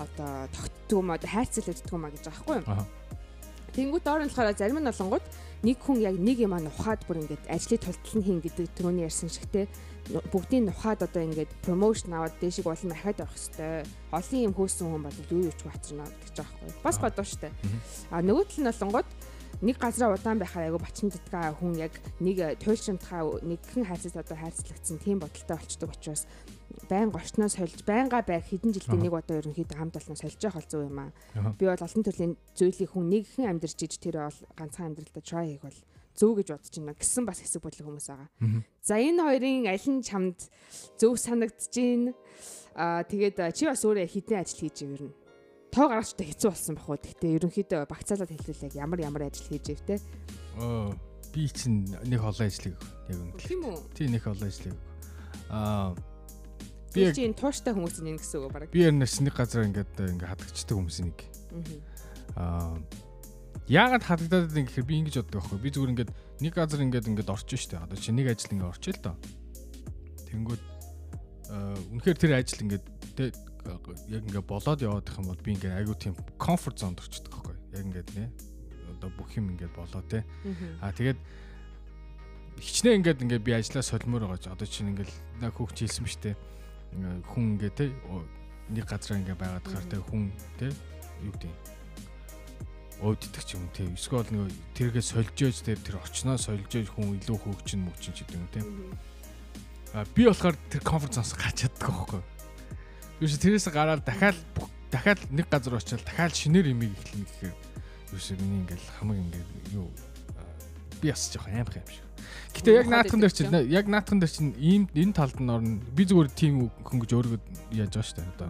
одоо 0.00 0.48
тогтдгоо 0.56 1.02
маа 1.04 1.20
хайрцалагддгоо 1.20 1.98
маа 2.00 2.10
гэж 2.16 2.24
байгаа 2.24 2.32
байхгүй 2.32 2.56
юу? 2.64 2.86
Тэнгүүд 3.76 4.04
доор 4.04 4.24
нь 4.24 4.32
болохоор 4.32 4.56
зарим 4.56 4.80
нь 4.80 4.88
олонгууд 4.88 5.24
нэг 5.62 5.78
хүн 5.80 6.00
яг 6.04 6.16
нэг 6.20 6.42
юм 6.44 6.52
аа 6.52 6.64
ухаад 6.66 7.04
бүр 7.08 7.24
ингээд 7.24 7.48
ажлын 7.48 7.80
тултал 7.80 8.16
нь 8.20 8.26
хийн 8.26 8.40
гэдэг 8.44 8.66
түрүүний 8.76 9.06
ярьсан 9.08 9.30
шигтэй 9.32 9.64
бүгдийн 10.32 10.68
нухаад 10.68 11.02
одоо 11.02 11.22
ингээд 11.24 11.50
промошн 11.64 12.12
аваад 12.14 12.34
дээшиг 12.40 12.64
болон 12.68 12.92
ахаад 12.92 13.20
явах 13.24 13.34
хэвээр 13.34 13.86
олон 14.12 14.40
юм 14.46 14.54
хөөсөн 14.54 14.86
хүн 14.86 15.02
бол 15.02 15.18
юу 15.32 15.40
юуч 15.50 15.60
бацрна 15.66 16.06
гэж 16.06 16.34
байгаа 16.38 16.58
байхгүй. 16.62 16.84
Бас 16.84 16.96
бодоо 17.02 17.24
штэ. 17.26 17.50
А 18.14 18.22
нөгөө 18.22 18.44
тал 18.46 18.60
нь 18.62 18.70
болонгод 18.70 19.08
нэг 19.62 19.76
газараа 19.78 20.16
удаан 20.16 20.38
байхаар 20.38 20.68
айгу 20.68 20.78
бачин 20.82 21.08
датгаа 21.08 21.56
хүн 21.56 21.78
яг 21.80 21.92
нэг 22.20 22.60
туйлшрамтхаа 22.60 23.40
нэгхэн 23.40 23.88
хайцаас 23.88 24.16
одоо 24.16 24.36
хайрцлагдсан 24.36 24.98
тийм 25.00 25.18
бодолтой 25.20 25.56
болчдөг 25.56 25.90
учраас 25.92 26.26
байн 26.90 27.10
гочноо 27.10 27.48
сольж 27.48 27.80
байнга 27.86 28.20
байх 28.22 28.44
хэдэн 28.46 28.76
жилдээ 28.76 29.00
нэг 29.00 29.12
удаа 29.16 29.40
ерөнхийдөө 29.40 29.78
хамт 29.78 29.96
олно 29.96 30.16
сольж 30.16 30.40
явах 30.44 30.60
бол 30.60 30.70
зөв 30.70 30.82
юм 30.84 30.98
аа 31.00 31.10
би 31.56 31.64
бол 31.64 31.86
олон 31.86 32.02
төрлийн 32.04 32.34
зүйлийг 32.52 32.90
хүн 32.92 33.06
нэгхэн 33.10 33.48
амьдарч 33.48 33.78
иж 33.80 33.94
тэр 33.96 34.28
бол 34.28 34.40
ганцхан 34.58 34.92
амьдралдаа 34.92 35.24
try 35.24 35.46
хийх 35.56 35.64
бол 35.64 35.78
зөв 36.16 36.32
гэж 36.36 36.48
бодож 36.52 36.74
байна 36.76 36.94
гэсэн 36.96 37.24
бас 37.24 37.38
хэсэг 37.40 37.62
бодлого 37.62 37.88
хүмүүс 37.92 38.08
байгаа. 38.08 38.28
За 38.82 38.94
энэ 38.96 39.20
хоёрын 39.24 39.68
аль 39.68 39.88
нь 39.88 40.02
чамд 40.04 40.38
зөв 40.96 41.16
санагдаж 41.20 41.72
байна? 41.76 42.12
Аа 42.76 43.04
тэгээд 43.04 43.36
чи 43.52 43.64
бас 43.68 43.84
өөрөө 43.84 44.08
хідэн 44.08 44.40
ажил 44.40 44.60
хийж 44.64 44.84
ирнэ. 44.84 45.12
Тоо 45.76 45.92
гаргачтай 45.92 46.32
хэцүү 46.32 46.48
болсон 46.48 46.74
бах 46.80 46.88
уу. 46.88 46.96
Гэхдээ 46.96 47.36
ерөнхийдөө 47.36 47.84
багцаалаад 47.84 48.32
хэлүүлээ 48.32 48.80
ямар 48.80 49.00
ямар 49.04 49.28
ажил 49.28 49.44
хийж 49.44 49.76
ивтэй. 49.76 50.00
Оо 50.56 50.96
би 51.36 51.44
чинь 51.52 51.84
нэг 52.08 52.24
олон 52.24 52.48
ажлыг 52.48 52.80
яг 53.12 53.18
үнэ. 53.20 53.36
Тийм 53.36 53.60
үү? 53.60 53.76
Тийм 53.92 54.08
нэг 54.16 54.24
олон 54.24 54.48
ажлыг. 54.48 54.72
Аа 55.52 55.92
би 56.96 57.12
чи 57.12 57.28
энэ 57.28 57.36
тууштай 57.36 57.76
хүмүүсийн 57.76 58.08
нэг 58.08 58.24
гэсэн 58.24 58.40
үг 58.40 58.52
баг. 58.56 58.72
Би 58.72 58.88
яг 58.88 58.96
нэг 58.96 59.34
газар 59.36 59.68
ингээд 59.68 59.92
ингээд 60.00 60.32
хадагчдаг 60.32 60.76
хүмүүсийн 60.80 61.12
нэг. 61.12 61.20
Аа 62.40 62.72
Яагаад 63.68 64.04
хадагдаад 64.06 64.54
байна 64.54 64.68
гэхээр 64.70 64.86
би 64.86 64.96
ингэж 65.02 65.14
боддог 65.26 65.42
байхгүй. 65.42 65.58
Би 65.60 65.70
зүгээр 65.74 65.92
ингээд 65.92 66.12
нэг 66.40 66.52
газар 66.54 66.80
ингээд 66.86 67.10
ингээд 67.10 67.34
орчих 67.34 67.60
штэ. 67.60 67.82
Одоо 67.82 67.98
чи 67.98 68.14
нэг 68.14 68.30
ажил 68.30 68.54
ингээд 68.54 68.70
орчих 68.70 68.94
л 68.96 69.04
доо. 69.10 69.16
Тэнгүүд 70.30 70.62
үнэхээр 71.98 72.16
тэр 72.16 72.32
ажил 72.38 72.62
ингээд 72.62 72.86
яг 73.66 74.22
ингээд 74.26 74.46
болоод 74.46 74.80
яваад 74.82 75.08
их 75.08 75.18
юм 75.18 75.26
бол 75.30 75.42
би 75.42 75.52
ингээд 75.56 75.78
айгүй 75.82 75.96
тийм 75.98 76.14
комфорт 76.38 76.78
зонд 76.78 77.00
орчдөг 77.00 77.32
байхгүй. 77.32 77.56
Яг 77.74 77.82
ингээд 77.86 78.10
нэ 78.14 78.24
одоо 78.96 79.10
бүх 79.18 79.30
юм 79.36 79.50
ингээд 79.52 79.74
болоо 79.74 80.02
те. 80.06 80.24
Аа 80.80 80.92
тэгээд 80.92 81.18
хичнээн 82.60 82.98
ингээд 83.02 83.22
ингээд 83.22 83.44
би 83.44 83.52
ажиллаа 83.52 83.84
солимоор 83.84 84.24
байгаа 84.26 84.40
ч 84.40 84.46
одоо 84.48 84.66
чинь 84.66 84.90
ингээд 84.94 85.12
нэг 85.42 85.52
хүүхч 85.54 85.78
хэлсэн 85.84 86.06
штэ. 86.08 86.32
Хүн 87.30 87.44
ингээд 87.58 87.74
те 87.76 87.92
нэг 88.72 88.84
газар 88.88 89.20
ингээд 89.20 89.38
байгаад 89.38 89.66
хахаар 89.66 89.86
те 89.90 89.96
хүн 90.00 90.32
те 90.58 90.72
юу 91.22 91.32
гэдэг 91.36 91.52
өөддөг 93.04 93.44
ч 93.44 93.50
юм 93.60 93.68
те 93.76 93.84
эсвэл 93.92 94.24
нөгөө 94.32 94.50
тэргээ 94.72 95.04
сольж 95.04 95.36
ээж 95.36 95.56
тэр 95.68 95.78
тэр 95.84 96.00
очноо 96.00 96.40
сольж 96.40 96.70
ээж 96.72 96.88
хүн 96.96 97.20
илүү 97.20 97.36
хөгжин 97.36 97.84
мөчин 97.84 98.16
ч 98.16 98.24
гэдэг 98.24 98.40
юм 98.40 98.48
те 98.48 98.60
би 100.16 100.24
болохоор 100.24 100.56
тэр 100.72 100.82
конференцоос 100.82 101.36
гарч 101.36 101.68
чаддаг 101.68 101.92
байхгүй. 101.92 102.22
Юу 103.20 103.28
ч 103.28 103.40
тэрээс 103.40 103.72
гараад 103.72 104.04
дахиад 104.04 104.36
дахиад 104.92 105.20
нэг 105.32 105.48
газар 105.48 105.80
очивол 105.80 106.04
дахиад 106.04 106.36
шинээр 106.36 106.72
имийг 106.76 106.92
эхлэнэ 107.00 107.24
гэхээр 107.24 107.54
юу 108.12 108.20
ч 108.20 108.36
миний 108.36 108.60
ингээл 108.64 108.86
хамаг 109.00 109.16
ингээд 109.16 109.50
юу 109.72 109.88
би 111.00 111.10
бас 111.10 111.32
жоох 111.32 111.48
аимх 111.48 111.72
юм 111.72 111.86
шиг. 111.88 112.04
Гэтэ 112.56 112.70
яг 112.76 112.88
наадхан 112.88 113.20
дээр 113.20 113.32
чинь 113.32 113.52
яг 113.72 113.86
наадхан 113.88 114.20
дээр 114.20 114.32
чинь 114.32 114.52
ийм 114.60 114.84
энэ 114.92 115.16
талд 115.16 115.40
нь 115.40 115.48
орно. 115.48 115.80
Би 115.96 116.04
зүгээр 116.04 116.30
тим 116.32 116.68
хүн 116.84 116.98
гэж 117.00 117.10
өөрийгөө 117.16 117.40
яаж 117.72 117.92
байгаа 117.96 118.04
шүү 118.04 118.16
дээ. 118.20 118.32
Одоо 118.36 118.48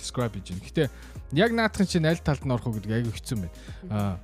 describe 0.00 0.34
хийж 0.36 0.48
байна. 0.52 0.66
Гэтэ 0.68 0.82
яг 1.36 1.50
наадхан 1.52 1.86
чинь 1.88 2.08
аль 2.08 2.20
талд 2.20 2.44
нь 2.44 2.52
орох 2.52 2.66
уу 2.68 2.76
гэдэг 2.76 2.92
айгүй 2.96 3.12
хэцүү 3.12 3.36
байна. 3.40 3.52
Аа 3.92 4.14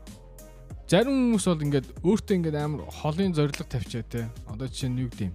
зарим 0.88 1.12
хүмүүс 1.36 1.44
бол 1.44 1.64
ингээд 1.68 1.88
өөртөө 2.00 2.36
ингээд 2.40 2.56
амар 2.56 2.82
холын 2.88 3.36
зориг 3.36 3.56
тавьчаа 3.56 4.04
те. 4.08 4.28
Одоо 4.48 4.68
жишээ 4.68 4.88
нь 4.88 5.00
юу 5.04 5.12
гэдэм. 5.12 5.32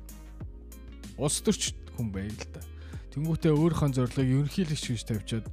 Улс 1.22 1.38
төрч 1.46 1.78
хүн 1.94 2.10
байг 2.10 2.34
л 2.34 2.50
та. 2.50 2.73
Тэнгүүтээ 3.14 3.54
өөрийнхөө 3.54 3.90
зорилгыг 3.94 4.30
ерөнхийлөгч 4.50 4.86
гэж 4.90 5.02
тавьчаад 5.06 5.46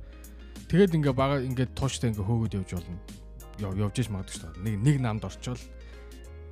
тэгээд 0.73 0.97
ингээд 0.97 1.17
бага 1.17 1.45
ингээд 1.45 1.77
тууштай 1.77 2.09
ингээд 2.09 2.25
хөөгд 2.25 2.57
явж 2.57 2.71
болно. 2.73 2.97
Явж 3.61 3.97
иж 4.01 4.09
магадгүй 4.09 4.33
шүү 4.33 4.49
дээ. 4.49 4.65
Нэг 4.65 4.77
нэг 4.81 4.97
намд 5.05 5.29
орчвол 5.29 5.61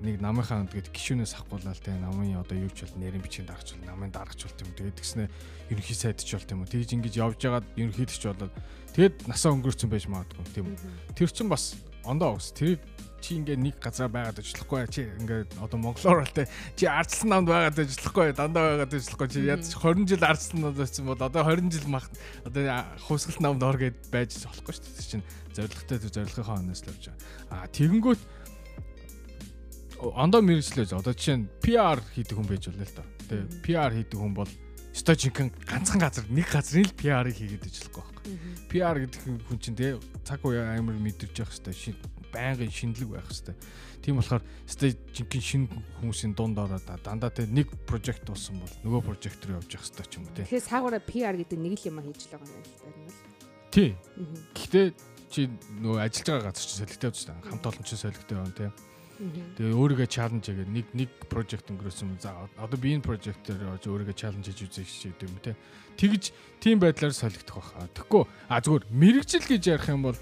нэг 0.04 0.20
намынхаа 0.22 0.68
тэгээд 0.68 0.92
гişүүнээс 0.92 1.32
авахгуулаад 1.34 1.80
те 1.82 1.96
намын 1.96 2.38
одоо 2.38 2.54
юу 2.60 2.70
ч 2.70 2.86
бол 2.86 3.00
нэрийн 3.02 3.24
бичгийн 3.24 3.48
даргач 3.48 3.74
бол 3.74 3.88
намын 3.88 4.12
даргач 4.12 4.40
болт 4.46 4.60
юм. 4.62 4.70
Тэгээд 4.76 4.98
тэгснэ 5.00 5.24
ерөнхий 5.72 5.96
сайдч 5.96 6.28
болт 6.28 6.52
юм 6.52 6.62
уу. 6.62 6.70
Тэгж 6.70 6.90
ингэж 6.92 7.14
явж 7.18 7.40
байгаад 7.42 7.66
ерөнхийлөгч 7.74 8.24
болоод 8.30 8.54
тэгээд 8.94 9.16
насаа 9.26 9.56
өнгөрцөн 9.58 9.90
байж 9.90 10.06
магадгүй 10.06 10.44
тийм 10.54 10.70
үү. 10.70 10.78
Тэр 11.18 11.30
чинь 11.34 11.50
бас 11.50 11.74
ондоо 12.06 12.38
ус. 12.38 12.54
Тэр 12.54 12.78
чи 13.20 13.38
ингээ 13.38 13.58
нэг 13.58 13.76
газар 13.82 14.08
байгаад 14.08 14.38
ажиллахгүй 14.38 14.86
чи 14.88 15.02
ингээ 15.18 15.58
одоо 15.58 15.78
монголоор 15.78 16.22
бол 16.22 16.36
те 16.36 16.46
чи 16.78 16.86
ардсан 16.86 17.28
намд 17.30 17.48
байгаад 17.50 17.78
ажиллахгүй 17.78 18.32
дандаа 18.32 18.64
байгаад 18.78 18.94
ажиллахгүй 18.94 19.28
чи 19.28 19.40
яд 19.46 19.62
20 19.66 20.06
жил 20.06 20.24
ардсан 20.24 20.58
намд 20.62 20.78
байсан 20.78 21.04
бол 21.06 21.18
одоо 21.18 21.42
20 21.42 21.72
жил 21.74 21.88
мах 21.90 22.06
одоо 22.46 22.62
хувьсгалт 23.06 23.42
намд 23.42 23.62
ор 23.62 23.76
гэд 23.78 23.98
байж 24.14 24.38
болохгүй 24.38 24.72
шүү 24.74 24.86
дээ 24.86 25.10
чинь 25.18 25.26
зоригтой 25.58 25.98
зоригынхаа 25.98 26.62
өнөөс 26.62 26.82
л 26.86 26.90
явж 26.94 27.04
байгаа. 27.10 27.18
А 27.50 27.66
тэгэнгүүт 27.66 28.22
ондоо 29.98 30.40
мэрэгчлээж 30.42 30.94
одоо 30.94 31.14
жишээ 31.14 31.36
нь 31.42 31.50
PR 31.58 31.98
хийдэг 32.14 32.38
хүн 32.38 32.46
байж 32.46 32.70
болно 32.70 32.86
л 32.86 32.94
доо. 32.94 33.06
Тэ 33.26 33.36
PR 33.66 33.90
хийдэг 33.90 34.18
хүн 34.18 34.34
бол 34.38 34.50
өстой 34.94 35.16
жинхэнэ 35.18 35.50
ганцхан 35.66 36.00
газар 36.02 36.26
нэг 36.30 36.46
газрын 36.46 36.86
л 36.86 36.94
PR-ыг 36.94 37.34
хийгээд 37.34 37.66
ажиллахгүй 37.66 38.02
байхгүй. 38.02 38.34
PR 38.70 38.96
гэдэг 39.02 39.20
хүн 39.46 39.58
чинь 39.58 39.78
тэ 39.78 39.98
цаг 40.22 40.42
үе 40.46 40.58
амар 40.58 40.98
мэдэрч 40.98 41.42
явах 41.42 41.54
хэрэгтэй. 41.54 41.74
Шин 41.74 41.96
байнгын 42.32 42.72
шинэлэг 42.72 43.08
байх 43.12 43.26
хэрэгтэй. 43.28 43.56
Тийм 44.02 44.16
болохоор 44.18 44.42
өстой 44.64 44.94
жинхэнэ 45.12 45.44
шин 45.44 45.62
хүмүүсийн 46.00 46.32
дунд 46.32 46.58
ороод 46.58 46.86
дандаа 47.04 47.30
тэ 47.32 47.50
нэг 47.50 47.68
прожект 47.84 48.24
болсон 48.24 48.62
бол 48.62 48.74
нөгөө 48.86 49.00
прожект 49.04 49.42
руу 49.44 49.58
явж 49.58 49.74
явах 49.74 49.84
хэрэгтэй 49.84 50.06
ч 50.06 50.12
юм 50.16 50.24
уу 50.24 50.34
тэ. 50.36 50.44
Тэгэхээр 50.46 50.68
саагаараа 50.68 51.02
PR 51.02 51.34
гэдэг 51.36 51.58
нэг 51.58 51.74
л 51.76 51.88
юм 51.90 51.98
хийж 52.04 52.20
л 52.24 52.32
байгаа 52.36 52.48
юм 52.48 52.62
байна 52.62 52.68
л 52.68 53.18
да. 53.18 53.28
Тий. 53.68 53.90
Гэхдээ 54.56 54.86
чи 55.28 55.40
нөгөө 55.82 56.00
ажиллаж 56.00 56.28
байгаа 56.28 56.46
газар 56.48 56.64
чи 56.64 56.76
солигтой 56.78 57.08
байж 57.10 57.20
та 57.26 57.34
хамт 57.44 57.64
олон 57.68 57.84
чи 57.84 57.96
солигтой 58.00 58.36
байна 58.38 58.56
тэ. 58.56 58.72
Тэгээ 59.18 59.74
өөрийгөө 59.74 60.06
чаленж 60.06 60.46
хийгээд 60.46 60.70
нэг 60.70 60.86
нэг 60.94 61.10
прожект 61.26 61.66
өнгөрөөсөн. 61.74 62.22
За 62.22 62.38
одоо 62.54 62.78
би 62.78 62.94
энэ 62.94 63.02
прожектээр 63.02 63.82
өөрийгөө 63.82 64.14
чаленж 64.14 64.46
хийж 64.46 64.62
үзье 64.62 65.10
гэж 65.10 65.26
юм 65.26 65.42
те. 65.42 65.58
Тэгж 65.98 66.30
тийм 66.62 66.78
байдлаар 66.78 67.10
солигдох 67.10 67.74
баха. 67.74 67.90
Тэгэхгүй 67.98 68.22
а 68.46 68.62
зүгээр 68.62 68.84
мэрэгжил 68.94 69.42
гэж 69.42 69.62
ярих 69.74 69.90
юм 69.90 70.06
бол 70.06 70.18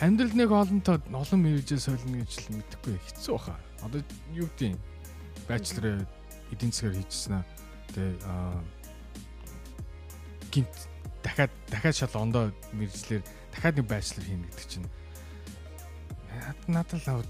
амьдрал 0.00 0.32
нэг 0.32 0.50
олонтой 0.50 0.96
олон 1.12 1.40
мэрэгжил 1.44 1.80
солино 1.80 2.24
гэж 2.24 2.32
л 2.48 2.56
мэдэхгүй 2.56 2.96
хэцүү 2.96 3.32
баха. 3.36 3.60
Одоо 3.84 4.00
юу 4.32 4.48
гэдэг 4.56 4.72
юм? 4.72 4.80
Бachelor 5.44 6.08
эдийн 6.50 6.72
засгаар 6.72 6.96
хийжсэн 6.96 7.34
аа. 7.36 7.44
Тэгээ 7.92 8.16
аа 8.24 8.64
гинт 10.50 10.74
дахиад 11.22 11.52
дахиад 11.68 11.96
шал 11.96 12.16
ондоо 12.16 12.44
мэрэгжлэр 12.72 13.22
дахиад 13.52 13.76
нэг 13.76 13.86
бachelor 13.86 14.24
хийнэ 14.24 14.48
гэдэг 14.48 14.68
чинь 14.72 14.88
надад 16.66 17.04
л 17.04 17.20
оо 17.20 17.22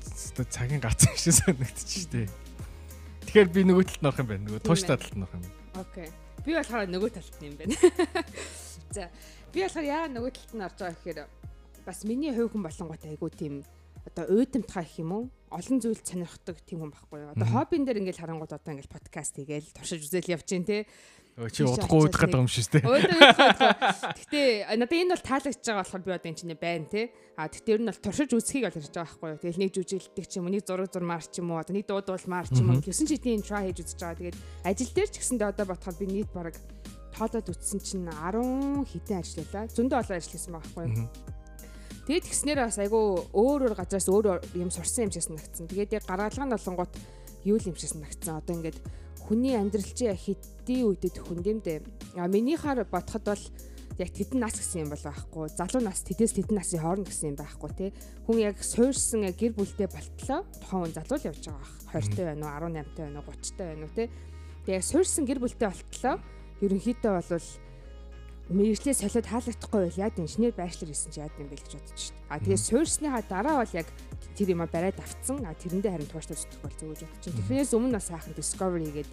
цагийн 0.47 0.81
гацсан 0.81 1.17
шиг 1.19 1.35
санагдчих 1.35 2.07
штеп. 2.07 2.31
Тэгэхээр 3.27 3.49
би 3.51 3.61
нөгөө 3.67 3.85
талд 3.91 4.03
нөх 4.07 4.19
юм 4.23 4.29
байна. 4.31 4.45
Нөгөө 4.47 4.63
тууштай 4.63 4.97
талд 4.97 5.17
нөх 5.19 5.33
юм. 5.35 5.45
Окей. 5.75 6.09
Би 6.47 6.55
болохоор 6.55 6.87
нөгөө 6.87 7.11
талд 7.19 7.37
юм 7.43 7.55
байна. 7.59 7.75
За 8.95 9.11
би 9.51 9.65
болохоор 9.65 9.87
яагаад 9.87 10.15
нөгөө 10.15 10.33
талд 10.39 10.53
нь 10.55 10.65
орж 10.67 10.77
байгаа 10.79 10.95
гэхээр 10.99 11.19
бас 11.87 12.05
миний 12.05 12.33
хувь 12.35 12.53
хүн 12.53 12.65
болонготой 12.65 13.15
айгуу 13.17 13.31
тийм 13.31 13.65
одоо 14.07 14.25
уйдамтгай 14.33 14.85
гэх 14.85 15.01
юм 15.01 15.13
уу? 15.13 15.25
Олон 15.51 15.81
зүйл 15.83 16.01
сонирхдаг 16.01 16.57
тийм 16.65 16.81
хүн 16.81 16.93
байхгүй 16.95 17.19
юу? 17.21 17.33
Одоо 17.35 17.47
хоббин 17.47 17.85
дээр 17.85 18.01
ингээл 18.01 18.23
харангууд 18.23 18.55
одоо 18.55 18.73
ингээл 18.73 18.95
подкаст 18.95 19.37
хийгээл 19.37 19.75
туршиж 19.75 20.07
үзэл 20.07 20.31
явж 20.31 20.47
гин 20.47 20.65
те. 20.65 20.87
Чи 21.51 21.65
удахгүй 21.65 22.07
уудах 22.07 22.21
гэдэг 22.21 22.41
юм 22.41 22.51
шүү 22.51 22.69
дээ. 22.71 22.85
Гэтэ 24.19 24.41
надад 24.77 24.95
энэ 24.95 25.15
бол 25.15 25.25
таалагдж 25.25 25.65
байгаа 25.65 25.83
болохоор 25.85 26.05
би 26.05 26.13
одоо 26.13 26.29
энэ 26.31 26.39
чинь 26.39 26.55
байна 26.55 26.87
те. 26.91 27.03
А 27.35 27.49
гэтэ 27.49 27.73
ер 27.77 27.81
нь 27.81 27.89
бол 27.91 28.05
туршиж 28.05 28.31
үзхийг 28.31 28.65
бол 28.69 28.77
хийж 28.77 28.89
байгаа 28.93 29.09
байхгүй 29.09 29.29
юу. 29.31 29.41
Тэгэл 29.41 29.63
нэг 29.63 29.71
жүжиглдэг 29.75 30.27
ч 30.29 30.33
юм 30.37 30.45
уу, 30.47 30.55
нэг 30.55 30.63
зураг 30.67 30.91
зурмаар 30.93 31.25
ч 31.25 31.35
юм 31.41 31.49
уу, 31.51 31.63
одоо 31.63 31.75
нэг 31.75 31.87
дуудуулмаар 31.89 32.47
ч 32.51 32.57
юм 32.61 32.69
уу. 32.77 32.83
Гэсэн 32.85 33.09
чи 33.09 33.17
тийм 33.17 33.41
try 33.41 33.73
хийж 33.73 33.79
үзэж 33.85 34.01
байгаа. 34.01 34.21
Тэгээд 34.21 34.39
ажил 34.69 34.93
дээр 34.93 35.11
ч 35.11 35.17
гэсэндээ 35.17 35.49
одоо 35.49 35.67
бодоход 35.71 35.97
би 35.97 36.07
нийт 36.13 36.31
бараг 36.35 36.55
тоолоод 37.15 37.49
үтсэн 37.49 37.81
чинь 37.81 38.07
10 38.07 38.85
хэдэн 38.85 39.19
ажиллалаа. 39.23 39.65
Зөндөө 39.71 39.99
олон 39.99 40.17
ажил 40.19 40.35
хийсэн 40.35 40.53
байгаа 40.53 40.73
байхгүй 40.77 40.85
юу. 40.93 41.30
Тэгээд 42.11 42.27
тэгснээр 42.27 42.67
бас 42.67 42.75
айгүй 42.83 43.23
өөр 43.31 43.71
өөр 43.71 43.75
газраас 43.79 44.11
өөр 44.11 44.43
юм 44.59 44.75
сурсан 44.75 45.07
юм 45.07 45.15
шиг 45.15 45.31
санагдсан. 45.31 45.71
Тэгээд 45.71 45.95
яг 45.95 46.05
гаргалгаа 46.11 46.43
нь 46.43 46.55
болонгууд 46.59 46.93
юу 47.47 47.55
л 47.55 47.69
юм 47.71 47.79
шиг 47.79 47.95
санагдсан. 47.95 48.35
Одоо 48.35 48.59
ингээд 48.59 48.83
хүний 49.31 49.55
амьдрал 49.55 49.87
чи 49.95 50.11
хэдийн 50.11 50.91
үедэд 50.91 51.23
хүндэмдэ. 51.23 52.19
А 52.19 52.27
минийхаар 52.27 52.83
бодоход 52.83 53.31
бол 53.31 53.45
яг 54.03 54.11
тэдэн 54.11 54.43
нас 54.43 54.59
гэсэн 54.59 54.83
юм 54.83 54.91
бол 54.91 55.07
байхгүй. 55.07 55.55
Залуу 55.55 55.83
нас 55.87 56.03
тэдээс 56.03 56.35
тэдэн 56.35 56.59
насын 56.59 56.83
хооронд 56.83 57.07
гэсэн 57.07 57.31
юм 57.31 57.39
байхгүй 57.39 57.71
тий. 57.79 57.91
Хүн 58.27 58.43
яг 58.43 58.59
суурьсан 58.59 59.31
гэр 59.31 59.55
бүлтэй 59.55 59.87
болтлоо. 59.87 60.43
Тухайн 60.67 60.91
хүн 60.91 60.97
залуу 60.99 61.15
л 61.15 61.29
явж 61.31 61.47
байгаа. 61.47 61.71
20 61.95 62.19
тай 62.19 62.27
байна 62.27 62.43
уу, 62.59 62.75
18 62.75 62.91
тай 62.91 63.07
байна 63.07 63.23
уу, 63.23 63.31
30 63.39 63.55
тай 63.55 63.67
байна 63.71 63.87
уу 63.87 63.95
тий. 63.95 64.09
Тэгээ 64.67 64.83
суурьсан 64.83 65.25
гэр 65.31 65.39
бүлтэй 65.39 65.71
болтлоо. 65.71 66.19
Ерөнхийдөө 66.59 67.13
бол 67.23 67.47
мэрэгчлээ 68.51 68.99
солиод 68.99 69.31
таалагдахгүй 69.31 69.81
бол 69.87 70.03
яг 70.03 70.15
инженер 70.19 70.53
байшлаар 70.59 70.91
хийсэн 70.91 71.13
чи 71.15 71.23
яад 71.23 71.35
юм 71.39 71.49
бэ 71.49 71.57
гэж 71.63 71.73
бодож 71.79 72.01
шít. 72.03 72.17
А 72.27 72.43
тэгээ 72.43 72.59
суурьсныхаа 72.59 73.23
дараа 73.31 73.57
бол 73.63 73.75
яг 73.79 73.87
тэр 74.35 74.49
юм 74.51 74.67
бариад 74.67 74.99
авцсан. 74.99 75.47
А 75.47 75.55
тэрэндээ 75.55 75.95
харин 75.95 76.11
тууштай 76.11 76.35
зүтгэх 76.35 76.63
бол 76.67 76.75
зөв 76.75 76.89
гэж 76.91 77.01
бодож 77.07 77.23
чинь. 77.23 77.39
Тэрнээс 77.47 77.75
өмнө 77.79 77.95
бас 77.95 78.11
сайхан 78.11 78.35
discovery 78.35 78.91
хийгээд 78.91 79.11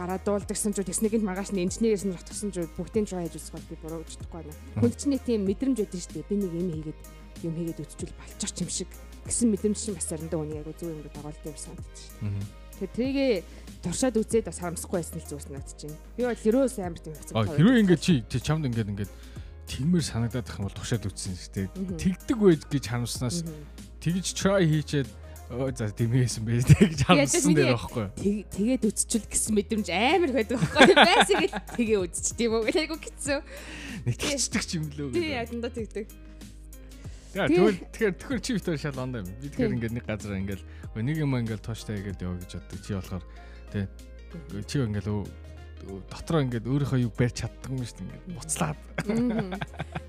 гараа 0.00 0.18
дуулдагсан 0.24 0.72
ч 0.72 0.80
техникийн 0.80 1.28
маргааш 1.28 1.52
нь 1.52 1.60
инженерээс 1.68 2.08
нь 2.08 2.16
ротгсон 2.16 2.48
ч 2.48 2.64
бүгдийн 2.72 3.04
try 3.04 3.28
хийж 3.28 3.36
үзэх 3.36 3.52
бол 3.52 3.68
би 3.68 3.76
буруу 3.84 4.00
бодохгүй 4.00 4.40
байна. 4.40 4.54
Хүнд 4.80 4.96
чинь 4.96 5.18
тийм 5.20 5.44
мэдрэмж 5.44 5.78
өгдөн 5.84 6.02
дээ. 6.08 6.28
Би 6.30 6.34
нэг 6.40 6.52
юм 6.56 6.68
хийгээд 6.72 7.00
юм 7.44 7.52
хийгээд 7.52 7.82
үтчүүл 7.84 8.14
болчих 8.16 8.62
юм 8.64 8.70
шиг 8.72 8.90
гэсэн 9.28 9.52
мэдрэмж 9.52 9.76
чинь 9.76 9.96
бас 9.98 10.08
заримдаа 10.08 10.40
үнийг 10.40 10.64
яг 10.64 10.72
зөв 10.72 10.88
юм 10.88 11.04
дагуулдаг 11.04 11.44
юм 11.44 11.58
санагдаж 11.58 11.98
шүү. 12.00 12.57
Тэгэхээр 12.78 12.94
тэрийгээ 12.94 13.32
туршаад 13.82 14.16
үзээд 14.22 14.46
бас 14.46 14.58
харамсахгүй 14.62 14.98
байсан 15.02 15.18
л 15.18 15.26
зүгс 15.26 15.46
надад 15.50 15.74
чинь. 15.74 15.98
Би 16.14 16.22
бол 16.22 16.38
хөрөөс 16.38 16.78
амар 16.78 17.02
тийм. 17.02 17.14
А 17.34 17.42
хэрөө 17.42 17.74
ингээд 17.82 18.02
чи 18.06 18.38
чамд 18.38 18.70
ингээд 18.70 18.92
ингээд 18.94 19.12
тиймэр 19.66 20.02
санагдаад 20.06 20.46
их 20.46 20.56
юм 20.58 20.66
бол 20.70 20.78
туршаад 20.78 21.10
үзсэн 21.10 21.34
шүү 21.34 21.52
дээ. 21.58 21.66
Тэгдэг 21.98 22.38
байж 22.38 22.62
гэж 22.70 22.84
харамснаас 22.86 23.42
тэгж 23.98 24.26
try 24.38 24.62
хийчээд 24.62 25.10
Оо 25.48 25.72
за 25.72 25.88
дэмээсэн 25.88 26.44
бэ 26.44 26.60
гэж 26.60 27.08
харсан 27.08 27.56
дээр 27.56 27.72
байхгүй. 27.72 28.06
Тэгээд 28.52 28.84
үдчил 28.84 29.24
гэсэн 29.24 29.52
мэдрэмж 29.56 29.88
амар 29.88 30.30
байдаг 30.36 30.60
байхгүй. 30.60 30.92
Байсан 30.92 31.36
гэл 31.40 31.56
тэгээ 31.72 31.98
үдч 32.04 32.26
тийм 32.36 32.52
үү. 32.52 32.68
Айгу 32.68 33.00
хэцүү. 33.00 33.38
Нэг 34.04 34.16
тэгчдэг 34.20 34.62
ч 34.68 34.70
юм 34.76 34.92
лөө. 34.92 35.16
Тий 35.16 35.32
яданда 35.32 35.72
тэгдэг. 35.72 36.04
Тэгвэл 37.32 37.80
тэгэхээр 37.80 38.14
тэгэхээр 38.20 38.40
чи 38.44 38.52
битэр 38.60 38.76
шал 38.76 39.00
ондоо 39.00 39.24
юм. 39.24 39.28
Би 39.40 39.48
тэгэхээр 39.48 39.72
ингээд 39.72 39.94
нэг 39.96 40.04
газар 40.04 40.36
ингээд 40.36 40.62
нэг 40.96 41.16
юм 41.18 41.36
ингээд 41.36 41.64
тууштай 41.64 42.00
хийгээд 42.00 42.24
яваа 42.24 42.38
гэж 42.40 42.52
боддог. 42.56 42.80
Чи 42.80 42.92
болохоор 42.94 43.24
тий 43.72 43.84
чи 44.64 44.76
ингээд 44.80 45.08
дотроо 46.10 46.42
ингээд 46.42 46.66
өөрийнхөө 46.66 47.00
юг 47.06 47.14
барьж 47.16 47.44
чаддаг 47.44 47.70
юм 47.70 47.84
шүү 47.84 47.98
дээ 47.98 48.06
ингээд 48.08 48.26
буцлаад. 48.34 48.80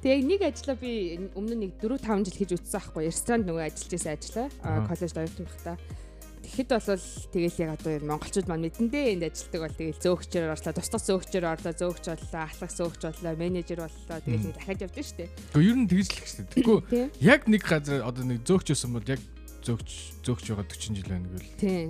Тэгээ 0.02 0.26
нэг 0.26 0.42
ажлаа 0.50 0.76
би 0.76 0.92
өмнө 1.38 1.56
нэг 1.56 1.72
4 1.78 2.00
5 2.02 2.26
жил 2.26 2.40
хийж 2.42 2.52
үтсэн 2.58 2.80
аахгүй 2.80 3.06
ресторанд 3.06 3.46
нөгөө 3.48 3.64
ажиллаж 3.70 3.92
байсан 3.94 4.14
ажлаа 4.18 4.48
коллеж 4.90 5.14
оюутан 5.14 5.46
байхдаа. 5.46 5.78
Тэгэхэд 6.40 6.70
бол 6.74 7.06
тэгэл 7.30 7.62
яг 7.62 7.72
одоо 7.78 7.94
монголчууд 8.10 8.48
маань 8.50 8.66
мэдэндээ 8.66 9.06
энд 9.14 9.24
ажилтдаг 9.30 9.62
бол 9.62 9.78
тэгэл 9.78 10.02
зөөгчээр 10.02 10.50
орлоо, 10.50 10.74
тусдах 10.74 11.04
зөөгчээр 11.06 11.46
орлоо, 11.46 11.74
зөөгч 11.78 12.06
боллоо, 12.10 12.42
ахлах 12.42 12.74
зөөгч 12.74 13.02
боллоо, 13.06 13.34
менежер 13.38 13.80
боллоо. 13.86 14.18
Тэгэл 14.26 14.56
дахиад 14.58 14.84
явдаг 14.90 15.06
шүү 15.06 15.18
дээ. 15.20 15.30
Гэхдээ 15.30 15.68
ер 15.70 15.78
нь 15.78 15.90
тэгж 15.92 16.10
л 16.10 16.22
гэсэн. 16.26 16.46
Тэгэхгүй 16.50 16.80
яг 17.22 17.42
нэг 17.46 17.62
газар 17.62 18.02
одоо 18.02 18.24
нэг 18.26 18.42
зөөгч 18.50 18.68
байсан 18.74 18.92
бол 18.98 19.06
яг 19.06 19.22
зөөгч 19.64 19.90
зөөгч 20.24 20.46
байгаа 20.52 20.68
40 20.68 20.96
жил 20.96 21.10
байна 21.10 21.28
гэвэл. 21.28 21.52
Тийм. 21.60 21.90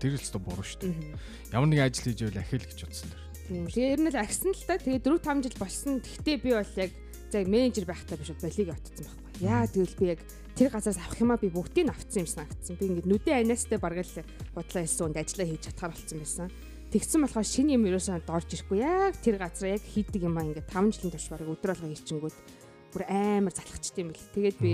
Тэр 0.00 0.14
л 0.14 0.22
ч 0.22 0.30
буруу 0.34 0.64
шүү 0.64 0.80
дээ. 0.82 1.14
Ямар 1.54 1.68
нэг 1.70 1.80
ажил 1.84 2.10
хийж 2.10 2.20
байвал 2.26 2.42
ахил 2.42 2.64
гэж 2.66 2.80
бодсон 2.84 3.08
дэр. 3.10 3.22
Тийм. 3.44 3.64
Тэгээ 3.70 3.92
ер 3.94 4.00
нь 4.02 4.10
л 4.10 4.18
агсан 4.18 4.50
л 4.50 4.66
та. 4.66 4.74
Тэгээ 4.80 5.02
4 5.04 5.20
5 5.22 5.44
жил 5.44 5.56
болсон. 5.60 5.92
Тэгтээ 6.02 6.36
би 6.42 6.50
бол 6.54 6.74
яг 6.80 6.92
за 7.30 7.38
менежер 7.44 7.84
байхдаа 7.86 8.16
биш 8.18 8.30
болиг 8.34 8.70
авчихсан 8.70 9.06
байхгүй. 9.06 9.42
Яа 9.42 9.66
тэгвэл 9.66 9.98
би 9.98 10.06
яг 10.14 10.20
тэр 10.54 10.70
газраас 10.70 10.98
авах 11.02 11.18
юмаа 11.18 11.38
би 11.38 11.50
бүгдийг 11.50 11.90
авцсан 11.90 12.22
юм 12.22 12.30
санагдсан. 12.30 12.78
Би 12.78 12.86
ингээд 12.86 13.10
нүдэн 13.10 13.42
анаастай 13.42 13.78
бараг 13.82 14.06
л 14.06 14.22
бодлоо 14.54 14.82
хэлсэн 14.86 15.06
үнд 15.10 15.18
ажиллаа 15.18 15.46
хийж 15.50 15.62
чадхаар 15.66 15.92
болсон 15.94 16.18
байсан. 16.22 16.48
Тэгсэн 16.94 17.20
болохоор 17.26 17.42
шинэ 17.42 17.74
юм 17.74 17.86
ерөөсөө 17.90 18.22
дорж 18.22 18.48
ирэхгүй. 18.54 18.78
Яг 18.86 19.18
тэр 19.18 19.42
газар 19.42 19.74
яг 19.74 19.82
хийдэг 19.82 20.22
юм 20.22 20.38
аа 20.38 20.46
ингээд 20.46 20.70
5 20.70 20.94
жилийн 20.94 21.10
турш 21.10 21.26
бараг 21.26 21.50
өдөр 21.50 21.74
алга 21.74 21.90
хийчихэнгүүт 21.90 22.36
бүр 22.94 23.02
амар 23.10 23.50
залхацдаг 23.50 23.98
юм 23.98 24.14
бэл. 24.14 24.30
Тэгээд 24.30 24.58
би 24.62 24.72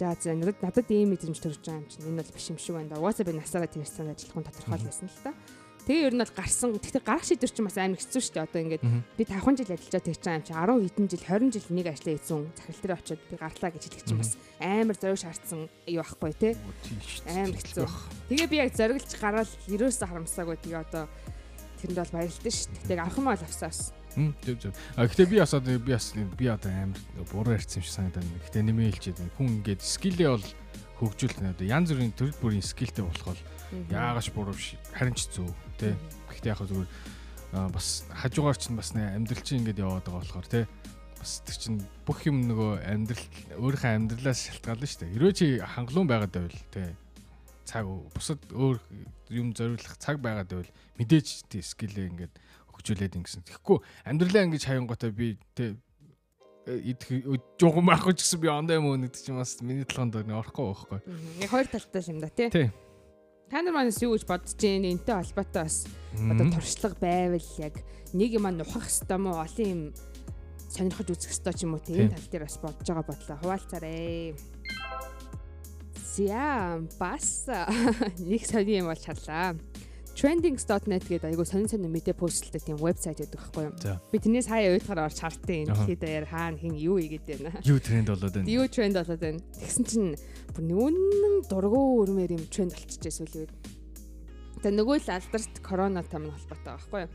за 0.00 0.16
за 0.16 0.32
надад 0.32 0.62
надад 0.64 0.88
ийм 0.88 1.12
мэдрэмж 1.12 1.36
төрж 1.36 1.60
байгаа 1.60 1.84
юм 1.84 1.88
чинь 1.92 2.08
энэ 2.08 2.24
бол 2.24 2.32
биш 2.32 2.48
юм 2.48 2.56
шиг 2.56 2.74
байна. 2.74 2.96
Угаасаа 2.96 3.28
би 3.28 3.36
насаараа 3.36 3.68
тэр 3.68 3.84
сан 3.84 4.08
ажиллахгүй 4.08 4.44
тодорхойлсон 4.48 5.12
л 5.12 5.20
та. 5.20 5.36
Тэгээ 5.84 6.08
ер 6.08 6.14
нь 6.16 6.22
бол 6.24 6.36
гарсан. 6.36 6.72
Гэхдээ 6.72 7.04
гарах 7.04 7.24
шийдвэр 7.28 7.52
чинь 7.52 7.68
бас 7.68 7.76
амар 7.76 8.00
хэцүү 8.00 8.20
шүү 8.20 8.34
дээ. 8.36 8.46
Одоо 8.48 8.60
ингээд 8.64 8.84
би 9.16 9.22
5 9.28 9.60
жил 9.60 9.72
ажиллаж 9.76 10.04
тэгж 10.04 10.20
байгаа 10.24 10.40
юм 10.40 10.44
чи 10.44 10.52
10 10.56 10.88
хэдэн 10.88 11.06
жил 11.10 11.24
20 11.24 11.52
жил 11.52 11.68
нэг 11.76 11.86
ажиллаа 11.92 12.14
хийсэн. 12.16 12.40
Захирал 12.56 12.80
дээр 12.80 12.96
очиод 12.96 13.20
би 13.28 13.36
гарлаа 13.36 13.70
гэж 13.72 13.82
хэлэх 13.84 14.04
чинь 14.08 14.20
бас 14.20 14.32
амар 14.60 14.96
зориг 14.96 15.20
шаардсан 15.20 15.60
юу 15.84 16.00
байхгүй 16.00 16.32
те. 16.36 16.50
Амар 17.28 17.56
хэцүү. 17.60 17.88
Тэгээ 18.28 18.48
би 18.48 18.56
яг 18.60 18.72
зориглж 18.76 19.10
гараад 19.20 19.50
ерөөсөө 19.68 20.08
харамсаагүй 20.08 20.56
тэгээ 20.64 20.84
одоо 20.84 21.04
тэрэнд 21.80 21.98
бол 22.00 22.14
баярлалтай 22.16 22.52
шүү 22.52 22.68
дээ. 22.70 22.88
Тэгээ 22.88 23.04
авах 23.04 23.18
юм 23.20 23.28
бол 23.28 23.44
авсаас. 23.44 23.80
Хм 24.16 24.34
зөв 24.42 24.56
зөв. 24.58 24.74
А 24.96 25.06
гэхдээ 25.06 25.26
би 25.30 25.38
бас 25.38 25.54
би 25.54 25.78
бас 25.78 26.06
би 26.14 26.46
одоо 26.50 26.72
амар 26.72 27.00
буруу 27.30 27.54
ярьсан 27.54 27.78
юм 27.80 27.84
шиг 27.86 27.94
санагдана. 27.94 28.26
Гэхдээ 28.42 28.64
нэмээ 28.66 28.90
хэлчихэд 28.90 29.18
хүн 29.38 29.48
ингээд 29.62 29.82
скиллээ 29.82 30.30
бол 30.34 30.46
хөгжүүлэх 30.98 31.40
нь 31.40 31.52
одоо 31.54 31.66
янз 31.66 31.88
бүрийн 31.94 32.14
төрөл 32.18 32.42
бүрийн 32.42 32.66
скиллтэй 32.66 33.04
болох 33.06 33.26
бол 33.30 33.42
яагаш 33.88 34.28
буруу 34.34 34.54
биш 34.54 34.74
харин 34.92 35.14
ч 35.14 35.30
зөв 35.30 35.48
тий. 35.78 35.94
Гэхдээ 36.28 36.52
яг 36.52 36.60
зүгээр 36.66 36.90
бас 37.70 38.04
хажуугаар 38.10 38.58
чинь 38.58 38.78
бас 38.78 38.90
нэ 38.94 39.14
амьдрал 39.14 39.46
чинь 39.46 39.62
ингээд 39.62 39.82
яваад 39.82 40.06
байгаа 40.06 40.22
болохоор 40.26 40.48
тий 40.50 40.64
бас 41.20 41.32
тэр 41.44 41.56
чин 41.60 41.74
бүх 42.08 42.24
юм 42.26 42.48
нөгөө 42.48 42.72
амьдрал 42.82 43.26
өөрийнхөө 43.60 43.92
амьдралаас 43.94 44.40
шалтгаална 44.50 44.86
шүү 44.88 45.00
дээ. 45.04 45.16
Ерөө 45.20 45.32
чи 45.36 45.46
хангалуун 45.60 46.08
байгаад 46.08 46.32
байвал 46.32 46.60
тий 46.72 46.88
цаг 47.68 47.86
бусад 47.86 48.40
өөр 48.50 48.78
юм 49.30 49.52
зориулах 49.54 49.94
цаг 50.00 50.18
байгаад 50.18 50.48
байвал 50.50 50.72
мэдээж 50.98 51.46
тий 51.46 51.62
скиллээ 51.62 52.10
ингээд 52.10 52.34
хөгжүүлээд 52.80 53.20
ингэсэн. 53.20 53.44
Тэгэхгүй 53.44 53.78
амьдралаа 54.08 54.44
ингэж 54.48 54.64
хаянгуудаа 54.64 55.12
би 55.12 55.36
тэ 55.52 55.76
идэх 56.66 57.40
жоохон 57.60 57.84
байхгүй 57.84 58.14
ч 58.16 58.24
гэсэн 58.24 58.40
би 58.40 58.48
ондоо 58.48 58.76
юм 58.80 59.04
гэдэг 59.04 59.20
чинь 59.20 59.36
бас 59.40 59.60
миний 59.60 59.84
толгонд 59.84 60.16
орохгүй 60.24 60.64
байхгүй. 60.64 60.98
Яг 61.44 61.50
хоёр 61.52 61.68
талтай 61.68 62.02
юм 62.08 62.20
да 62.20 62.32
тий. 62.32 62.72
Та 63.50 63.62
нар 63.62 63.74
манаас 63.74 63.98
юу 63.98 64.14
гэж 64.14 64.24
бодож 64.28 64.54
байна? 64.54 64.92
Энтэй 64.92 65.14
холбоотой 65.16 65.62
бас 65.66 65.78
одоо 66.14 66.46
туршлага 66.54 66.96
байвал 67.00 67.50
яг 67.58 67.74
нэг 68.14 68.30
юм 68.38 68.46
нухах 68.54 68.86
хэвээр 68.86 69.18
мó 69.18 69.42
олон 69.42 69.66
юм 69.66 69.82
сонирхож 70.70 71.08
үзэх 71.10 71.34
хэвээр 71.34 71.56
ч 71.58 71.60
юм 71.66 71.74
уу 71.74 71.82
тийм 71.82 72.12
тал 72.14 72.28
дээр 72.30 72.46
бас 72.46 72.58
бодож 72.62 72.86
байгаа 72.86 73.08
бодлоо 73.10 73.36
хуваалцаарай. 73.42 74.38
Зя 76.14 76.78
бас 77.00 77.48
нэг 78.30 78.42
сони 78.46 78.78
юм 78.78 78.92
бол 78.92 79.00
чарлаа 79.00 79.58
trendings.net 80.20 81.04
гэдэг 81.08 81.32
айгу 81.32 81.44
сонин 81.48 81.68
сонин 81.72 81.88
мэдээ 81.88 82.12
постлдаг 82.12 82.60
тийм 82.60 82.76
вебсайт 82.76 83.24
гэдэг 83.24 83.40
байхгүй 83.40 83.64
юу. 83.72 83.96
Би 84.12 84.20
тэрнээс 84.20 84.52
хаяа 84.52 84.76
уйтахаар 84.76 85.08
орж 85.08 85.16
хартын 85.24 85.72
дэлхийд 85.72 86.00
даяар 86.04 86.26
хаана 86.28 86.60
хин 86.60 86.76
юу 86.76 87.00
ийгээд 87.00 87.40
байна. 87.40 87.56
Юу 87.64 87.80
тренд 87.80 88.12
болоод 88.12 88.34
байна. 88.36 88.44
Юу 88.44 88.68
тренд 88.68 89.00
болоод 89.00 89.20
байна. 89.24 89.40
Тэгсэн 89.56 89.84
чинь 89.88 90.12
бүр 90.52 90.64
нүнэн 90.68 91.48
дургуу 91.48 92.04
өрмөр 92.04 92.36
юм 92.36 92.44
тренд 92.52 92.76
болчихжээ 92.76 93.16
сүлээд. 93.16 93.50
За 94.60 94.68
нөгөө 94.68 95.00
л 95.00 95.08
алдарт 95.08 95.54
коронатай 95.64 96.20
мань 96.20 96.36
холбоотой 96.36 96.68
байхгүй 96.76 97.00
юу. 97.00 97.10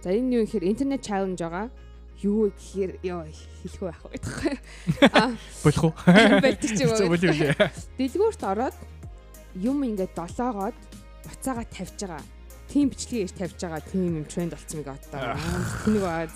За 0.00 0.08
энэ 0.08 0.32
юу 0.32 0.42
гэхээр 0.48 0.64
интернет 0.72 1.04
чаленж 1.04 1.36
байгаа 1.36 1.68
юу 2.24 2.48
гэхээр 2.48 2.92
ёо 3.04 3.28
хэлэхгүй 3.28 3.86
байх 3.92 4.02
байхгүй. 4.08 4.54
Аа 5.20 5.36
болох 5.68 5.84
уу? 5.84 5.94
Болчих 6.40 6.80
юм 6.80 6.96
уу. 6.96 7.12
Дэлгүүрт 8.00 8.42
ороод 8.48 8.76
юм 9.60 9.84
ингээд 9.84 10.16
долоогоод 10.16 10.76
буцаага 11.32 11.64
тавьж 11.72 11.96
байгаа. 11.96 12.22
Тим 12.68 12.92
бичлэгээ 12.92 13.24
ирж 13.24 13.34
тавьж 13.36 13.58
байгаа 13.58 13.82
тим 13.88 14.22
юм 14.22 14.26
тренд 14.28 14.52
болсон 14.52 14.84
мэг 14.84 14.88
одоо. 14.92 15.36
Тэнийг 15.84 16.04
баад 16.04 16.32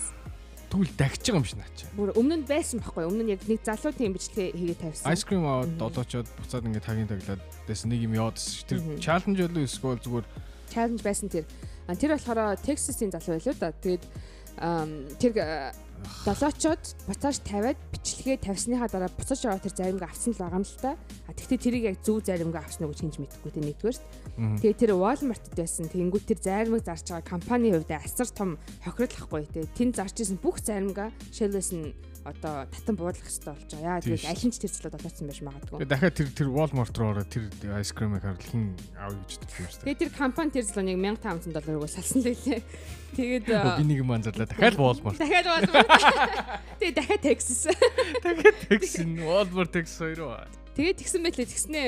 Тэгвэл 0.67 0.91
дахиж 0.99 1.23
байгаа 1.23 1.39
юм 1.39 1.47
шиг 1.47 1.59
наач. 1.63 1.79
Бүр 1.95 2.11
өмнө 2.19 2.43
нь 2.43 2.45
байсан 2.45 2.83
байхгүй 2.83 3.07
өмнө 3.07 3.23
нь 3.23 3.31
яг 3.31 3.41
нэг 3.47 3.63
залуу 3.63 3.95
тийм 3.95 4.11
бичлэгээ 4.11 4.51
хийгээ 4.51 4.81
тавьсан. 4.83 5.07
Ice 5.15 5.23
cream 5.23 5.47
аваад 5.47 5.71
долоочоод 5.79 6.27
буцаад 6.27 6.67
ингээд 6.67 6.83
тагийн 6.83 7.07
таглаад 7.07 7.41
дэс 7.71 7.87
нэг 7.87 8.03
юм 8.03 8.13
яваад 8.19 8.35
тэр 8.67 8.83
challenge 8.99 9.39
болов 9.47 9.63
эсвэл 9.63 10.03
зүгээр 10.03 10.25
challenge 10.67 11.01
байсан 11.07 11.31
тэр. 11.31 11.47
Тэр 11.87 12.11
болохоор 12.19 12.59
Texas-ийн 12.59 13.15
залуу 13.15 13.39
байлуу 13.39 13.55
да. 13.55 13.71
Тэгээд 13.79 14.03
тэр 15.23 15.31
долоочоод 16.25 16.83
буцааж 17.07 17.37
тавиад 17.43 17.79
бичлэгээ 17.93 18.37
тавьсныхаа 18.43 18.89
дараа 18.91 19.11
буцаж 19.11 19.39
аваад 19.47 19.63
тэр 19.63 19.75
заримгаа 19.75 20.09
авсан 20.11 20.33
л 20.35 20.41
байгаа 20.41 20.59
юм 20.59 20.67
л 20.67 20.77
та. 20.81 20.91
А 21.27 21.31
тэгтээ 21.35 21.59
тэрийг 21.59 21.83
яг 21.89 21.97
зөв 22.03 22.23
заримгаа 22.23 22.63
авсныг 22.63 22.95
чинж 22.95 23.15
мэдэхгүй 23.19 23.51
те 23.53 23.61
нэгдүгээр. 23.63 23.97
Тэгээ 24.59 24.75
тэр 24.75 24.91
Walmart-д 24.97 25.55
байсан. 25.55 25.87
Тэнгүүд 25.87 26.25
тэр 26.27 26.39
заримыг 26.43 26.83
зарж 26.83 27.05
байгаа 27.11 27.25
компани 27.25 27.71
хувьд 27.71 27.91
асар 27.91 28.29
том 28.31 28.49
хохиродлохгүй 28.83 29.47
те. 29.51 29.67
Тэнд 29.77 29.97
зарж 29.97 30.15
исэн 30.21 30.37
бүх 30.39 30.59
заримгаа 30.63 31.09
шилээс 31.31 31.71
нь 31.75 31.95
одоо 32.27 32.67
татан 32.67 32.95
буудлах 32.99 33.23
хэрэгтэй 33.23 33.53
болж 33.55 33.71
байгаа. 33.71 33.87
Яа 33.87 34.03
тэгээд 34.03 34.27
аль 34.27 34.43
нь 34.43 34.51
ч 34.51 34.57
тэр 34.59 34.71
цэлүүд 34.75 34.95
болоодсон 34.99 35.27
байж 35.31 35.39
магадгүй. 35.47 35.77
Тэгээд 35.79 35.93
дахиад 35.95 36.15
тэр 36.19 36.29
тэр 36.35 36.49
Walmart 36.51 36.95
руу 36.99 37.09
ороод 37.15 37.29
тэр 37.31 37.45
ice 37.79 37.93
cream-ыг 37.95 38.23
харал 38.27 38.43
хин 38.43 38.75
авъя 38.99 39.23
гэж 39.23 39.31
хэлсэн 39.31 39.63
юм 39.63 39.69
шүү 39.71 39.79
дээ. 39.79 39.87
Тэгээд 39.87 40.01
тэр 40.03 40.11
компани 40.11 40.51
тэр 40.51 40.65
злоныг 40.67 40.97
1500 40.99 41.55
долларыг 41.55 41.87
салсан 41.87 42.19
л 42.19 42.27
байлээ. 42.27 42.61
Тэгээд 43.15 43.45
би 43.47 43.83
нэг 43.87 43.97
юм 44.03 44.11
анзаарлаа. 44.11 44.47
Дахиад 44.51 44.75
Walmart. 44.83 45.15
Дахиад 45.15 45.47
Walmart. 45.47 45.89
Тэгээд 46.83 46.97
дахиад 46.99 47.21
Texas. 47.23 47.59
Дахиад 48.27 48.57
Texas. 48.67 49.07
Walmart 49.23 49.71
Texas 49.71 49.97
хоёроо. 50.03 50.43
Тэгээд 50.75 50.97
тэгсэн 50.99 51.23
байлээ. 51.23 51.47
Тэгснээ 51.47 51.87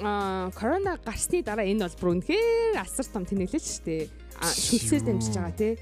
а 0.00 0.50
корона 0.56 1.00
гарсны 1.00 1.40
дараа 1.40 1.64
энэ 1.64 1.88
бол 1.88 1.96
бүр 2.00 2.10
үнэхээр 2.20 2.76
асар 2.80 3.08
том 3.08 3.24
тэнэглэл 3.24 3.60
шүү 3.60 3.84
дээ. 3.84 4.04
Шүлсээр 4.44 5.02
дамжиж 5.08 5.34
байгаа 5.36 5.56
тий. 5.56 5.74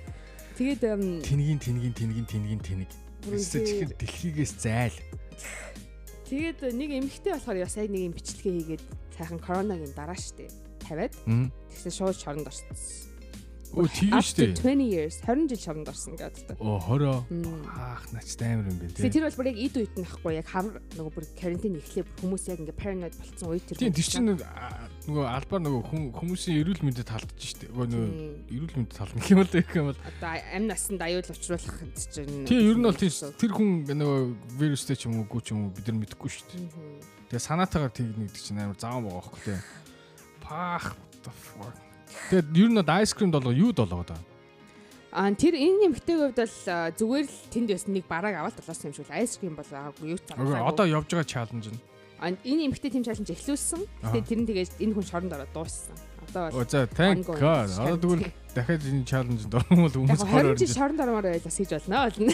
Тэгээд 0.59 0.83
тэнгийн 1.23 1.59
тэнгийн 1.63 1.95
тэнгийн 1.95 2.27
тэнгийн 2.27 2.63
тэнэг 2.63 2.91
Эсвэл 3.27 3.67
чихэр 3.67 3.91
дэлхийгээс 3.99 4.55
зайл. 4.63 4.99
Тэгээд 6.29 6.61
нэг 6.77 6.91
эмэгтэй 7.03 7.33
болохоор 7.35 7.65
яа 7.65 7.71
сая 7.73 7.89
нэг 7.89 8.13
юм 8.13 8.15
бичлэгээ 8.15 8.55
хийгээд 8.79 8.85
сайхан 9.17 9.41
коронагийн 9.41 9.97
дараа 9.97 10.15
штэ 10.15 10.53
тавиад 10.85 11.17
тэгсэн 11.73 11.93
шууд 11.93 12.17
шоронд 12.21 12.47
орсон. 12.47 12.69
Өө 13.77 13.89
тийм 13.93 14.13
шүү 14.17 14.37
дээ. 14.39 14.53
20 14.65 14.85
years 14.89 15.17
20 15.25 15.49
жил 15.53 15.61
шоронд 15.61 15.89
орсон 15.93 16.17
гэдэг. 16.17 16.57
Оо 16.57 16.81
20. 16.81 17.29
Аах 17.69 18.05
начтай 18.17 18.55
амар 18.57 18.73
юм 18.73 18.79
бэ 18.81 18.89
тий. 18.97 19.11
Тэр 19.13 19.29
бол 19.29 19.37
бүр 19.37 19.51
яг 19.53 19.59
ид 19.61 19.77
үйт 19.77 19.95
нь 20.01 20.09
ахгүй 20.09 20.33
яг 20.41 20.49
хавар 20.49 20.81
нөгөө 20.97 21.13
бүр 21.13 21.27
карантин 21.37 21.77
эхлэх 21.77 22.09
хүмүүс 22.23 22.45
яг 22.49 22.59
ингээ 22.65 22.81
paranoid 22.81 23.15
болцсон 23.21 23.49
үе 23.53 23.61
тэр. 23.61 23.77
Тийм 23.77 23.93
тэр 23.93 24.09
чинь 24.09 24.31
нөгөө 24.33 25.27
албаар 25.29 25.63
нөгөө 25.69 25.83
хүмүүсийн 26.17 26.59
эрүүл 26.65 26.83
мэндэд 26.89 27.09
талдаж 27.13 27.43
штэ. 27.45 27.69
Нөгөө 27.69 28.07
эрүүл 28.57 28.75
мэндэд 28.79 28.97
тална 28.97 29.21
гэх 29.21 29.33
юм 29.37 29.41
бол 29.45 29.53
их 29.61 29.77
юм 29.77 29.87
бол. 29.93 30.01
Одоо 30.17 30.33
амь 30.49 30.69
насанд 30.69 31.01
аюул 31.05 31.29
учруулах 31.29 31.79
чинь. 31.97 32.49
Тийм 32.49 32.61
ер 32.73 32.79
нь 32.81 32.87
бол 32.89 32.97
тэр 32.97 33.53
хүн 33.53 33.71
нөгөө 33.85 34.21
вирустэй 34.57 34.97
ч 34.97 35.13
юм 35.13 35.21
уу 35.21 35.29
гү 35.29 35.45
ч 35.45 35.53
юм 35.53 35.69
уу 35.69 35.75
бид 35.77 35.89
нар 35.93 36.01
мэдэхгүй 36.01 36.31
штэ. 36.33 36.57
Тэгээ 37.29 37.45
санаатаагаар 37.45 37.93
тийг 37.93 38.17
нэгдэг 38.17 38.41
чинь 38.41 38.61
амар 38.61 38.81
заан 38.81 39.05
байгаа 39.05 39.21
байхгүй 39.21 39.41
тий. 39.45 39.61
Пах 40.41 40.97
the 41.25 41.33
fuck 41.33 41.88
Тэгээд 42.31 42.49
ер 42.57 42.69
нь 42.73 42.81
ice 42.83 43.13
cream 43.17 43.31
долго 43.31 43.53
юу 43.53 43.73
долгоод 43.73 44.13
байгаа? 44.13 44.25
Аа 45.09 45.33
тэр 45.33 45.57
энэ 45.57 45.89
нэмэгтэйг 45.89 46.19
хувьд 46.21 46.37
бол 46.37 46.57
зүгээр 47.01 47.27
л 47.27 47.37
тэнд 47.49 47.69
байсан 47.73 47.91
нэг 47.97 48.05
барааг 48.05 48.35
аваад 48.37 48.57
толоосон 48.61 48.93
юм 48.93 48.97
шиг 49.01 49.09
ice 49.09 49.41
cream 49.41 49.57
бол 49.57 49.65
аагүй 49.65 50.13
юу 50.13 50.21
цаа. 50.21 50.37
Одоо 50.69 50.85
явж 50.85 51.09
байгаа 51.09 51.25
challenge 51.25 51.73
нь. 51.73 51.81
Аа 52.21 52.37
энэ 52.37 52.69
нэмэгтэй 52.69 52.93
team 52.93 53.05
challenge 53.09 53.33
эхлүүлсэн. 53.33 53.81
Тэгээд 54.13 54.29
тэр 54.29 54.41
нь 54.45 54.49
тэгээд 54.53 54.73
энэ 54.85 54.93
хүн 54.93 55.07
шоронд 55.09 55.33
ороод 55.33 55.53
дууссан. 55.57 55.97
Одоо 56.29 56.53
бол 56.53 56.69
За 56.69 56.85
thank 56.85 57.25
god. 57.25 57.73
Одоо 57.73 57.97
тэгвэл 57.97 58.29
дахиад 58.53 58.85
энэ 58.85 59.09
орох 59.49 59.73
бол 59.73 59.97
хүмүүс 59.97 60.23
хороо. 60.29 60.53
20 60.53 60.61
жил 60.61 60.77
шоронд 60.77 61.01
ормоор 61.01 61.27
байлаа 61.33 61.53
хийж 61.57 61.71
болно 61.73 61.97
болно. 62.05 62.33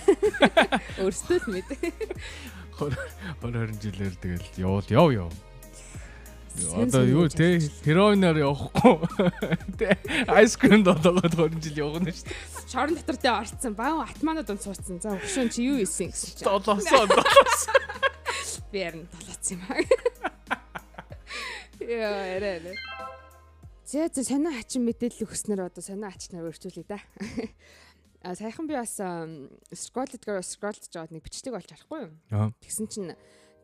Өөрсдөө 1.05 1.39
л 1.39 1.49
мэд. 1.55 1.68
20 2.75 2.99
20 3.39 3.83
жилээр 3.87 4.14
тэгэл 4.18 4.49
явуул 4.59 4.89
яв 4.91 5.09
яв. 5.14 5.31
Одоо 6.55 7.02
юу 7.02 7.26
те 7.28 7.59
хероиноор 7.82 8.38
явахгүй 8.38 8.96
те 9.78 9.98
айскрим 10.30 10.84
доогоод 10.86 11.34
20 11.34 11.59
жил 11.59 11.90
явна 11.90 12.14
шүү 12.14 12.30
дээ. 12.30 12.70
Шорон 12.70 12.94
дотор 12.94 13.18
те 13.18 13.30
орцсон 13.34 13.74
баан 13.74 14.07
атманууд 14.07 14.50
он 14.55 14.61
суудсан. 14.62 15.02
За 15.02 15.18
хөшөөн 15.18 15.50
чи 15.50 15.66
юу 15.66 15.82
исэн 15.82 16.14
гэсэн 16.14 16.38
чинь. 16.38 16.46
Долоосоо 16.46 17.11
долоосоо. 17.11 17.78
Би 18.70 18.78
ярин 18.86 19.09
долооцсон 19.11 19.59
юм 19.59 19.62
аа. 19.66 19.82
Яа 21.82 22.22
ярэ. 22.38 22.78
Зэ 23.84 24.09
зэ 24.14 24.22
санаа 24.22 24.55
хачин 24.55 24.86
мэдээлэл 24.86 25.26
өгснөр 25.26 25.66
одоо 25.66 25.82
санаа 25.82 26.14
хачнаар 26.14 26.48
өрчүүлээ 26.55 26.86
да. 26.86 27.02
А 28.24 28.32
саяхан 28.32 28.64
би 28.64 28.72
бас 28.72 28.96
scroll 28.96 30.09
дээр 30.09 30.40
scroll 30.40 30.78
гэж 30.78 30.88
жаад 30.88 31.12
нэг 31.12 31.20
бичлэг 31.20 31.55
олж 31.61 31.68
харахгүй 31.68 32.09
юу? 32.09 32.55
Тэгсэн 32.64 32.88
чинь 32.88 33.12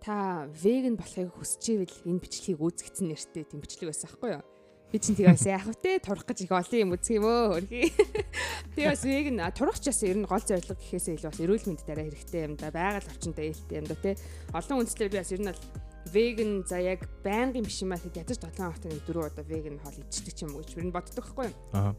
та 0.00 0.48
веган 0.56 0.96
болохыг 0.96 1.28
хүсчихвэл 1.36 2.08
энэ 2.08 2.22
бичлэгийг 2.24 2.60
үзэгдсэн 2.60 3.06
нэртэй 3.12 3.44
тийм 3.44 3.60
бичлэг 3.60 3.92
байсан 3.92 4.08
байхгүй 4.08 4.30
юу? 4.40 4.44
Би 4.90 4.98
чинь 4.98 5.14
тэгээс 5.14 5.46
яах 5.46 5.70
вэ? 5.70 6.02
Турах 6.02 6.26
гэж 6.26 6.48
их 6.48 6.50
олон 6.50 6.80
юм 6.82 6.94
үзэх 6.98 7.22
юм 7.22 7.26
өө 7.30 7.62
хөрхий. 7.62 7.94
Тэгээс 8.74 9.04
веган 9.06 9.38
турахч 9.54 9.86
бас 9.86 10.02
ер 10.02 10.18
нь 10.18 10.26
гол 10.26 10.42
зорилго 10.42 10.74
гэхээсээ 10.74 11.14
илүү 11.14 11.30
бас 11.30 11.38
эрүүл 11.38 11.66
мэнд 11.70 11.86
дараа 11.86 12.04
хэрэгтэй 12.10 12.42
юм 12.42 12.54
да. 12.58 12.74
Байгаль 12.74 13.06
орчиндөө 13.06 13.44
ээлтэй 13.54 13.78
юм 13.78 13.86
да 13.86 13.94
тий. 14.02 14.14
Олон 14.50 14.82
үндслэр 14.82 15.12
би 15.14 15.22
бас 15.22 15.30
ер 15.30 15.42
нь 15.44 15.50
бол 15.52 15.62
веган 16.10 16.50
за 16.66 16.82
яг 16.82 17.06
байнгын 17.22 17.62
биш 17.62 17.78
юм 17.86 17.94
аа 17.94 18.02
хэд 18.02 18.18
ядаж 18.18 18.42
7 18.42 18.50
хоногт 18.50 18.82
нэг 18.82 19.04
дөрөв 19.06 19.30
удаа 19.30 19.46
веган 19.46 19.78
хоол 19.78 20.02
идчихдэг 20.02 20.34
ч 20.34 20.40
юм 20.42 20.58
уу 20.58 20.64
гэж 20.66 20.74
би 20.74 20.90
боддог 20.90 21.22
байхгүй 21.22 21.46
юу? 21.46 21.56
Аа. 21.70 21.94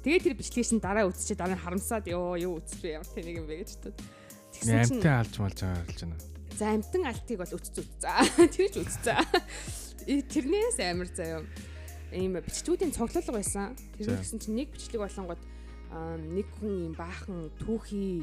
Тэгээ 0.00 0.24
тэр 0.24 0.34
бичлэгийг 0.40 0.68
чинь 0.70 0.80
дараа 0.80 1.04
үзчихээ 1.12 1.36
дараа 1.36 1.60
харамсаад 1.60 2.08
ёо 2.08 2.40
юу 2.40 2.56
үзчих 2.56 2.80
вэ 2.80 2.96
ямар 2.96 3.10
тэнэг 3.12 3.36
юм 3.36 3.44
бэ 3.44 3.60
гэж 3.60 3.70
бодод. 3.84 4.00
Тэгсэн 4.56 4.80
чинь 4.88 4.96
амтан 4.96 5.20
алж 5.20 5.34
малж 5.36 5.58
байгаа 5.60 5.84
хэлж 5.84 6.00
байна. 6.08 6.39
За 6.58 6.74
амтан 6.74 7.06
алтыг 7.06 7.38
бол 7.38 7.54
үтц 7.54 7.76
үтц. 7.76 8.00
За 8.00 8.24
тэр 8.54 8.68
ч 8.70 8.82
үтц. 8.82 9.06
Тэрнээс 10.06 10.78
амар 10.82 11.10
заяа. 11.10 11.44
Ийм 12.10 12.38
бичлэгүүдийн 12.40 12.94
цуглуулга 12.94 13.32
байсан. 13.34 13.76
Тэр 13.98 14.18
гэсэн 14.18 14.42
чинь 14.42 14.58
нэг 14.58 14.74
бичлэг 14.74 15.02
болонгод 15.02 15.40
нэг 15.90 16.46
хүн 16.58 16.90
ийм 16.90 16.94
баахан 16.94 17.50
түүхий 17.58 18.22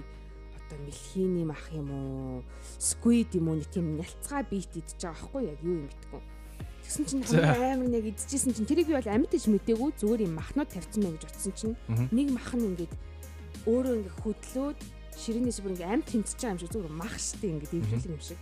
одоо 0.56 0.80
мэлхийний 0.84 1.44
мах 1.44 1.68
юм 1.72 1.92
уу 1.92 2.44
сквид 2.80 3.36
юм 3.36 3.52
уу 3.52 3.60
нэг 3.60 3.68
тийм 3.72 4.00
нялцгаа 4.00 4.44
бит 4.48 4.72
идчихэж 4.72 5.04
байгаа 5.04 5.16
байхгүй 5.20 5.44
яг 5.52 5.60
юу 5.64 5.76
юм 5.84 5.88
битггүй 5.92 6.22
Тэгсэн 6.88 7.04
чинь 7.04 7.24
амар 7.44 7.88
нэг 7.92 8.06
идчихсэн 8.16 8.56
чинь 8.56 8.68
тэрийг 8.68 8.88
би 8.88 8.96
бол 8.96 9.12
амьд 9.12 9.32
гэж 9.32 9.52
мэдээгүй 9.52 9.92
зүгээр 10.00 10.26
юм 10.28 10.40
махнууд 10.40 10.72
тавьсан 10.72 11.04
мэн 11.04 11.20
гэж 11.20 11.24
утсан 11.28 11.54
чинь 11.56 11.76
нэг 12.16 12.28
мах 12.32 12.52
нь 12.56 12.64
ингээд 12.72 12.94
өөрөө 13.68 13.94
ингээд 14.00 14.20
хөдлөөд 14.24 14.80
ширээнээс 15.18 15.60
бүр 15.62 15.74
ингээд 15.74 15.94
амьд 15.94 16.08
тэмцэж 16.08 16.38
байгаа 16.38 16.54
юм 16.54 16.62
шиг 16.62 16.72
зүгээр 16.74 16.96
мах 16.96 17.16
штэ 17.18 17.46
ингээд 17.50 17.74
эвлүүлэг 17.78 18.14
юм 18.14 18.22
шиг 18.22 18.40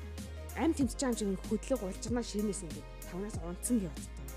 амьд 0.59 0.76
тэмцэж 0.76 0.99
байгаа 0.99 1.23
юм 1.23 1.34
шиг 1.36 1.47
хөдлөг 1.47 1.82
уулжнаа 1.82 2.23
ширээнээс 2.28 2.61
ингээд 2.67 2.88
тавнаас 3.07 3.36
унтсан 3.41 3.78
гэж 3.80 3.95
бодсон. 3.95 4.28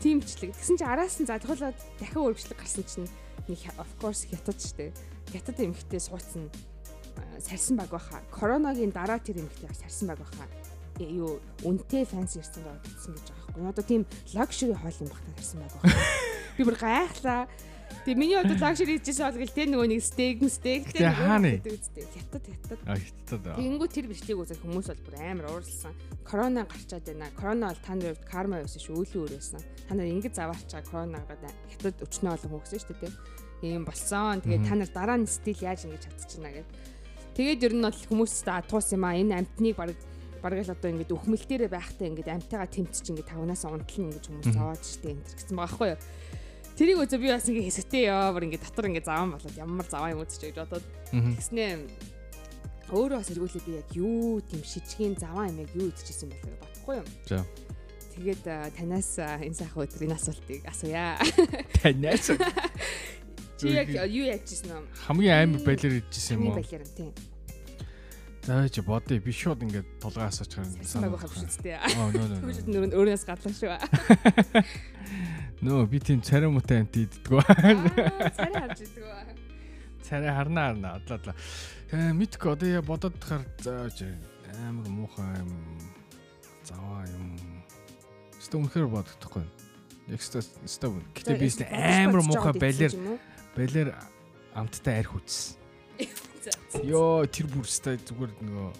Тимчлэг. 0.00 0.50
Тэгсэн 0.54 0.76
чинь 0.78 0.90
араас 0.90 1.16
нь 1.18 1.28
залгуулаад 1.28 1.78
дахин 1.98 2.22
өөрчлөлт 2.22 2.58
гарсан 2.58 2.84
чинь 2.86 3.10
нэг 3.50 3.60
of 3.78 3.90
course 3.98 4.22
хятад 4.30 4.58
штэ. 4.58 4.94
Хятад 5.34 5.58
эмхтэй 5.58 6.00
суудсан 6.00 6.46
сарсан 7.42 7.76
баг 7.76 7.90
баха. 7.90 8.22
Коронагийн 8.30 8.94
дараа 8.94 9.18
тэр 9.18 9.42
эмхтэй 9.42 9.70
сарсан 9.74 10.08
баг 10.08 10.22
баха 10.22 10.46
юу 11.02 11.42
үнэтэй 11.66 12.06
фэнс 12.06 12.38
ирсэн 12.38 12.62
байгаа 12.62 12.86
гэсэн 12.86 13.12
гэж 13.18 13.26
байгаа 13.26 13.46
байхгүй. 13.50 13.66
Одоо 13.66 13.84
тийм 13.84 14.02
лакшери 14.30 14.74
хоол 14.78 14.98
юм 15.02 15.10
багтаа 15.10 15.34
ирсэн 15.34 15.58
байгаа 15.58 15.80
байхгүй. 15.82 16.54
Би 16.56 16.62
бүр 16.62 16.78
гайхлаа. 16.78 17.42
Тэгээ 18.04 18.20
миний 18.20 18.36
одоо 18.36 18.56
лакшери 18.60 19.00
хийжсэн 19.00 19.32
бол 19.32 19.40
гэл 19.40 19.56
тэ 19.56 19.64
нөгөө 19.64 19.88
нэг 19.88 20.02
стейк 20.04 20.44
стейк 20.52 20.92
тэ 20.92 21.08
хааны 21.08 21.64
хятад 21.64 22.44
хятад. 22.44 22.80
А 22.84 23.00
хятад. 23.00 23.44
Тэнгүү 23.56 23.88
тэр 23.88 24.06
бичлэг 24.12 24.44
үзэх 24.44 24.60
хүмүүс 24.60 24.92
бол 24.92 25.02
бүр 25.08 25.16
амар 25.24 25.48
ууралсан. 25.48 25.96
Корона 26.20 26.68
гарчаад 26.68 27.08
байна. 27.08 27.32
Корона 27.32 27.72
бол 27.72 27.80
та 27.80 27.96
нарын 27.96 28.12
хувьд 28.12 28.28
карма 28.28 28.60
байсан 28.60 28.80
шүү 28.84 29.08
үүлэн 29.08 29.24
өрөөсөн. 29.24 29.62
Та 29.88 29.92
нар 29.96 30.12
ингэж 30.12 30.34
заваарчаа 30.36 30.84
коронагаад 30.84 31.42
хятад 31.72 31.96
өчнөө 32.04 32.32
олон 32.36 32.50
хөөсөн 32.60 32.80
шүү 32.84 32.96
дээ. 33.00 33.12
Ийм 33.64 33.88
болсон. 33.88 34.44
Тэгээ 34.44 34.68
та 34.68 34.74
нар 34.76 34.90
дараа 34.92 35.16
нь 35.16 35.24
стил 35.24 35.64
яаж 35.64 35.88
ингэж 35.88 36.04
чадчихна 36.04 36.52
гэд. 36.52 36.68
Тэгээд 37.40 37.64
ер 37.66 37.72
нь 37.72 37.86
бол 37.88 38.00
хүмүүс 38.04 38.44
та 38.44 38.60
туус 38.60 38.92
юм 38.92 39.08
а 39.08 39.16
энэ 39.16 39.32
амтныг 39.40 39.80
баг 39.80 39.96
бараг 40.44 40.60
л 40.60 40.76
одоо 40.76 40.92
ингээд 40.92 41.16
өхмөл 41.16 41.40
дээрээ 41.48 41.72
байхдаа 41.72 42.06
ингээд 42.12 42.28
амтайгаа 42.36 42.68
тэмцэж 42.68 43.04
ингээд 43.16 43.32
тавнаас 43.32 43.64
унтлна 43.64 44.12
ингэж 44.12 44.24
хүмүүс 44.28 44.52
зовоод 44.52 44.84
штэ 44.84 45.16
энэ 45.16 45.24
гэсэн 45.24 45.56
байгаа 45.56 45.72
байхгүй 45.72 45.88
юу. 45.96 46.00
Тэрийг 46.74 46.98
үзээ 47.06 47.22
би 47.22 47.28
бас 47.30 47.46
ингээд 47.46 47.68
хэсэгтэй 47.70 48.02
яа 48.10 48.34
бүр 48.34 48.50
ингээд 48.50 48.66
дотор 48.66 48.90
ингээд 48.90 49.06
заван 49.06 49.30
болоод 49.38 49.54
ямар 49.54 49.86
заван 49.86 50.10
юм 50.18 50.22
үзэж 50.26 50.42
гэж 50.50 50.56
бодоод 50.58 50.86
тэгснээ 51.14 51.70
өөрөө 52.90 53.18
бас 53.22 53.30
эргүүлээ 53.30 53.62
би 53.62 53.72
яг 53.78 53.88
юу 53.94 54.42
тийм 54.42 54.62
шижгийн 54.66 55.14
заван 55.14 55.54
юм 55.54 55.62
яг 55.62 55.70
юу 55.70 55.86
үзчихсэн 55.94 56.34
гэж 56.34 56.42
бодохгүй 56.58 56.96
юу. 56.98 57.06
За. 57.30 57.46
Тэгээд 58.18 58.42
танаас 58.74 59.10
энэ 59.22 59.54
сайхан 59.54 59.86
өдрийн 59.86 60.18
асуултыг 60.18 60.62
асууя. 60.66 61.14
Танаас 61.78 62.26
Чи 63.58 63.70
яг 63.70 63.88
юу 64.10 64.26
яажсэн 64.26 64.70
юм? 64.74 64.84
Хамгийн 65.06 65.54
амар 65.54 65.62
байлаар 65.62 66.02
идчихсэн 66.02 66.42
юм 66.42 66.50
уу? 66.50 66.58
Байлаар 66.58 66.84
тийм. 66.90 67.14
За 68.44 68.68
чи 68.68 68.80
бодъё 68.84 69.16
би 69.24 69.32
шууд 69.32 69.64
ингээд 69.64 69.88
тулгаа 70.04 70.28
асууж 70.28 70.52
харна. 70.52 70.84
Санаа 70.84 71.16
байх 71.16 71.24
биш 71.32 71.48
үстэй. 71.48 71.80
Аа 71.80 72.12
нөө 72.12 72.26
нөө. 72.28 72.52
Түр 72.68 72.84
өөрөөс 72.92 73.24
гадлаа 73.24 73.54
шүү. 73.56 73.72
Нөө 75.64 75.86
би 75.88 75.98
тийм 76.04 76.20
царай 76.20 76.52
муутай 76.52 76.84
амт 76.84 76.92
иддгүү. 76.92 77.40
Царай 77.40 78.52
харж 78.52 78.84
иддгүү. 78.84 79.08
Царай 80.04 80.28
адлаа 80.28 81.00
адлаа. 81.00 81.34
Э 81.88 82.12
мэдгүй 82.12 82.52
одоо 82.52 82.68
я 82.68 82.84
бодоод 82.84 83.16
тахаар 83.16 83.48
зааж 83.64 84.04
амар 84.68 84.92
муухай 84.92 85.40
юм 85.40 85.80
заваа 86.68 87.08
юм. 87.16 87.32
Өстө 88.36 88.60
үнэхээр 88.60 88.92
бодохдохгүй. 88.92 89.48
Өстө 90.12 90.44
өстө. 90.68 90.92
Гэтэ 91.16 91.40
би 91.40 91.48
амар 91.72 92.20
муухай 92.20 92.52
балер 92.60 92.92
балер 93.56 93.96
амттай 94.52 95.00
арх 95.00 95.16
үтсэн. 95.16 95.63
Йоо 96.84 97.24
тэр 97.30 97.46
бүрстэй 97.48 97.96
зүгээр 98.02 98.32
нөгөө 98.42 98.70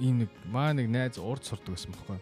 ийм 0.00 0.24
нэг 0.24 0.30
маа 0.46 0.72
нэг 0.76 0.88
найз 0.88 1.18
урд 1.18 1.44
сурдаг 1.44 1.74
байсан 1.74 1.92
байхгүй. 1.92 2.18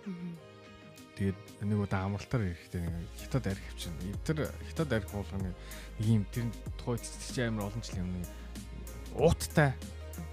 Тэгээд 1.19 1.39
нэг 1.67 1.79
удаа 1.83 2.07
амралтаар 2.07 2.55
ирэхдээ 2.55 2.83
нэг 2.87 3.07
хятад 3.19 3.51
арх 3.51 3.65
авчихна. 3.71 4.15
Тэр 4.23 4.39
хятад 4.71 4.91
арх 4.95 5.11
нэг 5.43 5.55
ийм 6.01 6.23
тэр 6.31 6.47
тухайд 6.79 7.03
чи 7.03 7.43
амар 7.43 7.69
олон 7.69 7.83
жил 7.83 8.03
юм 8.03 8.11
нэг 8.15 8.27
ууттай. 9.19 9.75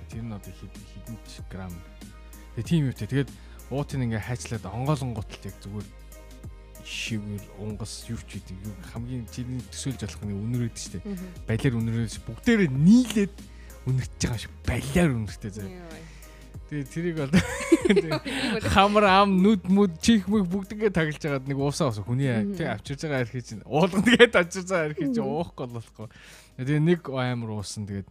Тэр 0.09 0.23
нь 0.23 0.33
одоо 0.33 0.53
хэдэн 0.53 1.17
грамм. 1.49 1.75
Тэгээд 2.55 2.69
тийм 2.69 2.85
үетэй. 2.89 3.09
Тэгээд 3.09 3.31
уутын 3.73 4.05
ингээ 4.05 4.21
хайчлаад 4.21 4.65
онгоолон 4.69 5.17
гутал 5.17 5.49
яг 5.49 5.57
зүгээр 5.65 5.87
шивэр 6.85 7.41
унгас 7.57 8.05
юу 8.05 8.21
ч 8.29 8.37
гэдэг 8.37 8.57
юу 8.61 8.75
хамгийн 8.93 9.25
чиний 9.33 9.61
төсөөлж 9.73 10.05
болох 10.05 10.21
нэг 10.21 10.37
үнэрээд 10.37 10.77
штэ. 10.77 11.01
Балиар 11.49 11.75
үнэрээд 11.81 12.21
бүгдээрээ 12.29 12.69
нийлээд 12.69 13.33
үнэрч 13.85 14.11
байгаа 14.19 14.41
шиг 14.41 14.53
балиар 14.65 15.11
үнэртэй 15.13 15.51
заяа. 15.53 16.03
Тэгээ 16.65 16.87
тэрийг 16.89 17.17
бол 17.21 17.33
хамар 18.73 19.05
ам 19.05 19.37
нүд 19.37 19.69
мүд 19.69 20.01
чих 20.01 20.25
мэг 20.25 20.49
бүгдгээ 20.49 20.89
таглаж 20.89 21.21
байгаад 21.21 21.45
нэг 21.45 21.59
уусаа 21.61 21.93
ус 21.93 22.01
хүний 22.01 22.33
тий 22.57 22.65
авчирж 22.65 23.05
байгаа 23.05 23.21
архи 23.21 23.41
чинь 23.45 23.61
уулган 23.69 24.01
тэгээд 24.01 24.33
авчирж 24.33 24.69
байгаа 24.73 24.89
архи 24.89 25.05
чинь 25.13 25.21
уухгүй 25.21 25.67
болохгүй. 25.69 26.07
Тэгээ 26.57 26.81
нэг 26.81 27.01
амар 27.13 27.51
уусан 27.53 27.85
тэгээд 27.85 28.09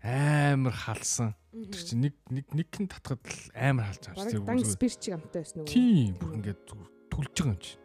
амар 0.00 0.72
халсан. 0.72 1.36
Тэр 1.52 1.82
чинь 1.84 2.02
нэг 2.08 2.14
нэг 2.32 2.46
нэг 2.56 2.68
хэн 2.72 2.88
татхад 2.88 3.20
амар 3.52 3.92
халж 3.92 4.04
авч 4.16 4.32
тэр 4.32 4.40
бүгд 4.48 4.72
спирчиг 4.72 5.20
амтай 5.20 5.44
байсан 5.44 5.60
уу? 5.60 5.68
Тийм 5.68 6.16
бүр 6.16 6.30
ингээд 6.40 6.60
түлж 7.12 7.36
байгаа 7.36 7.52
юм 7.52 7.60
чи. 7.60 7.76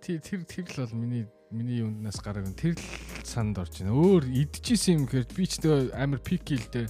Тэр 0.00 0.20
тэр 0.24 0.40
тэр 0.48 0.64
л 0.64 0.80
бол 0.80 0.96
миний 0.96 1.28
миний 1.56 1.80
юунднаас 1.80 2.20
гараг 2.20 2.52
тэр 2.52 2.76
л 2.76 2.84
санд 3.24 3.56
орж 3.56 3.80
байна. 3.80 3.96
Өөр 3.96 4.28
идчихсэн 4.28 5.00
юм 5.00 5.04
гэхээр 5.08 5.26
би 5.32 5.44
ч 5.48 5.58
тэгээ 5.64 5.96
амар 5.96 6.20
пики 6.20 6.60
л 6.60 6.68
дээ. 6.68 6.86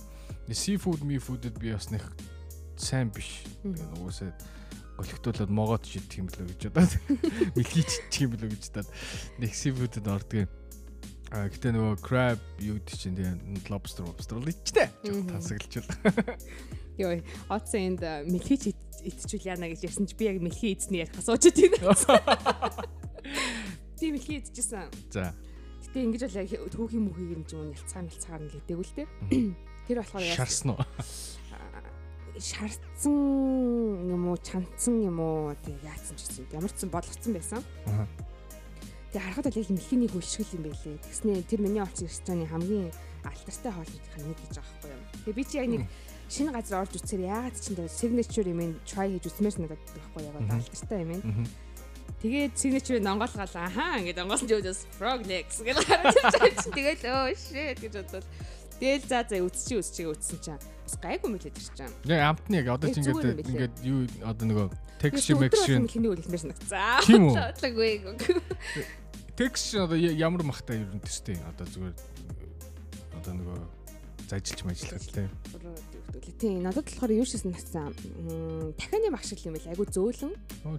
Seafood, 0.50 1.02
me 1.02 1.18
food-д 1.18 1.54
би 1.58 1.70
бас 1.74 1.90
нэг 1.90 2.02
сайн 2.74 3.10
биш. 3.14 3.46
Тэгээ 3.62 4.02
угсаа 4.02 4.34
голөгтуулаад 4.96 5.50
могоод 5.52 5.84
шидэх 5.84 6.18
юм 6.18 6.28
болоо 6.28 6.46
гэж 6.48 6.62
бодоод 6.72 6.92
мэлхий 7.56 7.84
чичих 7.84 8.26
юм 8.26 8.30
болоо 8.34 8.48
гэж 8.48 8.64
бодоод 8.72 8.90
нэг 9.38 9.52
seafood-д 9.52 10.06
ордог. 10.06 10.48
А 11.34 11.50
гэтээ 11.50 11.74
нөгөө 11.74 11.98
crab 12.00 12.40
юу 12.62 12.78
гэдэг 12.78 12.96
чинь 12.96 13.18
тэгээ 13.18 13.66
lobster 13.68 14.06
lobster 14.06 14.38
л 14.38 14.46
ичтэй. 14.46 14.88
Тансаглаж 15.02 15.82
байна. 15.82 16.38
Йой, 16.96 17.26
оцсонд 17.50 18.00
мэлхий 18.30 18.72
идчихвэл 19.04 19.50
яана 19.52 19.68
гэж 19.68 19.90
ярьсан 19.90 20.06
чи 20.06 20.16
би 20.16 20.30
яг 20.30 20.40
мэлхий 20.40 20.72
идсний 20.72 21.02
ярих 21.04 21.18
асууж 21.18 21.50
байна. 21.50 22.86
Тийм 23.96 24.14
их 24.14 24.24
хийдчихсэн. 24.28 24.92
За. 25.10 25.32
Гэтэ 25.86 26.04
ингэж 26.04 26.22
бол 26.28 26.68
түүхийн 26.68 27.04
мөхийг 27.08 27.30
юм 27.40 27.44
чинь 27.48 27.72
нялцаа 27.72 28.04
мэлцаагаар 28.04 28.42
нь 28.44 28.52
лээдэг 28.52 28.76
үл 28.76 28.92
тээ. 28.92 29.08
Тэр 29.88 29.98
болохоор. 30.04 30.24
Шарсан 30.36 30.68
уу? 30.76 30.84
Шарцсан 32.36 33.16
юм 34.12 34.28
уу, 34.28 34.36
чанцсан 34.36 35.00
юм 35.00 35.16
уу 35.24 35.56
тэг 35.64 35.80
яатсан 35.80 36.20
ч 36.20 36.28
гэсэн 36.28 36.52
ямар 36.52 36.68
ч 36.68 36.84
сан 36.84 36.92
бодлогцсон 36.92 37.32
байсан. 37.32 37.64
Тэг 39.16 39.22
харахад 39.24 39.48
бол 39.48 39.56
яг 39.56 39.70
мэлхийний 39.72 40.10
хөлшгөл 40.12 40.56
юм 40.60 40.62
байлээ. 40.68 41.00
Тэгснэ 41.00 41.48
тэр 41.48 41.60
миний 41.64 41.80
олж 41.80 42.04
ирсэн 42.04 42.44
хамгийн 42.44 42.92
алтартай 43.24 43.72
хоолнуудын 43.72 44.28
нэг 44.28 44.38
гэж 44.44 44.52
байгаа 44.60 44.76
байхгүй 44.76 44.92
юу. 44.92 45.02
Тэг 45.24 45.32
би 45.32 45.42
чи 45.48 45.56
яг 45.56 45.68
нэг 45.72 45.82
шинэ 46.28 46.50
газар 46.52 46.84
орж 46.84 46.92
үцхээр 47.00 47.22
яагаад 47.24 47.56
ч 47.56 47.64
энэ 47.72 47.88
signature 47.88 48.48
юм 48.52 48.60
try 48.84 49.08
хийж 49.16 49.24
үзмээр 49.32 49.56
надад 49.64 49.80
байхгүй 49.80 50.22
яг 50.28 50.36
алтартай 50.36 51.00
юм. 51.08 51.48
Тэгээд 52.26 52.58
signature 52.58 52.98
нонгоолгаал 52.98 53.54
ахаа 53.54 54.02
ингээд 54.02 54.18
онгоосон 54.18 54.50
жөөс 54.50 54.80
frog 54.98 55.22
legs 55.30 55.62
гэж 55.62 55.78
хараад 55.86 56.58
чинь 56.58 56.74
тэгээд 56.74 57.02
өө 57.06 57.38
shit 57.38 57.78
гэж 57.78 57.92
бодвол 58.02 58.26
Тэгэл 58.76 59.06
за 59.08 59.22
за 59.24 59.38
үтсчи 59.40 59.78
үтсчи 59.78 60.02
үтсэн 60.04 60.38
чинь 60.42 60.58
бас 60.58 60.94
гайгүй 61.00 61.30
мөлөд 61.32 61.54
ирч 61.54 61.70
чам. 61.78 61.92
Яг 62.04 62.20
амтны 62.34 62.60
яг 62.60 62.68
одоо 62.74 62.90
ч 62.90 62.98
ингээд 62.98 63.46
ингээд 63.46 63.74
юу 63.86 64.04
одоо 64.20 64.44
нөгөө 64.50 64.66
texture 65.00 65.38
mixture 65.38 65.80
хиний 65.86 66.10
үлгэнээр 66.12 66.42
санагцаа. 66.44 67.00
Тийм 67.06 67.30
үү? 67.30 67.34
Бодлоггүй. 67.40 67.94
Texture 69.38 69.86
одоо 69.86 69.96
ямар 69.96 70.42
махтай 70.44 70.82
ер 70.82 70.92
нь 70.92 71.00
төстэй 71.00 71.40
одоо 71.56 71.64
зүгээр 71.64 71.96
одоо 73.22 73.32
нөгөө 73.38 73.58
зажилч 74.28 74.60
мажилах 74.68 75.06
тийм. 75.08 75.30
Тийм 76.36 76.62
надад 76.62 76.84
болохоор 76.86 77.12
юу 77.12 77.26
шийсэн 77.26 77.52
натсан 77.52 77.92
дахианы 78.78 79.10
багш 79.12 79.28
шиг 79.32 79.44
юм 79.46 79.54
байл 79.56 79.68
айгу 79.72 79.84
зөөлөн. 79.86 80.32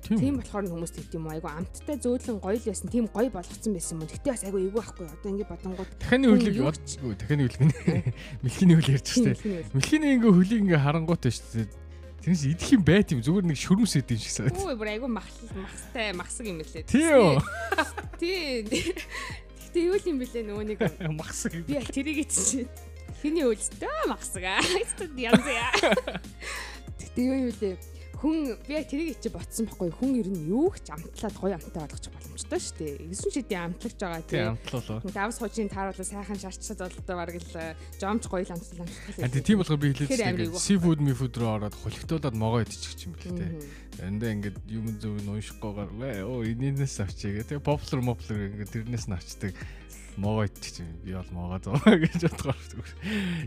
Тийм 0.08 0.40
болохоор 0.42 0.66
хүмүүс 0.68 0.94
тэгт 0.98 1.14
юм 1.18 1.28
айгу 1.30 1.48
амттай 1.48 1.98
зөөлөн 2.02 2.40
гоё 2.42 2.58
л 2.58 2.68
байсан. 2.68 2.90
Тийм 2.90 3.06
гоё 3.08 3.30
болгоцсон 3.30 3.74
байсан 3.74 4.02
юм. 4.02 4.08
Гэтэ 4.08 4.30
бас 4.34 4.44
айгу 4.44 4.58
эвгүй 4.58 4.82
байхгүй. 4.82 5.06
Одоо 5.08 5.30
ингэ 5.32 5.46
бодонгууд 5.50 5.92
дахианы 6.02 6.28
хөлийг 6.34 6.62
бодчихгүй. 6.66 7.14
Дахианы 7.18 7.44
хөлийг 7.48 8.06
мэлхиний 8.44 8.76
хөл 8.78 8.94
ярьж 8.98 9.08
штэ. 9.14 9.32
Мэлхиний 9.74 10.12
ингээ 10.18 10.34
хөлийг 10.34 10.62
ингээ 10.66 10.82
харангуйтай 10.82 11.32
штэ. 11.34 11.68
Тэрнээс 12.28 12.44
идэх 12.50 12.70
юм 12.76 12.84
байт 12.84 13.14
юм 13.14 13.22
зүгээр 13.24 13.46
нэг 13.48 13.58
шүрмс 13.62 13.94
идэв 14.02 14.20
шиг 14.20 14.34
санаад. 14.36 14.58
Ой 14.60 14.76
бүр 14.76 14.90
айгу 14.92 15.08
махстай 15.08 16.12
махсаг 16.12 16.46
юм 16.50 16.60
лээ. 16.60 16.84
Тийм. 16.84 17.40
Тийм. 18.20 18.68
Гэтэ 18.68 19.80
юу 19.80 19.96
юм 20.12 20.18
бэлээ 20.20 20.44
нөгөө 20.44 20.66
нэг 20.66 20.80
Махсаг. 21.20 21.54
би 21.64 21.80
тэрийг 21.88 22.28
чинь 22.28 22.68
хиний 23.22 23.46
үйлдэлтэй 23.46 24.10
махсага. 24.10 24.60
Янз 25.18 25.46
яа. 25.46 25.72
Тэгтээ 26.98 27.26
юу 27.26 27.38
юм 27.38 27.52
бэлээ 27.52 27.98
хүн 28.18 28.58
би 28.66 28.74
яг 28.74 28.90
тэрийг 28.90 29.20
чи 29.22 29.30
ботсон 29.30 29.70
байхгүй 29.70 29.94
хүн 29.94 30.18
ер 30.18 30.30
нь 30.34 30.50
юу 30.50 30.74
ч 30.74 30.90
амтлаад 30.90 31.38
гоё 31.38 31.54
амттай 31.54 31.86
болгочих 31.86 32.14
боломжтой 32.18 32.58
шүү 32.58 32.78
дээ. 32.82 33.14
Эсэн 33.14 33.30
шидийн 33.30 33.62
амтлагч 33.70 33.98
байгаа 34.02 34.26
Тийм 34.26 34.58
амтлуулаа. 34.58 35.00
Давс 35.14 35.38
хожийн 35.38 35.70
тааруулаа 35.70 36.02
сайхан 36.02 36.42
шарчсад 36.42 36.82
болтой 36.82 37.14
бараг 37.14 37.38
л 37.38 37.50
жомч 38.02 38.24
гоё 38.26 38.42
л 38.42 38.54
амтлал 38.58 38.82
амтлал. 38.90 39.22
А 39.22 39.30
тийм 39.30 39.58
болохоор 39.62 39.82
би 39.86 39.94
хэлээд 39.94 40.58
seafood 40.58 40.98
мифуд 40.98 41.38
руу 41.38 41.62
ороод 41.62 41.78
холигтуулаад 41.78 42.34
могоо 42.34 42.66
идчих 42.66 43.06
юм 43.06 43.14
бэл 43.14 43.38
тээ. 43.38 43.54
Эндээ 44.02 44.34
ингээд 44.34 44.58
юм 44.66 44.98
зөв 44.98 45.14
нь 45.22 45.30
уншихгүйгээр 45.38 45.92
вэ 46.02 46.12
оо 46.26 46.42
энэнээс 46.42 46.98
авчиг. 47.06 47.46
Тэгээ 47.46 47.62
popular 47.62 48.02
popular 48.02 48.50
ингээд 48.50 48.74
тэрнээс 48.74 49.06
нь 49.06 49.14
авчдаг 49.14 49.54
могоо 50.18 50.46
идчих 50.46 50.82
юм. 50.82 50.92
Би 51.06 51.14
бол 51.14 51.30
могоо 51.32 51.60
зовоо 51.64 51.94
гэж 52.04 52.22
бодгоор. 52.28 52.90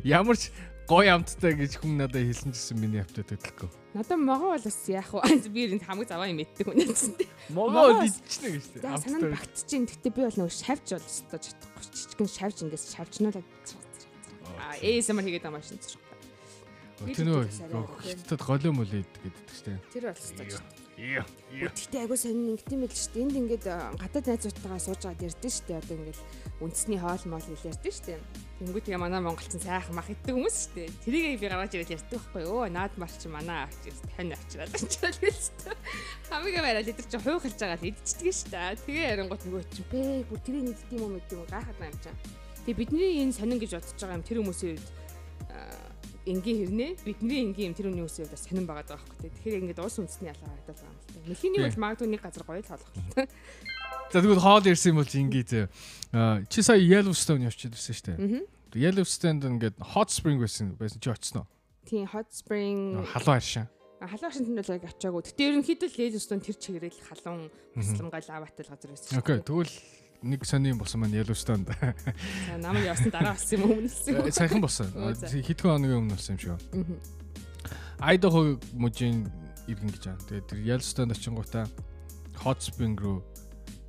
Ямар 0.06 0.36
ч 0.38 0.50
гоё 0.90 1.14
амттай 1.14 1.54
гэж 1.54 1.78
хүн 1.82 1.98
надад 2.02 2.22
хэлсэн 2.22 2.50
гэсэн 2.54 2.78
миний 2.78 3.02
автад 3.02 3.26
төлөхгүй. 3.30 3.70
Надад 3.94 4.18
могоо 4.18 4.54
бол 4.54 4.64
бас 4.64 4.78
яах 4.90 5.10
вэ? 5.14 5.22
Би 5.54 5.70
энэ 5.70 5.84
хамаг 5.86 6.06
заваа 6.10 6.26
юм 6.30 6.42
иддэг 6.42 6.66
хүн 6.66 6.78
юм. 6.82 6.94
Могоо 7.50 7.98
Могоо- 8.00 8.06
идчихнэ 8.06 8.48
гэж 8.58 8.64
тээ. 8.74 8.82
За 8.82 8.98
санаа 8.98 9.20
нь 9.22 9.34
багтчихин. 9.34 9.84
Гэтэ 9.86 10.08
би 10.10 10.20
бол 10.26 10.38
нөгөө 10.38 10.54
шавж 10.54 10.86
бол 10.94 11.06
өстой 11.06 11.38
чадахгүй. 11.42 11.82
Жижигэн 11.94 12.28
шавж 12.30 12.56
ингээс 12.66 12.84
шавжнуулаад 12.94 13.46
аа 14.60 14.74
ASMR 14.82 15.22
хийгээд 15.26 15.44
байгаа 15.46 15.58
машин 15.62 15.78
зэрэг. 15.78 16.06
Тэр 17.00 17.48
сайн 17.48 17.70
хөлтөд 17.72 18.40
голоо 18.44 18.72
мөл 18.76 18.92
иддэг 18.92 19.22
гэдэг 19.24 19.46
чинь. 19.56 19.80
Тэр 19.94 20.04
бол 20.10 20.18
өстой. 20.20 20.46
Яа. 20.52 20.80
Гэхдээ 21.01 22.05
айгуу 22.05 22.18
сонин 22.20 22.53
ингэт 22.53 22.68
юм 22.76 22.84
л 22.84 22.92
шүү 22.92 23.12
дээ. 23.16 23.24
Энд 23.24 23.36
ингээд 23.40 23.66
гадаад 23.96 24.26
найзуудтайгаа 24.28 24.80
сууж 24.84 25.01
байгаад 25.01 25.24
ярьдэн 25.32 25.53
шүү 25.57 25.64
дээ. 25.64 25.80
Одоо 25.80 25.96
ингээд 25.96 26.20
үндэсний 26.61 27.01
хоол 27.01 27.24
моол 27.24 27.46
хэл 27.48 27.68
ярьдэн 27.72 27.94
шүү 27.96 28.07
дээ. 28.12 28.20
Тэнгүүд 28.61 28.84
тэгээ 28.84 29.01
манай 29.01 29.20
монголчин 29.24 29.64
сайхан 29.64 29.96
мах 29.96 30.12
иддэг 30.12 30.36
хүмүүс 30.36 30.57
шүү 30.61 30.72
дээ. 30.76 30.88
Тэрийг 31.09 31.40
би 31.40 31.48
гаргаж 31.48 31.72
ирээд 31.72 31.94
ярьдаг 31.96 32.20
байхгүй 32.20 32.42
юу? 32.44 32.68
Наад 32.68 32.94
марч 33.01 33.20
манай 33.32 33.64
авч 33.64 33.80
яст 33.88 34.05
тань 34.12 34.36
авчираад 34.36 34.76
очиад 34.76 35.16
гэлээ. 35.24 35.76
Хамгийн 36.28 36.64
барайл 36.68 36.92
идэр 36.92 37.09
чи 37.09 37.16
хуйхалж 37.16 37.57
байгаа 37.57 37.80
л 37.80 37.88
идчихдэг 37.88 38.34
шүү 38.36 38.51
дээ. 38.53 38.76
Тэгээ 38.84 39.11
ярингууд 39.16 39.42
нөгөө 39.48 39.62
чи 39.72 39.82
бэ 39.88 40.28
бүр 40.28 40.40
тэрийг 40.44 40.64
нэгдэг 40.68 40.92
юм 40.92 41.03
уу 41.09 41.14
мэддэг 41.16 41.36
юм 41.40 41.48
гайхаад 41.48 41.78
байгаа 41.80 41.92
юм 41.96 42.01
чам. 42.05 42.16
Тэгээ 42.68 42.76
бидний 42.76 43.24
энэ 43.24 43.32
сонин 43.32 43.57
гэж 43.57 43.72
бодож 43.72 43.96
байгаа 43.96 44.18
юм 44.20 44.26
тэр 44.28 44.38
хүмүүсийн 44.44 44.76
үед 44.76 44.84
энгийн 46.28 46.58
хэрнээ 46.68 46.90
бидний 47.04 47.40
энгийн 47.48 47.72
юм 47.72 47.76
тэр 47.76 47.88
үний 47.92 48.04
үсээ 48.04 48.28
бас 48.28 48.44
сонирн 48.44 48.66
байгаа 48.68 48.84
даа 48.84 48.98
байхгүй. 49.00 49.30
Тэгэхээр 49.40 49.60
ингээд 49.64 49.80
уус 49.80 49.96
үндэсний 50.00 50.28
ялгаа 50.28 50.48
харагдаад 50.52 50.78
байгаа 50.80 50.92
юм 50.92 51.00
л 51.00 51.08
та. 51.08 51.28
Мөхийн 51.30 51.54
бол 51.56 51.80
магадгүй 51.80 52.08
нэг 52.10 52.20
газар 52.24 52.44
гоё 52.44 52.60
л 52.60 52.68
тоолох. 52.68 52.90
За 54.10 54.18
тэгвэл 54.20 54.42
хоол 54.42 54.66
ирсэн 54.66 54.90
юм 54.92 54.98
бол 55.00 55.14
ингээ. 55.14 55.68
Аа, 56.12 56.42
Чи 56.50 56.60
сая 56.62 56.80
Yellowstone 56.82 57.46
явж 57.46 57.60
ирсэн 57.70 57.94
шүү 57.94 58.06
дээ. 58.10 58.18
Аа. 58.18 58.44
Yellowstone-д 58.74 59.42
ингээд 59.50 59.76
hot 59.94 60.10
spring 60.14 60.38
байсан 60.38 60.74
байсан 60.78 60.98
чи 61.02 61.10
очсон 61.10 61.42
уу? 61.42 61.48
Тийм 61.86 62.06
hot 62.06 62.28
spring 62.30 63.02
Халуун 63.06 63.36
аршин. 63.38 63.66
халуун 64.00 64.32
шинтэн 64.32 64.54
бол 64.56 64.70
яг 64.76 64.84
очиагүй. 64.86 65.22
Гэтэ 65.26 65.42
ерөнхийдөө 65.50 65.88
л 65.90 66.00
Yellowstone 66.06 66.42
тэр 66.44 66.56
чигээрэл 66.56 67.00
халуун 67.10 67.50
бусламгай 67.74 68.22
лаватай 68.30 68.62
л 68.66 68.70
газар 68.70 68.90
байсан. 68.94 69.18
Окей, 69.18 69.38
тэгвэл 69.42 69.74
нэг 70.22 70.44
сони 70.44 70.70
юм 70.72 70.78
болсон 70.78 71.00
маань 71.00 71.16
Yellowstone. 71.16 71.64
За 71.64 72.58
намайг 72.60 72.86
явсан 72.86 73.10
дараа 73.10 73.34
болсон 73.34 73.60
юм 73.60 73.70
өмнөсөн. 73.80 74.30
Саяхан 74.32 74.60
болсон. 74.60 74.86
Хэдхэн 74.92 75.70
хоногийн 75.70 76.00
өмнө 76.04 76.16
болсон 76.16 76.36
юм 76.36 76.40
шиг. 76.40 76.60
Idaho 78.00 78.60
мужийн 78.76 79.28
иргэн 79.68 79.90
гэж 79.92 80.04
байна. 80.04 80.24
Тэгээд 80.28 80.46
тэр 80.48 80.60
Yellowstone 80.60 81.12
очингуудаа 81.16 81.64
hot 82.44 82.60
spring 82.60 82.96
руу 83.00 83.24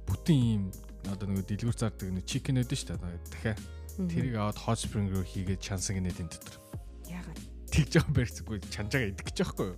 бүтэн 0.07 0.39
ийм 0.39 0.63
одоо 1.07 1.27
нэг 1.27 1.47
дэлгүүр 1.47 1.75
зардаг 1.75 2.11
нэг 2.11 2.25
chicken 2.27 2.59
өдөн 2.63 2.79
шүү 2.79 2.95
дээ. 2.95 3.19
Дахиад 3.32 3.59
тэрийг 4.07 4.36
аваад 4.39 4.59
hot 4.59 4.79
spring 4.79 5.11
руу 5.11 5.23
хийгээд 5.23 5.59
чансаг 5.59 5.99
нэ 5.99 6.11
энэ 6.15 6.32
дотор. 6.32 6.55
яагаад? 7.11 7.39
Тэгж 7.71 7.91
байгаа 7.99 8.15
барьцгүй 8.15 8.57
чанжаага 8.71 9.11
идэх 9.11 9.25
гэж 9.32 9.38
байхгүй 9.43 9.67
юу? 9.71 9.77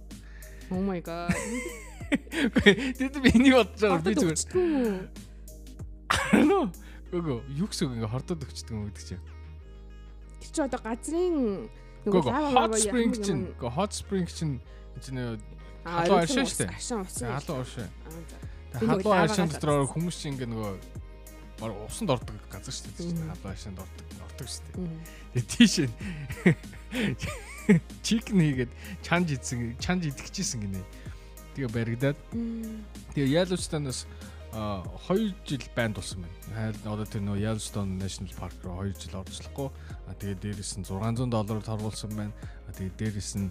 Oh 0.73 0.81
my 0.81 1.01
god. 1.01 1.33
Тэд 2.97 3.15
миний 3.21 3.53
бодож 3.53 3.81
байгаа 3.81 4.05
би 4.05 4.13
зүгээр. 4.17 5.32
Зүгээр. 6.13 6.45
Нөө. 6.45 6.65
Гөө 7.13 7.39
юу 7.57 7.67
гэсэн 7.69 7.85
үг 7.89 7.93
ингээ 7.97 8.09
хордоод 8.13 8.41
өгчдөг 8.45 8.73
юм 8.73 8.89
гэдэг 8.89 9.05
чинь. 9.05 9.23
Тэр 10.41 10.49
чи 10.53 10.61
одоо 10.65 10.79
газрын 10.81 11.37
Гөө 12.03 12.23
лава 12.27 12.67
hot 12.67 12.73
spring 12.81 13.11
чинь 13.15 13.43
юм? 13.47 13.55
гөө 13.61 13.71
hot 13.73 13.91
spring 13.93 14.27
чинь 14.27 14.59
чинь 14.99 15.19
халуун 15.85 16.19
аршин. 16.23 16.43
Аршин 16.43 16.99
ус. 17.01 17.21
юм. 17.21 17.89
халуун 18.03 18.25
за. 18.27 18.37
Тэгээ 18.73 18.87
нөгөө 18.89 19.03
халуун 19.03 19.23
аршин 19.23 19.47
дотор 19.53 19.87
хүмүүс 19.87 20.15
чинь 20.19 20.33
ингээ 20.35 20.49
нөгөө 20.51 20.71
усанд 21.87 22.09
ордог 22.11 22.35
газар 22.49 22.73
шүү 22.73 22.91
дээ. 22.97 23.13
Халуун 23.13 23.51
аршинд 23.53 23.77
ордог 23.79 24.05
ордог 24.25 24.47
шүү 24.49 24.63
дээ. 24.73 24.89
Тэгээ 25.37 25.47
тийш 25.53 25.73
чикен 28.03 28.39
хийгээд 28.41 28.71
чанж 29.05 29.27
идсэн 29.31 29.77
чанж 29.79 30.11
идчихсэн 30.11 30.59
гинэ. 30.65 30.83
Тэгээ 31.55 31.71
баригдаад 31.71 32.17
тэгээ 33.15 33.31
Yellowstone-оос 33.39 34.03
2 34.53 35.33
жил 35.47 35.63
банд 35.75 35.97
болсон 35.97 36.25
байна. 36.53 36.73
Одоо 36.85 37.05
тэр 37.05 37.25
нөгөө 37.25 37.41
Yellowstone 37.41 37.97
National 37.97 38.33
Park 38.37 38.53
руу 38.61 38.85
2 38.85 38.93
жил 39.01 39.17
орцлохгүй. 39.17 39.69
А 40.05 40.13
тэгээ 40.13 40.37
дээрэс 40.45 40.77
нь 40.77 40.85
600 40.85 41.29
доллараар 41.33 41.65
торгуулсан 41.65 42.13
байна. 42.13 42.33
А 42.69 42.71
тэгээ 42.71 42.93
дээрэс 43.01 43.31
нь 43.41 43.49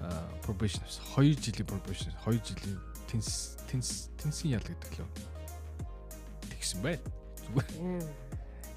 а, 0.00 0.08
probation 0.40 0.80
2 1.16 1.36
жилийн 1.36 1.68
probation 1.68 2.12
2 2.24 2.40
жилийн 2.40 2.80
тенс 3.12 3.60
тенс 3.68 4.08
тенсийн 4.16 4.56
ял 4.56 4.64
гэдэг 4.64 5.04
лөө. 5.04 5.08
Тэгсэн 6.48 6.80
байна. 6.80 7.04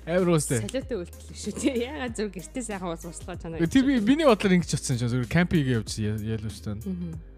Амар 0.06 0.30
уустай. 0.36 0.60
Солиотой 0.62 1.02
үйлдэл 1.02 1.34
шүү 1.34 1.54
дээ. 1.56 1.76
Ягаад 1.88 2.14
зөв 2.14 2.30
гэртээ 2.30 2.64
сайхан 2.68 2.94
ус 2.94 3.06
услаа 3.10 3.40
чанаа. 3.42 3.64
Тэр 3.66 3.88
би 3.90 3.98
миний 4.04 4.28
бодлоор 4.28 4.54
ингэж 4.60 4.78
утсан 4.78 5.00
чинь 5.02 5.10
зөвхөн 5.10 5.32
кампинг 5.32 5.66
явжсан 5.66 6.22
Yellowstone. 6.22 6.84
Мгм. 6.86 7.35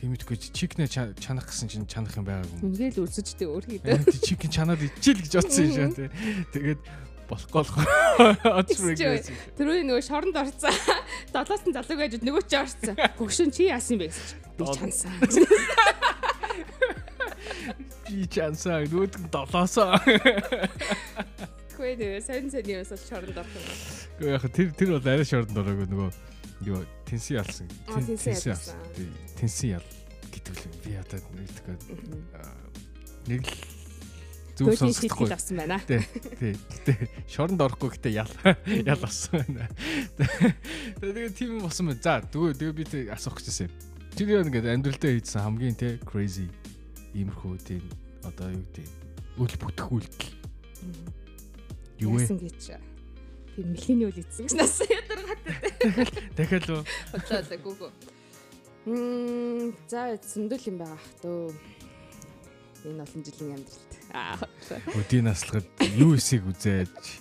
Чи 0.00 0.48
чикнэ 0.56 0.88
ча- 0.88 1.12
чанах 1.20 1.44
гэсэн 1.52 1.68
чинь 1.68 1.84
чанах 1.84 2.16
юм 2.16 2.24
байгаагүй. 2.24 2.64
Үнгээл 2.64 3.04
үлсэжтэй 3.04 3.44
өөрхийдөө. 3.52 3.92
Э, 3.92 4.00
Ти 4.08 4.18
чикен 4.32 4.48
чанаад 4.50 4.80
ичээл 4.80 5.20
гэж 5.20 5.32
бодсон 5.36 5.64
юм 5.68 5.76
шиг 5.76 5.92
тий. 5.92 6.08
Тэгээд 6.56 6.80
болохгүй 7.28 7.52
болох. 7.52 7.76
Чи- 8.96 9.04
байсан. 9.04 9.34
Тэрүүний 9.60 9.84
нөгөө 9.84 10.04
шоронд 10.08 10.36
орцсон. 10.40 10.72
Долоос 11.36 11.62
нь 11.68 11.74
залууг 11.76 11.98
байж 12.00 12.16
нөгөө 12.16 12.44
чи 12.48 12.56
орцсон. 12.56 12.96
Хөгшин 13.20 13.52
чи 13.52 13.68
яасан 13.68 14.00
бэ 14.00 14.08
гэж. 14.08 14.16
Би 14.56 14.64
Дол- 14.64 14.72
чансан. 14.80 15.12
Би 18.08 18.26
чансаа 18.26 18.80
нь 18.88 19.28
долоосоо. 19.30 20.00
Нэ 21.80 22.20
сайн 22.20 22.48
сайн 22.52 22.66
юмс 22.68 22.90
бол 22.92 23.04
шоронд 23.04 23.36
орсон. 23.36 23.64
Гэхдээ 24.20 24.52
тэр 24.52 24.68
тэр 24.76 24.88
бол 24.96 25.06
арай 25.08 25.24
шордонд 25.28 25.60
ороогүй 25.60 25.86
нөгөө 25.92 26.10
юу 26.66 26.84
тенси 27.08 27.34
ялсан. 27.38 27.68
Тенси 27.88 28.48
ялсан. 28.50 28.76
Тенси 29.38 29.72
ял 29.74 29.86
гэдэг 30.30 30.54
л 30.54 30.64
би 30.84 30.90
ядаад 30.94 31.24
нэгдэхгүй 31.34 31.76
нэг 33.30 33.42
л 33.46 33.54
зүг 34.60 34.76
сонсохгүй. 34.76 35.28
авсан 35.32 35.56
байна. 35.56 35.80
Тий. 35.88 36.04
Тий. 36.36 36.54
Гэтэ 36.54 37.08
шоронд 37.28 37.60
орохгүй 37.64 37.96
гэтээ 37.96 38.12
ял 38.12 38.32
ял 38.84 39.00
болсон 39.00 39.40
байна. 39.40 39.68
Тэгээд 41.00 41.32
тийм 41.32 41.64
болсон 41.64 41.88
байна. 41.88 42.04
За 42.04 42.20
тэгвэл 42.20 42.58
тэгээ 42.60 42.76
би 42.76 42.84
тэг 42.84 43.08
асуух 43.08 43.40
гэжсэн 43.40 43.68
юм. 43.68 43.74
Тэр 44.12 44.28
яг 44.36 44.46
ингээд 44.52 44.68
амьдралдаа 44.68 45.12
хийсэн 45.16 45.40
хамгийн 45.40 45.76
те 45.80 45.96
crazy 46.04 46.52
иймэрхүү 47.16 47.56
тийм 47.64 47.84
одоо 48.26 48.52
юу 48.52 48.64
гэдэг 48.68 48.86
үл 49.40 49.54
бүтэх 49.64 49.86
үйлдэл 49.88 50.32
юу 52.04 52.20
вэ? 52.20 52.22
Яасан 52.28 52.38
гэж. 52.38 52.89
Би 53.60 53.68
мэлхийний 53.68 54.08
үл 54.08 54.16
ийдсэн 54.16 54.48
гэж 54.48 54.54
нас 54.56 54.80
ядаргаад 54.80 55.40
Дахиад 56.32 56.64
л 56.64 56.80
бодлоо 57.12 57.58
гүгөө. 57.60 57.90
Мм 58.88 59.76
за 59.84 60.16
зөндөл 60.16 60.64
юм 60.64 60.76
байгаа 60.80 60.96
ах 60.96 61.08
төө. 61.20 61.52
Энэ 62.88 63.04
олон 63.04 63.20
жилийн 63.20 63.60
амьдралд. 63.60 63.92
Аа. 64.16 64.40
өдийн 64.96 65.28
наслахад 65.28 65.68
юу 66.00 66.16
эсийг 66.16 66.48
үзээж 66.48 67.20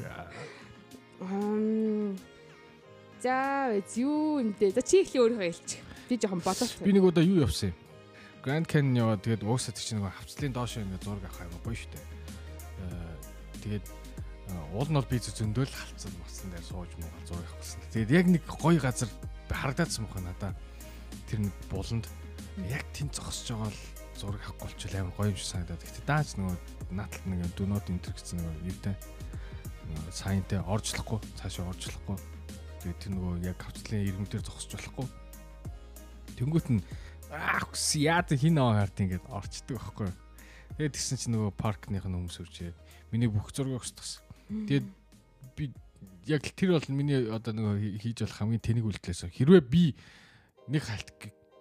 За 3.19 3.75
юу 3.99 4.39
нэ. 4.39 4.71
За 4.71 4.79
чи 4.79 5.03
ихлэ 5.03 5.19
өөрийнхөө 5.19 5.51
хэлчих. 5.51 5.83
Би 6.07 6.15
жоохон 6.15 6.39
бодоод. 6.39 6.71
би 6.79 6.95
нэг 6.95 7.03
удаа 7.03 7.27
юу 7.27 7.43
явсан 7.43 7.75
юм. 7.75 7.77
Grand 8.39 8.63
Canyon 8.63 9.03
яваад 9.03 9.27
тэгээд 9.27 9.43
уусаад 9.43 9.75
чинь 9.75 9.99
нэг 9.99 10.15
хавцлын 10.15 10.55
доош 10.55 10.79
ингээд 10.79 11.03
зураг 11.03 11.27
авах 11.27 11.43
юм 11.43 11.59
гоё 11.59 11.75
штэ. 11.75 11.99
Аа 12.87 13.11
тэгээд 13.67 13.83
аа, 13.83 13.98
уул 14.73 14.89
нь 14.89 14.97
бол 14.97 15.09
би 15.09 15.17
зөндөөл 15.19 15.69
халцсан 15.69 16.13
мацсан 16.19 16.49
дээр 16.53 16.65
сууж 16.65 16.91
муу 16.97 17.09
зураг 17.27 17.45
авах 17.45 17.61
гэсэн. 17.61 17.79
Тэгээд 17.93 18.15
яг 18.15 18.25
нэг 18.29 18.43
гоё 18.47 18.79
газар 18.81 19.09
харагдаадсан 19.49 20.05
мөхөө 20.05 20.23
надаа. 20.25 20.53
Тэр 21.29 21.39
нэг 21.45 21.53
буланд 21.69 22.05
яг 22.69 22.83
тэнд 22.93 23.13
зогсож 23.13 23.53
байгаа 23.53 23.69
л 23.69 23.81
зураг 24.17 24.41
авахгүй 24.43 24.65
болчихвол 24.65 24.99
амар 24.99 25.15
гоё 25.17 25.29
юм 25.29 25.37
шиг 25.37 25.49
санагдаад. 25.53 25.85
Гэтэ 25.85 26.01
дааж 26.05 26.29
нөгөө 26.37 26.55
нааталт 26.93 27.25
нэг 27.29 27.39
дөнөд 27.55 27.85
энтер 27.89 28.13
гэсэн 28.13 28.37
нөгөө 28.41 28.67
юутай 28.69 28.95
сайнтай 30.13 30.59
оржлохгүй 30.61 31.19
цаашаа 31.39 31.69
оржлохгүй. 31.71 32.17
Тэгээд 32.83 32.99
тэр 32.99 33.11
нөгөө 33.15 33.33
яг 33.45 33.57
хавцлын 33.59 34.05
иргэмдэр 34.05 34.43
зогсож 34.45 34.71
болохгүй. 34.77 35.07
Тэнгүүт 36.37 36.67
нь 36.71 36.81
аа 37.33 37.61
хүс 37.65 37.99
яад 37.99 38.31
хин 38.33 38.57
аа 38.61 38.85
харт 38.85 39.01
ингээд 39.03 39.25
орчдөг 39.27 39.75
байхгүй. 39.77 40.09
Тэгээд 40.77 40.95
тэгсэн 40.95 41.17
чинь 41.19 41.33
нөгөө 41.35 41.51
паркных 41.57 42.05
нь 42.05 42.15
хүмүүс 42.15 42.37
үржээ. 42.39 42.71
Миний 43.11 43.27
бүх 43.27 43.51
зургийг 43.51 43.81
өсчихсөн. 43.83 44.28
Тэгээд 44.49 44.87
би 45.55 45.63
яг 46.25 46.43
тэр 46.57 46.73
бол 46.77 46.89
миний 46.89 47.29
одоо 47.29 47.53
нөгөө 47.53 48.01
хийж 48.01 48.25
болох 48.25 48.37
хамгийн 48.37 48.65
тэнэг 48.65 48.85
үйлдэлээс 48.85 49.29
хэрвээ 49.29 49.61
би 49.61 49.93
нэг 50.69 50.83
халт 50.85 51.09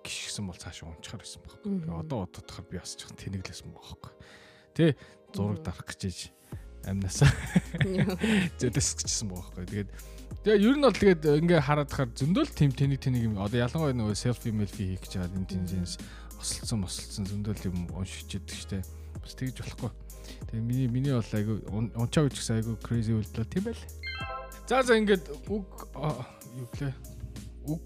гიშгсэн 0.05 0.49
бол 0.49 0.57
цаашаа 0.57 0.89
унчаар 0.89 1.21
байсан 1.21 1.41
байхгүй. 1.45 1.85
Тэгээ 1.85 2.01
одоо 2.01 2.19
бодохоор 2.25 2.65
би 2.69 2.77
бас 2.81 2.97
жоохон 2.97 3.21
тэнэглэсэн 3.21 3.69
байхгүй. 3.73 4.13
Тэ 4.73 4.85
зураг 5.37 5.61
дарах 5.61 5.85
гэж 5.85 6.33
амнасаа 6.89 7.29
зөдөс 8.61 8.89
гэжсэн 8.97 9.29
байхгүй. 9.29 9.65
Тэгээд 9.69 9.91
тэгээ 10.45 10.65
ер 10.65 10.77
нь 10.81 10.85
бол 10.85 10.97
тэгээд 10.97 11.23
ингээ 11.45 11.61
хараад 11.61 11.93
хахаар 11.93 12.11
зөндөл 12.17 12.49
тим 12.49 12.73
тэнэг 12.73 13.01
тэнэг 13.05 13.23
юм. 13.29 13.35
Одоо 13.37 13.61
ялангуяа 13.61 13.97
нөгөө 13.97 14.17
селфи 14.17 14.53
мелфи 14.55 14.97
хийх 14.97 15.05
гэж 15.05 15.13
байгаа 15.21 15.41
интеллиженс 15.45 16.01
осолцсон 16.41 16.87
осолцсон 16.89 17.25
зөндөл 17.29 17.69
юм 17.69 17.91
уншиж 17.93 18.39
идэх 18.39 18.57
штэ. 18.57 18.81
Бас 19.21 19.35
тэгж 19.37 19.61
болохгүй. 19.61 19.91
Тэгээ 20.51 20.65
миний 20.65 20.89
миний 20.89 21.15
бол 21.15 21.33
айгу 21.35 21.61
унчаа 21.97 22.29
гэж 22.29 22.35
гэсэн 22.39 22.57
айгу 22.61 22.79
crazy 22.81 23.13
үйлдэл 23.13 23.49
тийм 23.49 23.65
байл. 23.69 23.83
За 24.69 24.83
за 24.83 24.99
ингээд 24.99 25.25
үг 25.49 25.69
юу 26.57 26.69
гэлээ 26.73 26.95
үг 27.69 27.85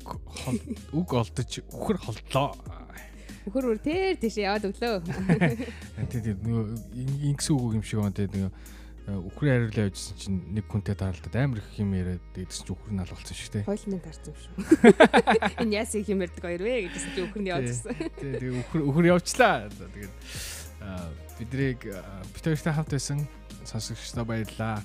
үг 0.95 1.09
олдож 1.13 1.51
үхэр 1.71 1.99
холдлоо. 1.99 2.55
Үхэр 3.47 3.65
үр 3.75 3.79
тэр 3.83 4.15
тийш 4.19 4.39
яваад 4.39 4.71
өглөө. 4.71 5.03
Тийм 6.11 6.23
тийм 6.23 6.39
нөгөө 6.47 6.65
ингэсэн 7.35 7.55
үг 7.59 7.75
юм 7.79 7.83
шиг 7.83 7.99
байна 7.99 8.15
тийм 8.15 8.31
нөгөө 8.31 8.51
үхрийн 9.03 9.67
хариулаа 9.67 9.91
явжсэн 9.91 10.15
чинь 10.15 10.39
нэг 10.55 10.71
хүнтэй 10.71 10.95
таарлаад 10.95 11.35
амар 11.35 11.59
их 11.59 11.75
юм 11.75 11.91
яриад 11.91 12.23
тэгсэн 12.39 12.63
чинь 12.63 12.75
үхэр 12.79 12.93
нь 12.95 13.03
алгуулсан 13.03 13.35
шүү 13.35 13.51
дээ. 13.51 13.67
Хойлны 13.67 13.99
тарцсан 13.99 14.35
шүү. 14.39 14.53
Энэ 15.67 15.75
яас 15.75 15.91
их 15.99 16.07
юм 16.07 16.23
ярьдаг 16.23 16.45
хоёр 16.47 16.63
вэ 16.63 16.87
гэжсэн 16.87 17.11
чинь 17.19 17.51
явжсан. 17.51 17.95
Тийм 18.23 18.35
тийм 18.39 18.55
үхэр 18.63 18.83
үхэр 18.87 19.07
явчлаа. 19.11 19.67
Тэгээд 19.75 20.15
бидрийг 21.39 21.87
битэртэй 22.35 22.73
хамт 22.73 22.91
байсан 22.91 23.27
сонсогчдоо 23.65 24.25
баярлаа. 24.25 24.83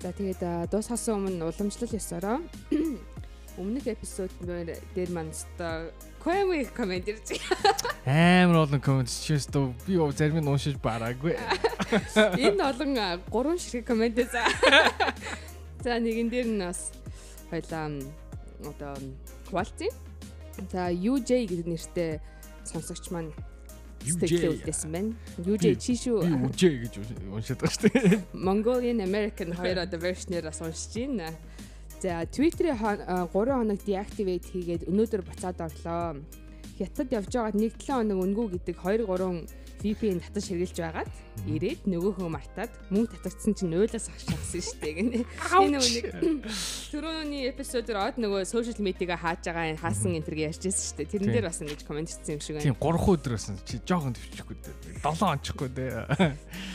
За 0.00 0.12
тэгээд 0.12 0.70
дуусгасан 0.72 1.28
өмнө 1.28 1.50
уламжлал 1.50 1.92
ёсороо 1.92 2.38
өмнөх 3.60 3.86
эпизод 3.86 4.32
дээр 4.40 5.10
маань 5.12 5.32
өстой 5.34 5.92
Коми 6.20 6.64
комент 6.64 7.08
ирж 7.08 7.40
амар 8.04 8.68
олон 8.68 8.80
комент 8.80 9.08
чиээс 9.08 9.48
дөө 9.48 9.72
би 9.88 9.96
зарим 10.12 10.44
нь 10.44 10.48
уншиж 10.52 10.76
бараагүй. 10.76 11.32
Энэ 12.44 12.60
олон 12.60 12.92
гурван 13.32 13.56
ширхэг 13.56 13.88
комент 13.88 14.20
за. 14.28 14.44
За 15.84 15.96
нэгэн 15.96 16.28
дээр 16.28 16.48
нь 16.48 16.60
бас 16.60 16.92
хоёлаа 17.48 17.88
одоо 18.68 18.96
хуваалцъя. 19.48 19.88
За 20.68 20.92
UJ 20.92 21.48
гэдэг 21.48 21.68
нэртэй 21.72 22.20
сонсогч 22.68 23.08
маань 23.08 23.32
сэтгэлээ 24.00 24.50
үлдээсэн 24.56 24.90
байна. 24.92 25.12
UJ 25.38 25.64
чи 25.76 25.94
шүү. 25.96 26.24
Би 26.24 26.32
UJ 26.48 26.62
гэж 26.84 26.92
уншаад 27.28 27.58
байгаа 27.60 27.74
шүү 27.76 27.90
дээ. 27.92 28.20
Mongolian 28.48 29.00
American 29.04 29.52
хоёр 29.52 29.84
одоо 29.84 30.00
вершнээр 30.00 30.44
бас 30.48 30.60
уншиж 30.64 30.94
байна. 30.96 31.28
За 32.00 32.24
Twitter-ийн 32.24 32.80
3 32.80 33.28
хоног 33.28 33.80
deactivate 33.84 34.48
хийгээд 34.48 34.88
өнөөдөр 34.88 35.20
буцаад 35.20 35.60
орлоо. 35.60 36.16
Хятад 36.80 37.12
явж 37.12 37.28
байгаад 37.28 37.60
1-7 37.60 37.76
хоног 37.92 38.18
өнгөө 38.24 38.46
гэдэг 38.56 38.76
2 38.80 39.04
3 39.04 39.59
VPN 39.80 40.20
татаж 40.20 40.44
хэрэгжилж 40.52 40.78
байгаад 40.84 41.10
ирээд 41.48 41.88
нөгөөхөө 41.88 42.28
мартаад 42.28 42.72
мөнгө 42.92 43.16
татагдсан 43.16 43.56
чинь 43.56 43.72
уйлаас 43.72 44.06
ахшаасан 44.12 44.60
шүү 44.60 44.76
дээ 44.84 44.94
гэнэ. 45.00 45.18
Энэ 45.24 45.78
үнийг 45.80 46.06
түрүүний 46.92 47.48
эпизодоор 47.48 48.12
од 48.12 48.16
нөгөө 48.20 48.44
сошиал 48.44 48.84
медиагаа 48.84 49.18
хааж 49.24 49.40
байгаа 49.48 49.80
хаасан 49.80 50.20
энэ 50.20 50.26
төргээ 50.28 50.48
ярьжсэн 50.52 50.72
шүү 50.76 50.96
дээ. 51.00 51.12
Тэрэн 51.16 51.32
дээр 51.32 51.48
бас 51.48 51.60
ингэж 51.64 51.80
комент 51.88 52.12
хийсэн 52.12 52.36
юм 52.36 52.42
шиг 52.44 52.54
байна. 52.60 52.66
Тийм 52.68 52.76
3 52.76 53.08
өдөр 53.08 53.32
байсан 53.40 53.56
чи 53.64 53.80
жоохон 53.88 54.12
төвчихгүй 54.12 54.56
дээ. 54.60 55.00
7 55.00 55.32
ончихгүй 55.32 55.68
дээ. 55.72 55.92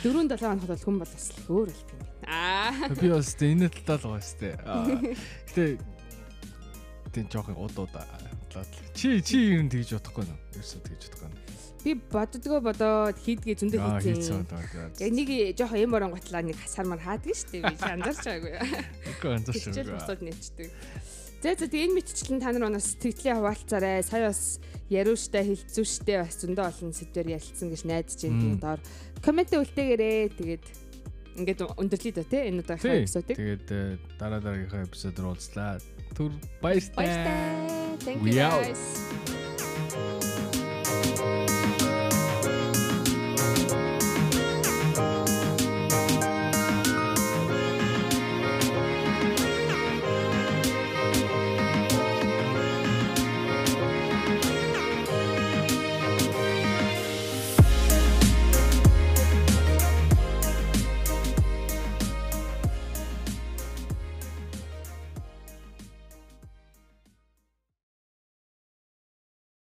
4 0.02 0.26
7 0.26 0.42
хоногт 0.42 0.66
бол 0.66 0.82
хүн 0.82 0.96
бол 0.98 1.12
бас 1.14 1.26
өөр 1.46 1.68
болт 1.70 1.90
юм. 1.94 2.00
Аа. 2.26 2.90
Би 2.90 3.08
бас 3.14 3.30
энэ 3.38 3.70
талаа 3.86 4.02
л 4.02 4.18
байгаа 4.18 4.26
шүү 4.26 4.38
дээ. 4.42 4.54
Гэтэ 5.54 5.64
тийм 7.14 7.26
жоохон 7.30 7.54
удаа 7.54 7.86
удаа. 7.86 8.04
Чи 8.96 9.20
чи 9.22 9.52
ер 9.52 9.62
нь 9.62 9.70
тэгж 9.70 9.94
бодохгүй 9.94 10.24
нөө? 10.24 10.38
Ерөөсөө 10.56 10.80
тэгж 10.84 11.02
бодохгүй 11.06 11.28
нөө? 11.28 11.45
Би 11.86 11.94
боддгоо 11.94 12.58
бодоод 12.58 13.14
хийдгээ 13.22 13.62
зөндөө 13.62 14.02
хийсэн. 14.02 14.42
Яг 14.98 15.12
нэг 15.14 15.54
жоохон 15.54 15.78
юм 15.78 15.94
борон 15.94 16.10
готлаа 16.18 16.42
нэг 16.42 16.58
хасармаар 16.58 16.98
хаадаг 16.98 17.30
шүү 17.30 17.62
дээ. 17.62 17.62
Би 17.62 17.78
анзаарч 17.94 18.26
байгаагүй. 18.26 18.54
Үгүй 19.14 19.30
анзаарч 19.38 19.62
байгаагүй. 19.62 19.70
Хичээл 19.70 19.94
босоод 19.94 20.20
нэтчдэг. 20.26 20.68
За 21.46 21.54
за 21.54 21.70
тэгээ 21.70 21.86
энэ 21.86 21.96
мэтчлэн 22.02 22.42
та 22.42 22.50
нар 22.50 22.66
унаас 22.66 22.90
сэтгэлээ 22.98 23.38
хуваалцаарай. 23.38 24.02
Сая 24.02 24.34
бас 24.34 24.58
яриуштай 24.90 25.46
хилцүүштэй 25.46 26.16
бас 26.26 26.34
зөндөө 26.42 26.66
олон 26.66 26.90
сэдвэр 26.90 27.38
ярилцсан 27.38 27.70
гэж 27.70 27.82
найдаж 27.86 28.18
байна. 28.18 28.58
Доор 28.58 28.80
коммент 29.22 29.54
үлдээгээрэй. 29.54 30.34
Тэгээд 30.42 30.64
ингээд 31.38 31.60
өндөрлөе 31.70 32.14
да 32.18 32.24
тий 32.26 32.42
энэ 32.50 32.66
удаагийн 32.66 33.06
эпизодыг. 33.06 33.36
Тэгээд 33.38 33.68
э, 33.70 33.94
дараа 34.18 34.42
дараагийнхаа 34.42 34.90
эпизодоор 34.90 35.38
уулзлаа. 35.38 35.78
Түр 36.18 36.34
баяртай. 36.58 36.98
Баяртай. 36.98 37.38
Thank 38.02 38.26
you 38.26 38.34
guys. 38.34 38.82